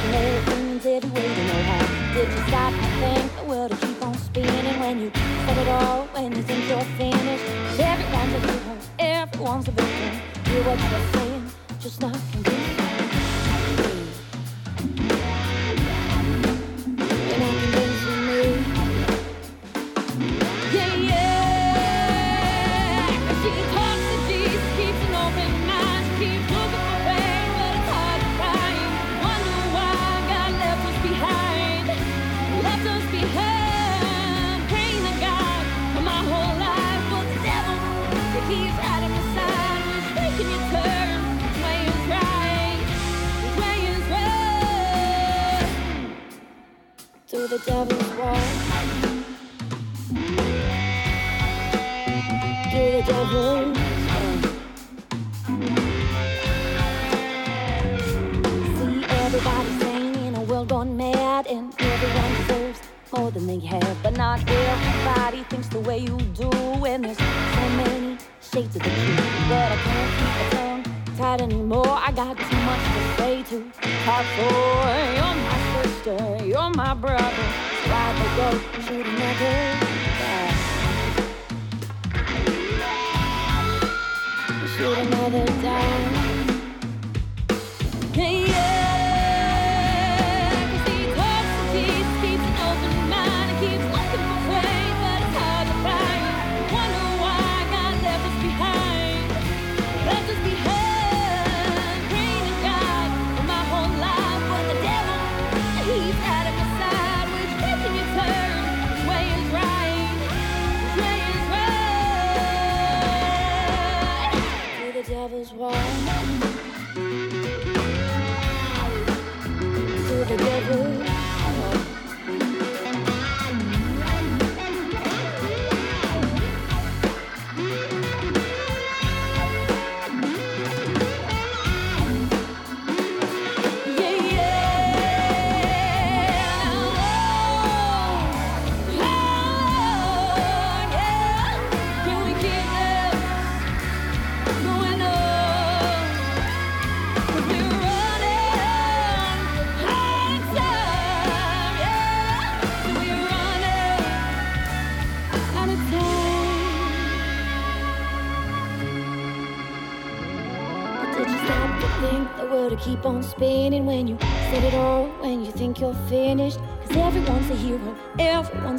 more. 0.04 0.31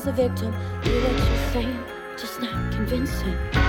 the 0.04 0.12
victim. 0.12 0.54
you're 0.84 1.52
saying, 1.54 1.84
just 2.18 2.42
not 2.42 2.74
convincing. 2.74 3.63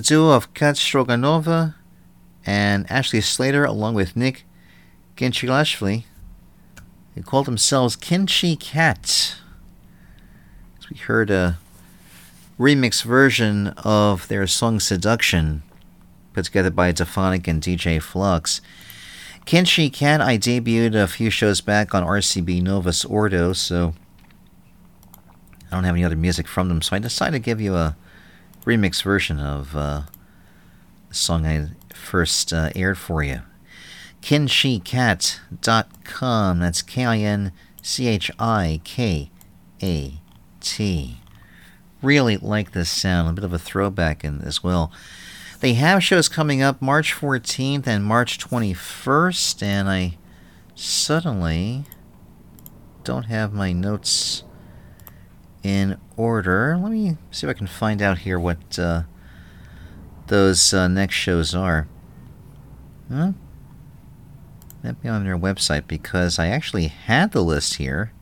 The 0.00 0.06
duo 0.06 0.30
of 0.30 0.54
Kat 0.54 0.76
Stroganova 0.76 1.74
and 2.46 2.90
Ashley 2.90 3.20
Slater, 3.20 3.66
along 3.66 3.92
with 3.92 4.16
Nick 4.16 4.46
Ginchilashvili, 5.14 6.04
they 7.14 7.20
called 7.20 7.44
themselves 7.44 7.96
Kinchi 7.96 8.58
Cat. 8.58 9.36
We 10.90 10.96
heard 10.96 11.28
a 11.28 11.58
remix 12.58 13.02
version 13.02 13.74
of 13.84 14.26
their 14.28 14.46
song 14.46 14.80
Seduction, 14.80 15.62
put 16.32 16.46
together 16.46 16.70
by 16.70 16.92
Dephonic 16.92 17.46
and 17.46 17.60
DJ 17.60 18.00
Flux. 18.00 18.62
Kinchi 19.44 19.92
Cat, 19.92 20.22
I 20.22 20.38
debuted 20.38 20.94
a 20.94 21.08
few 21.08 21.28
shows 21.28 21.60
back 21.60 21.94
on 21.94 22.06
RCB 22.06 22.62
Novus 22.62 23.04
Ordo, 23.04 23.52
so 23.52 23.92
I 25.70 25.74
don't 25.74 25.84
have 25.84 25.94
any 25.94 26.04
other 26.04 26.16
music 26.16 26.48
from 26.48 26.70
them, 26.70 26.80
so 26.80 26.96
I 26.96 27.00
decided 27.00 27.32
to 27.32 27.38
give 27.44 27.60
you 27.60 27.74
a 27.76 27.96
remix 28.64 29.02
version 29.02 29.40
of 29.40 29.76
uh, 29.76 30.02
the 31.08 31.14
song 31.14 31.46
I 31.46 31.68
first 31.94 32.52
uh, 32.52 32.70
aired 32.74 32.98
for 32.98 33.22
you. 33.22 33.40
KinchiCat.com. 34.22 36.58
That's 36.58 36.82
K 36.82 37.04
I 37.04 37.18
N 37.18 37.52
C 37.82 38.06
H 38.06 38.30
I 38.38 38.80
K 38.84 39.30
A 39.82 40.20
T. 40.60 41.16
Really 42.02 42.36
like 42.36 42.72
this 42.72 42.90
sound, 42.90 43.28
a 43.28 43.32
bit 43.32 43.44
of 43.44 43.52
a 43.52 43.58
throwback 43.58 44.24
in 44.24 44.40
as 44.42 44.62
well. 44.62 44.92
They 45.60 45.74
have 45.74 46.02
shows 46.02 46.28
coming 46.28 46.62
up 46.62 46.80
March 46.80 47.14
14th 47.14 47.86
and 47.86 48.02
March 48.02 48.38
21st, 48.38 49.62
and 49.62 49.90
I 49.90 50.16
suddenly 50.74 51.84
don't 53.04 53.24
have 53.24 53.52
my 53.52 53.72
notes 53.72 54.42
in 55.62 55.98
order. 56.16 56.78
Let 56.80 56.92
me 56.92 57.16
see 57.30 57.46
if 57.46 57.50
I 57.50 57.58
can 57.58 57.66
find 57.66 58.00
out 58.00 58.18
here 58.18 58.38
what 58.38 58.78
uh, 58.78 59.02
those 60.26 60.72
uh, 60.72 60.88
next 60.88 61.14
shows 61.14 61.54
are. 61.54 61.88
Huh? 63.10 63.32
Might 64.82 65.02
be 65.02 65.08
on 65.08 65.24
their 65.24 65.38
website 65.38 65.86
because 65.86 66.38
I 66.38 66.48
actually 66.48 66.86
had 66.86 67.32
the 67.32 67.42
list 67.42 67.74
here. 67.74 68.12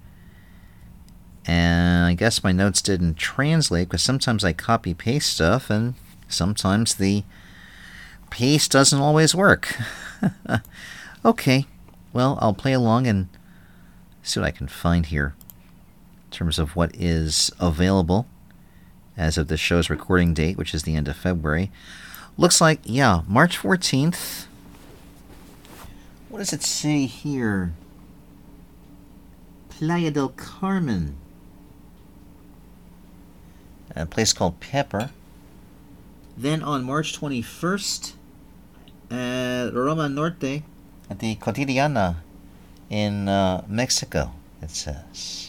And 1.46 2.04
I 2.04 2.14
guess 2.14 2.44
my 2.44 2.52
notes 2.52 2.82
didn't 2.82 3.14
translate 3.14 3.88
because 3.88 4.02
sometimes 4.02 4.44
I 4.44 4.52
copy 4.52 4.92
paste 4.92 5.32
stuff 5.32 5.70
and 5.70 5.94
sometimes 6.28 6.94
the 6.94 7.24
paste 8.28 8.72
doesn't 8.72 9.00
always 9.00 9.34
work. 9.34 9.74
okay, 11.24 11.66
well, 12.12 12.38
I'll 12.42 12.52
play 12.52 12.72
along 12.72 13.06
and 13.06 13.28
see 14.22 14.40
what 14.40 14.46
I 14.46 14.50
can 14.50 14.68
find 14.68 15.06
here 15.06 15.34
in 16.28 16.36
terms 16.36 16.58
of 16.58 16.76
what 16.76 16.94
is 16.94 17.50
available 17.58 18.26
as 19.16 19.38
of 19.38 19.48
the 19.48 19.56
show's 19.56 19.88
recording 19.88 20.34
date, 20.34 20.58
which 20.58 20.74
is 20.74 20.82
the 20.82 20.94
end 20.94 21.08
of 21.08 21.16
February. 21.16 21.70
Looks 22.36 22.60
like, 22.60 22.80
yeah, 22.84 23.22
March 23.26 23.58
14th. 23.58 24.44
What 26.28 26.38
does 26.40 26.52
it 26.52 26.62
say 26.62 27.06
here? 27.06 27.72
Playa 29.70 30.10
del 30.10 30.28
Carmen. 30.28 31.16
A 33.96 34.04
place 34.04 34.34
called 34.34 34.60
Pepper. 34.60 35.10
Then 36.36 36.62
on 36.62 36.84
March 36.84 37.18
21st, 37.18 38.12
at 39.10 39.70
Roma 39.72 40.08
Norte, 40.10 40.62
at 41.08 41.18
the 41.20 41.36
Cotidiana 41.36 42.16
in 42.90 43.28
uh, 43.28 43.64
Mexico, 43.66 44.32
it 44.60 44.70
says. 44.70 45.47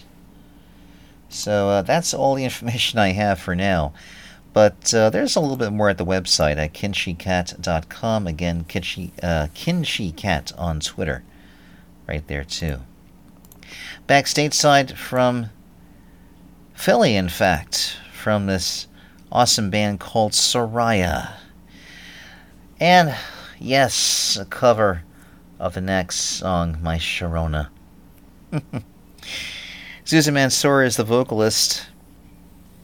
So 1.29 1.69
uh, 1.69 1.81
that's 1.83 2.13
all 2.13 2.35
the 2.35 2.43
information 2.43 2.99
I 2.99 3.09
have 3.09 3.39
for 3.39 3.55
now. 3.55 3.93
But 4.51 4.93
uh, 4.93 5.09
there's 5.11 5.35
a 5.35 5.39
little 5.39 5.57
bit 5.57 5.71
more 5.71 5.89
at 5.89 5.97
the 5.97 6.05
website 6.05 6.57
at 6.57 6.73
kinchikat.com. 6.73 8.27
Again, 8.27 8.65
Kinshi, 8.67 9.11
uh, 9.21 9.47
Kinshicat 9.53 10.57
on 10.57 10.79
Twitter. 10.79 11.23
Right 12.07 12.27
there, 12.27 12.43
too. 12.43 12.79
Back 14.07 14.25
stateside 14.25 14.95
from 14.97 15.51
Philly, 16.73 17.15
in 17.15 17.29
fact, 17.29 17.97
from 18.11 18.47
this 18.47 18.87
awesome 19.31 19.69
band 19.69 19.99
called 19.99 20.31
Soraia. 20.31 21.33
And 22.79 23.15
yes, 23.59 24.35
a 24.35 24.45
cover 24.45 25.03
of 25.59 25.75
the 25.75 25.81
next 25.81 26.15
song, 26.15 26.79
My 26.81 26.97
Sharona. 26.97 27.69
ZouZou 30.09 30.33
Mansour 30.33 30.81
is 30.81 30.97
the 30.97 31.03
vocalist. 31.03 31.85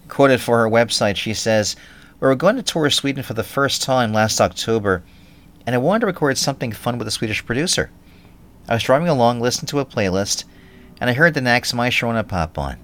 Quoted 0.08 0.40
for 0.40 0.60
her 0.60 0.70
website, 0.70 1.16
she 1.16 1.34
says, 1.34 1.76
We 2.20 2.28
were 2.28 2.36
going 2.36 2.56
to 2.56 2.62
tour 2.62 2.92
Sweden 2.92 3.24
for 3.24 3.34
the 3.34 3.42
first 3.42 3.82
time 3.82 4.14
last 4.14 4.40
October, 4.40 5.02
and 5.66 5.74
I 5.74 5.80
wanted 5.80 6.02
to 6.02 6.06
record 6.06 6.38
something 6.38 6.72
fun 6.72 7.00
with 7.00 7.08
a 7.08 7.12
Swedish 7.12 7.44
producer. 7.44 7.90
I 8.70 8.76
was 8.76 8.84
driving 8.84 9.08
along, 9.08 9.42
listening 9.42 9.66
to 9.70 9.80
a 9.80 9.86
playlist, 9.88 10.44
and 11.02 11.10
I 11.10 11.14
heard 11.14 11.34
the 11.34 11.42
next 11.42 11.74
My 11.74 11.90
Sharona 11.90 12.28
pop 12.28 12.60
on. 12.60 12.78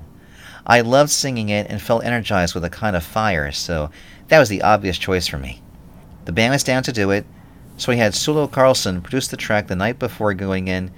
I 0.66 0.82
loved 0.82 1.12
singing 1.12 1.50
it 1.50 1.68
and 1.70 1.80
felt 1.80 2.04
energized 2.04 2.56
with 2.56 2.66
a 2.66 2.70
kind 2.72 2.96
of 2.96 3.04
fire, 3.04 3.52
so 3.52 3.92
that 4.30 4.40
was 4.40 4.50
the 4.50 4.64
obvious 4.64 4.98
choice 4.98 5.28
for 5.28 5.38
me. 5.38 5.62
The 6.26 6.32
band 6.32 6.54
was 6.54 6.64
down 6.64 6.82
to 6.82 6.92
do 6.92 7.12
it, 7.12 7.28
so 7.78 7.92
we 7.92 8.00
had 8.00 8.14
Sulo 8.14 8.50
Karlsson 8.50 9.04
produce 9.04 9.28
the 9.28 9.38
track 9.38 9.68
the 9.68 9.76
night 9.76 10.00
before 10.00 10.34
going 10.34 10.68
in 10.68 10.90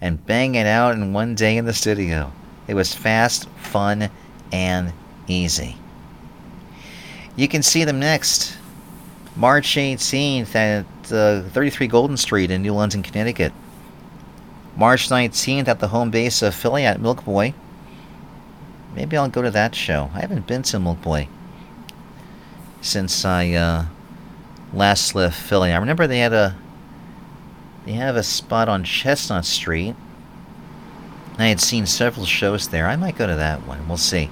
and 0.00 0.24
bang 0.24 0.54
it 0.54 0.66
out 0.66 0.94
in 0.94 1.12
one 1.12 1.34
day 1.34 1.58
in 1.58 1.66
the 1.66 1.74
studio. 1.74 2.32
It 2.66 2.74
was 2.74 2.94
fast, 2.94 3.48
fun, 3.50 4.10
and 4.52 4.92
easy. 5.26 5.76
You 7.36 7.48
can 7.48 7.62
see 7.62 7.84
them 7.84 8.00
next, 8.00 8.56
March 9.36 9.76
18th 9.76 10.54
at 10.54 10.86
uh, 11.12 11.42
33 11.50 11.86
Golden 11.86 12.16
Street 12.16 12.50
in 12.50 12.62
New 12.62 12.74
London, 12.74 13.02
Connecticut. 13.02 13.52
March 14.76 15.08
19th 15.08 15.68
at 15.68 15.78
the 15.78 15.88
home 15.88 16.10
base 16.10 16.42
of 16.42 16.54
Philly 16.54 16.84
at 16.84 17.00
Milk 17.00 17.24
Boy. 17.24 17.54
Maybe 18.94 19.16
I'll 19.16 19.28
go 19.28 19.42
to 19.42 19.50
that 19.50 19.74
show. 19.74 20.10
I 20.14 20.20
haven't 20.20 20.46
been 20.46 20.62
to 20.64 20.78
Milk 20.78 21.00
Boy 21.02 21.28
since 22.80 23.24
I 23.24 23.52
uh, 23.52 23.86
last 24.72 25.14
left 25.14 25.40
Philly. 25.40 25.72
I 25.72 25.78
remember 25.78 26.06
they 26.06 26.18
had 26.18 26.32
a 26.32 26.56
they 27.84 27.92
have 27.92 28.16
a 28.16 28.22
spot 28.22 28.68
on 28.68 28.84
Chestnut 28.84 29.44
Street. 29.44 29.94
I 31.38 31.48
had 31.48 31.60
seen 31.60 31.86
several 31.86 32.26
shows 32.26 32.68
there. 32.68 32.86
I 32.86 32.96
might 32.96 33.18
go 33.18 33.26
to 33.26 33.34
that 33.34 33.66
one. 33.66 33.86
We'll 33.86 33.96
see. 33.98 34.30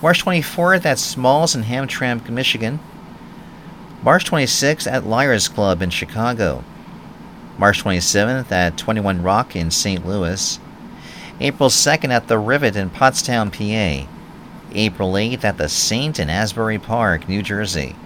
March 0.00 0.24
24th 0.24 0.84
at 0.84 0.98
Smalls 0.98 1.54
in 1.54 1.64
Hamtramck, 1.64 2.28
Michigan. 2.28 2.80
March 4.02 4.30
26th 4.30 4.90
at 4.90 5.06
Liars 5.06 5.48
Club 5.48 5.82
in 5.82 5.90
Chicago. 5.90 6.64
March 7.58 7.82
27th 7.82 8.52
at 8.52 8.78
21 8.78 9.22
Rock 9.22 9.56
in 9.56 9.70
St. 9.70 10.06
Louis. 10.06 10.60
April 11.40 11.68
2nd 11.68 12.10
at 12.10 12.28
The 12.28 12.38
Rivet 12.38 12.76
in 12.76 12.90
Pottstown, 12.90 13.52
PA. 13.52 14.08
April 14.72 15.12
8th 15.12 15.44
at 15.44 15.58
The 15.58 15.68
Saint 15.68 16.18
in 16.18 16.30
Asbury 16.30 16.78
Park, 16.78 17.28
New 17.28 17.42
Jersey. 17.42 17.96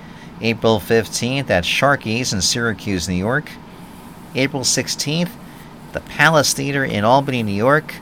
April 0.40 0.80
15th 0.80 1.50
at 1.50 1.64
Sharky's 1.64 2.32
in 2.32 2.40
Syracuse, 2.40 3.08
New 3.08 3.14
York. 3.14 3.50
April 4.34 4.62
16th, 4.62 5.30
the 5.92 6.00
Palace 6.00 6.54
Theater 6.54 6.84
in 6.84 7.04
Albany, 7.04 7.42
New 7.42 7.52
York. 7.52 7.94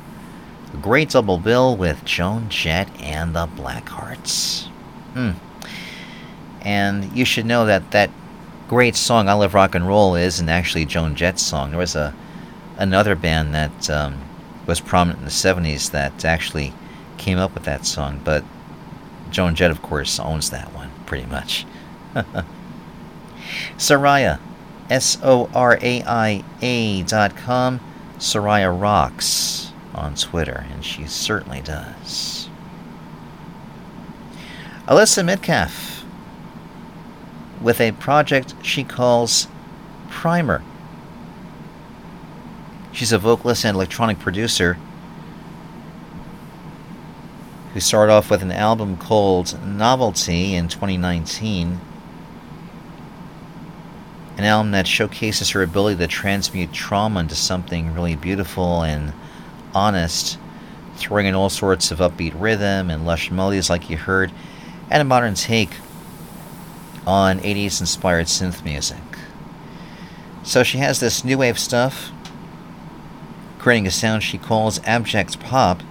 Great 0.80 1.10
double 1.10 1.38
bill 1.38 1.76
with 1.76 2.04
Joan 2.04 2.48
Jett 2.48 2.88
and 3.00 3.34
the 3.34 3.46
Blackhearts. 3.48 4.66
Hmm. 5.14 5.32
And 6.62 7.16
you 7.16 7.24
should 7.24 7.44
know 7.44 7.66
that 7.66 7.90
that 7.90 8.10
great 8.68 8.94
song 8.94 9.28
"I 9.28 9.32
Love 9.32 9.54
Rock 9.54 9.74
and 9.74 9.86
Roll" 9.86 10.14
isn't 10.14 10.48
actually 10.48 10.84
Joan 10.84 11.16
Jett's 11.16 11.42
song. 11.42 11.70
There 11.70 11.78
was 11.78 11.96
a 11.96 12.14
another 12.78 13.16
band 13.16 13.52
that 13.52 13.90
um, 13.90 14.22
was 14.66 14.80
prominent 14.80 15.18
in 15.18 15.24
the 15.24 15.30
'70s 15.30 15.90
that 15.90 16.24
actually 16.24 16.72
came 17.18 17.38
up 17.38 17.52
with 17.52 17.64
that 17.64 17.84
song, 17.84 18.20
but 18.24 18.44
Joan 19.30 19.56
Jett, 19.56 19.72
of 19.72 19.82
course, 19.82 20.20
owns 20.20 20.50
that 20.50 20.72
one 20.72 20.90
pretty 21.04 21.26
much. 21.26 21.66
Soraia, 23.76 24.38
S 24.88 25.18
O 25.22 25.50
R 25.52 25.78
A 25.82 26.02
I 26.04 26.44
A 26.62 27.02
dot 27.02 27.36
com. 27.36 27.80
Soraia 28.18 28.70
rocks 28.70 29.69
on 29.94 30.14
Twitter, 30.14 30.66
and 30.70 30.84
she 30.84 31.06
certainly 31.06 31.60
does. 31.60 32.48
Alyssa 34.86 35.24
Midcalf 35.24 36.02
with 37.60 37.80
a 37.80 37.92
project 37.92 38.54
she 38.62 38.82
calls 38.82 39.46
Primer. 40.08 40.62
She's 42.92 43.12
a 43.12 43.18
vocalist 43.18 43.64
and 43.64 43.76
electronic 43.76 44.18
producer 44.18 44.76
who 47.72 47.80
started 47.80 48.12
off 48.12 48.30
with 48.30 48.42
an 48.42 48.50
album 48.50 48.96
called 48.96 49.64
Novelty 49.64 50.54
in 50.54 50.66
2019. 50.66 51.80
An 54.36 54.44
album 54.44 54.72
that 54.72 54.88
showcases 54.88 55.50
her 55.50 55.62
ability 55.62 55.98
to 55.98 56.06
transmute 56.08 56.72
trauma 56.72 57.20
into 57.20 57.36
something 57.36 57.94
really 57.94 58.16
beautiful 58.16 58.82
and 58.82 59.12
honest, 59.74 60.38
throwing 60.96 61.26
in 61.26 61.34
all 61.34 61.50
sorts 61.50 61.90
of 61.90 61.98
upbeat 61.98 62.38
rhythm 62.38 62.90
and 62.90 63.06
lush 63.06 63.30
melodies 63.30 63.70
like 63.70 63.90
you 63.90 63.96
heard, 63.96 64.32
and 64.90 65.00
a 65.00 65.04
modern 65.04 65.34
take 65.34 65.70
on 67.06 67.40
80s 67.40 67.80
inspired 67.80 68.26
synth 68.26 68.64
music. 68.64 68.98
So 70.42 70.62
she 70.62 70.78
has 70.78 71.00
this 71.00 71.24
new 71.24 71.38
wave 71.38 71.58
stuff, 71.58 72.10
creating 73.58 73.86
a 73.86 73.90
sound 73.90 74.22
she 74.22 74.38
calls 74.38 74.80
abject 74.84 75.38
pop 75.40 75.82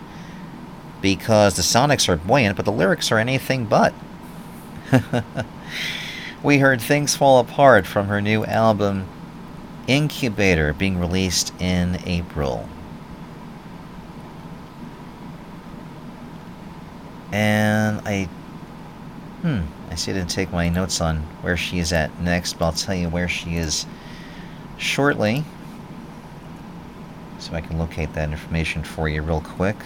because 1.02 1.56
the 1.56 1.62
sonics 1.62 2.10
are 2.10 2.18
buoyant, 2.18 2.56
but 2.56 2.66
the 2.66 2.72
lyrics 2.72 3.12
are 3.12 3.20
anything 3.20 3.66
but. 3.66 3.94
we 6.44 6.58
heard 6.58 6.82
Things 6.82 7.16
Fall 7.16 7.40
Apart 7.40 7.86
from 7.86 8.08
her 8.08 8.22
new 8.22 8.44
album 8.46 9.08
Incubator 9.88 10.74
being 10.74 11.00
released 11.00 11.54
in 11.60 12.00
April. 12.06 12.68
And 17.32 18.02
I. 18.06 18.30
Hmm. 19.42 19.62
I 19.90 19.96
see 19.96 20.12
I 20.12 20.16
didn't 20.16 20.30
take 20.30 20.52
my 20.52 20.70
notes 20.70 21.02
on 21.02 21.18
where 21.42 21.58
she 21.58 21.80
is 21.80 21.94
at 21.94 22.20
next, 22.22 22.54
but 22.54 22.66
I'll 22.66 22.72
tell 22.74 22.96
you 22.96 23.10
where 23.10 23.28
she 23.28 23.56
is 23.56 23.86
shortly. 24.78 25.44
So 27.40 27.54
I 27.54 27.62
can 27.62 27.78
locate 27.80 28.14
that 28.14 28.30
information 28.30 28.84
for 28.84 29.08
you 29.08 29.22
real 29.22 29.42
quick. 29.42 29.78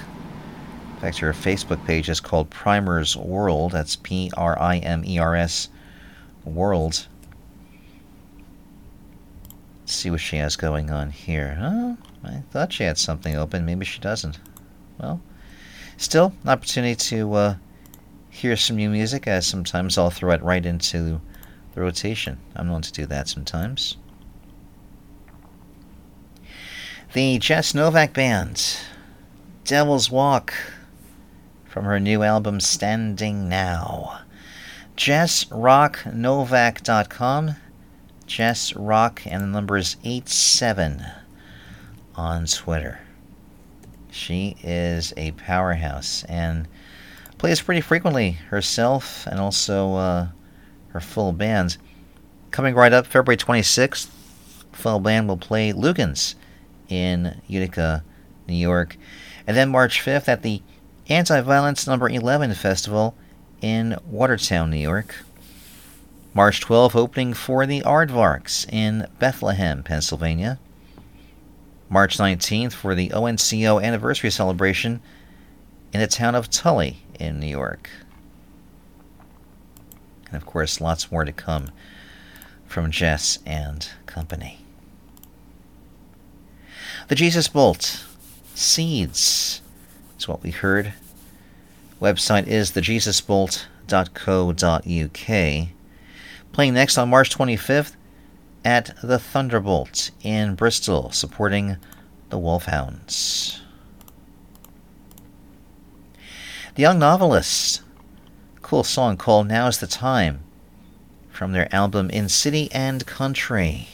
In 0.95 0.99
fact, 0.99 1.19
her 1.19 1.33
Facebook 1.33 1.85
page 1.85 2.09
is 2.09 2.19
called 2.19 2.49
Primers 2.49 3.15
World. 3.15 3.73
That's 3.73 3.95
P 3.95 4.31
R 4.35 4.59
I 4.59 4.77
M 4.77 5.03
E 5.05 5.19
R 5.19 5.35
S 5.35 5.69
World. 6.45 7.07
Let's 9.81 9.93
see 9.93 10.09
what 10.09 10.21
she 10.21 10.37
has 10.37 10.55
going 10.55 10.89
on 10.89 11.11
here. 11.11 11.55
Huh? 11.59 11.95
I 12.23 12.41
thought 12.51 12.73
she 12.73 12.83
had 12.83 12.97
something 12.97 13.35
open. 13.35 13.65
Maybe 13.65 13.85
she 13.85 13.99
doesn't. 13.99 14.39
Well, 14.97 15.21
still, 15.97 16.33
an 16.43 16.49
opportunity 16.49 16.95
to 16.95 17.33
uh, 17.33 17.55
hear 18.29 18.55
some 18.55 18.75
new 18.75 18.89
music, 18.89 19.27
as 19.27 19.45
sometimes 19.45 19.97
I'll 19.97 20.09
throw 20.09 20.31
it 20.31 20.41
right 20.41 20.65
into 20.65 21.21
the 21.73 21.81
rotation. 21.81 22.39
I'm 22.55 22.67
known 22.67 22.81
to 22.81 22.91
do 22.91 23.05
that 23.05 23.27
sometimes. 23.27 23.97
The 27.13 27.37
Jess 27.37 27.75
Novak 27.75 28.13
Band, 28.13 28.77
Devil's 29.65 30.09
Walk, 30.09 30.53
from 31.65 31.85
her 31.85 31.99
new 31.99 32.23
album 32.23 32.59
Standing 32.59 33.49
Now. 33.49 34.21
JessRockNovak.com. 34.97 37.55
Jess 38.25 38.75
Rock 38.75 39.21
and 39.25 39.41
the 39.41 39.47
number 39.47 39.77
is 39.77 39.97
87 40.03 41.03
on 42.15 42.45
Twitter. 42.45 42.99
She 44.13 44.55
is 44.61 45.11
a 45.17 45.31
powerhouse 45.31 46.23
and 46.29 46.67
plays 47.39 47.61
pretty 47.61 47.81
frequently 47.81 48.31
herself 48.31 49.25
and 49.25 49.39
also 49.39 49.95
uh, 49.95 50.27
her 50.89 50.99
full 50.99 51.33
bands. 51.33 51.79
Coming 52.51 52.75
right 52.75 52.93
up 52.93 53.07
February 53.07 53.37
26th, 53.37 54.07
full 54.71 54.99
band 54.99 55.27
will 55.27 55.37
play 55.37 55.73
Lugans 55.73 56.35
in 56.89 57.41
Utica, 57.47 58.03
New 58.47 58.53
York. 58.53 58.97
And 59.47 59.57
then 59.57 59.69
March 59.69 59.99
5th 59.99 60.27
at 60.27 60.43
the 60.43 60.61
Anti 61.09 61.41
Violence 61.41 61.87
Number 61.87 62.07
11 62.07 62.53
Festival 62.53 63.15
in 63.61 63.97
Watertown, 64.05 64.69
New 64.69 64.77
York. 64.77 65.15
March 66.35 66.61
12th, 66.61 66.95
opening 66.95 67.33
for 67.33 67.65
the 67.65 67.81
Aardvarks 67.81 68.71
in 68.71 69.07
Bethlehem, 69.17 69.81
Pennsylvania. 69.81 70.59
March 71.93 72.17
19th 72.17 72.73
for 72.73 72.95
the 72.95 73.11
ONCO 73.11 73.79
anniversary 73.79 74.31
celebration 74.31 74.99
in 75.93 75.99
the 75.99 76.07
town 76.07 76.33
of 76.33 76.49
Tully 76.49 77.03
in 77.19 77.39
New 77.39 77.45
York. 77.45 77.87
And 80.25 80.35
of 80.35 80.43
course, 80.43 80.81
lots 80.81 81.11
more 81.11 81.23
to 81.23 81.31
come 81.31 81.69
from 82.65 82.89
Jess 82.89 83.37
and 83.45 83.87
company. 84.07 84.65
The 87.09 87.15
Jesus 87.15 87.47
Bolt 87.47 88.03
Seeds 88.55 89.61
is 90.17 90.27
what 90.27 90.41
we 90.41 90.49
heard. 90.49 90.93
Website 92.01 92.47
is 92.47 92.71
thejesusbolt.co.uk. 92.71 95.67
Playing 96.51 96.73
next 96.73 96.97
on 96.97 97.11
March 97.11 97.37
25th 97.37 97.95
at 98.65 98.95
the 99.01 99.19
Thunderbolt 99.19 100.11
in 100.21 100.55
Bristol, 100.55 101.11
supporting 101.11 101.77
the 102.29 102.37
Wolfhounds. 102.37 103.61
The 106.75 106.81
Young 106.81 106.97
Novelists, 106.97 107.81
cool 108.61 108.83
song 108.83 109.17
called 109.17 109.47
Now 109.47 109.67
Is 109.67 109.77
the 109.77 109.87
Time 109.87 110.41
from 111.29 111.51
their 111.51 111.73
album 111.73 112.09
In 112.09 112.29
City 112.29 112.71
and 112.71 113.05
Country. 113.05 113.87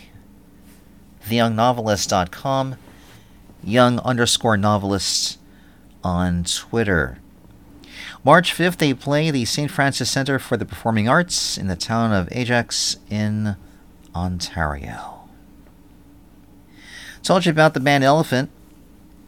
TheYoungNovelist.com, 1.28 2.76
young 3.64 4.00
underscore 4.00 4.58
novelists 4.58 5.38
on 6.04 6.44
Twitter. 6.46 7.20
March 8.24 8.54
5th, 8.54 8.78
they 8.78 8.94
play 8.94 9.32
the 9.32 9.46
St. 9.46 9.70
Francis 9.72 10.10
Center 10.10 10.40
for 10.40 10.58
the 10.58 10.66
Performing 10.66 11.08
Arts 11.08 11.58
in 11.58 11.68
the 11.68 11.76
town 11.76 12.14
of 12.14 12.30
Ajax 12.32 12.98
in 13.10 13.56
Ontario. 14.20 15.30
Told 17.24 17.46
you 17.46 17.52
about 17.52 17.74
the 17.74 17.80
band 17.80 18.04
Elephant, 18.04 18.52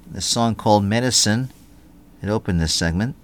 the 0.09 0.19
song 0.19 0.53
called 0.53 0.83
Medicine. 0.83 1.49
It 2.21 2.27
opened 2.27 2.59
this 2.59 2.73
segment. 2.73 3.15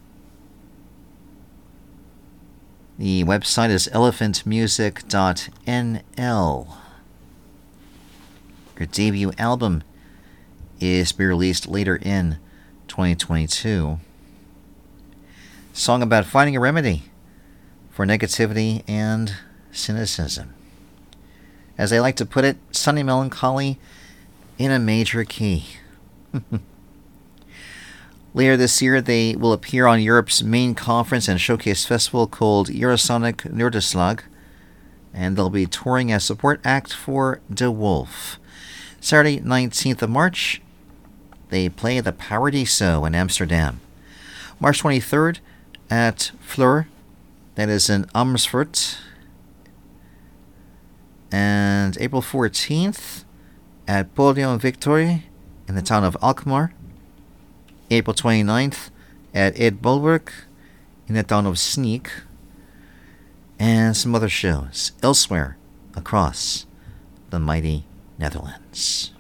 The 2.98 3.26
website 3.26 3.70
is 3.70 3.90
elephantmusic.nl. 3.94 6.78
Your 8.80 8.88
debut 8.88 9.34
album 9.38 9.84
is 10.80 11.12
to 11.12 11.18
be 11.18 11.26
released 11.26 11.68
later 11.68 11.98
in 11.98 12.38
2022. 12.88 14.00
Song 15.74 16.02
about 16.02 16.26
finding 16.26 16.56
a 16.56 16.62
remedy 16.62 17.04
for 17.92 18.06
negativity 18.06 18.84
and 18.88 19.34
cynicism. 19.72 20.54
As 21.78 21.90
they 21.90 22.00
like 22.00 22.16
to 22.16 22.26
put 22.26 22.46
it, 22.46 22.58
sunny 22.72 23.04
melancholy 23.04 23.78
in 24.58 24.72
a 24.72 24.80
major 24.80 25.24
key. 25.24 25.66
Later 28.34 28.58
this 28.58 28.82
year, 28.82 29.02
they 29.02 29.36
will 29.36 29.54
appear 29.54 29.88
on 29.88 30.02
Europe's 30.02 30.44
main 30.44 30.76
conference 30.76 31.28
and 31.28 31.42
showcase 31.42 31.86
festival 31.86 32.28
called 32.28 32.70
Eurosonic 32.70 33.52
Noorderslag, 33.52 34.22
and 35.14 35.36
they'll 35.36 35.50
be 35.50 35.66
touring 35.66 36.12
as 36.12 36.24
support 36.24 36.60
act 36.64 36.94
for 36.94 37.42
De 37.52 37.72
Wolff. 37.72 38.40
Saturday, 39.00 39.40
19th 39.40 40.02
of 40.02 40.10
March, 40.10 40.62
they 41.50 41.70
play 41.70 42.00
the 42.00 42.12
Paradiso 42.12 43.06
in 43.06 43.16
Amsterdam. 43.16 43.80
March 44.60 44.84
23rd 44.84 45.40
at 45.90 46.32
Fluor, 46.46 46.88
that 47.56 47.70
is 47.70 47.90
in 47.90 48.06
Amersfoort. 48.14 48.98
And 51.32 51.98
April 52.00 52.22
14th 52.22 53.24
at 53.88 54.14
Podium 54.16 54.60
Victorie 54.60 55.28
in 55.68 55.76
the 55.76 55.82
town 55.82 56.04
of 56.04 56.16
Alkmaar. 56.22 56.74
April 57.90 58.14
29th 58.14 58.90
at 59.34 59.58
Het 59.58 59.82
Bolwerk 59.82 60.30
in 61.08 61.16
the 61.16 61.24
town 61.24 61.46
of 61.46 61.56
Sneek. 61.56 62.10
And 63.60 63.96
some 63.98 64.14
other 64.14 64.30
shows 64.30 64.92
elsewhere 65.02 65.58
across 65.96 66.66
the 67.30 67.40
mighty 67.40 67.86
Netherlands. 68.18 69.12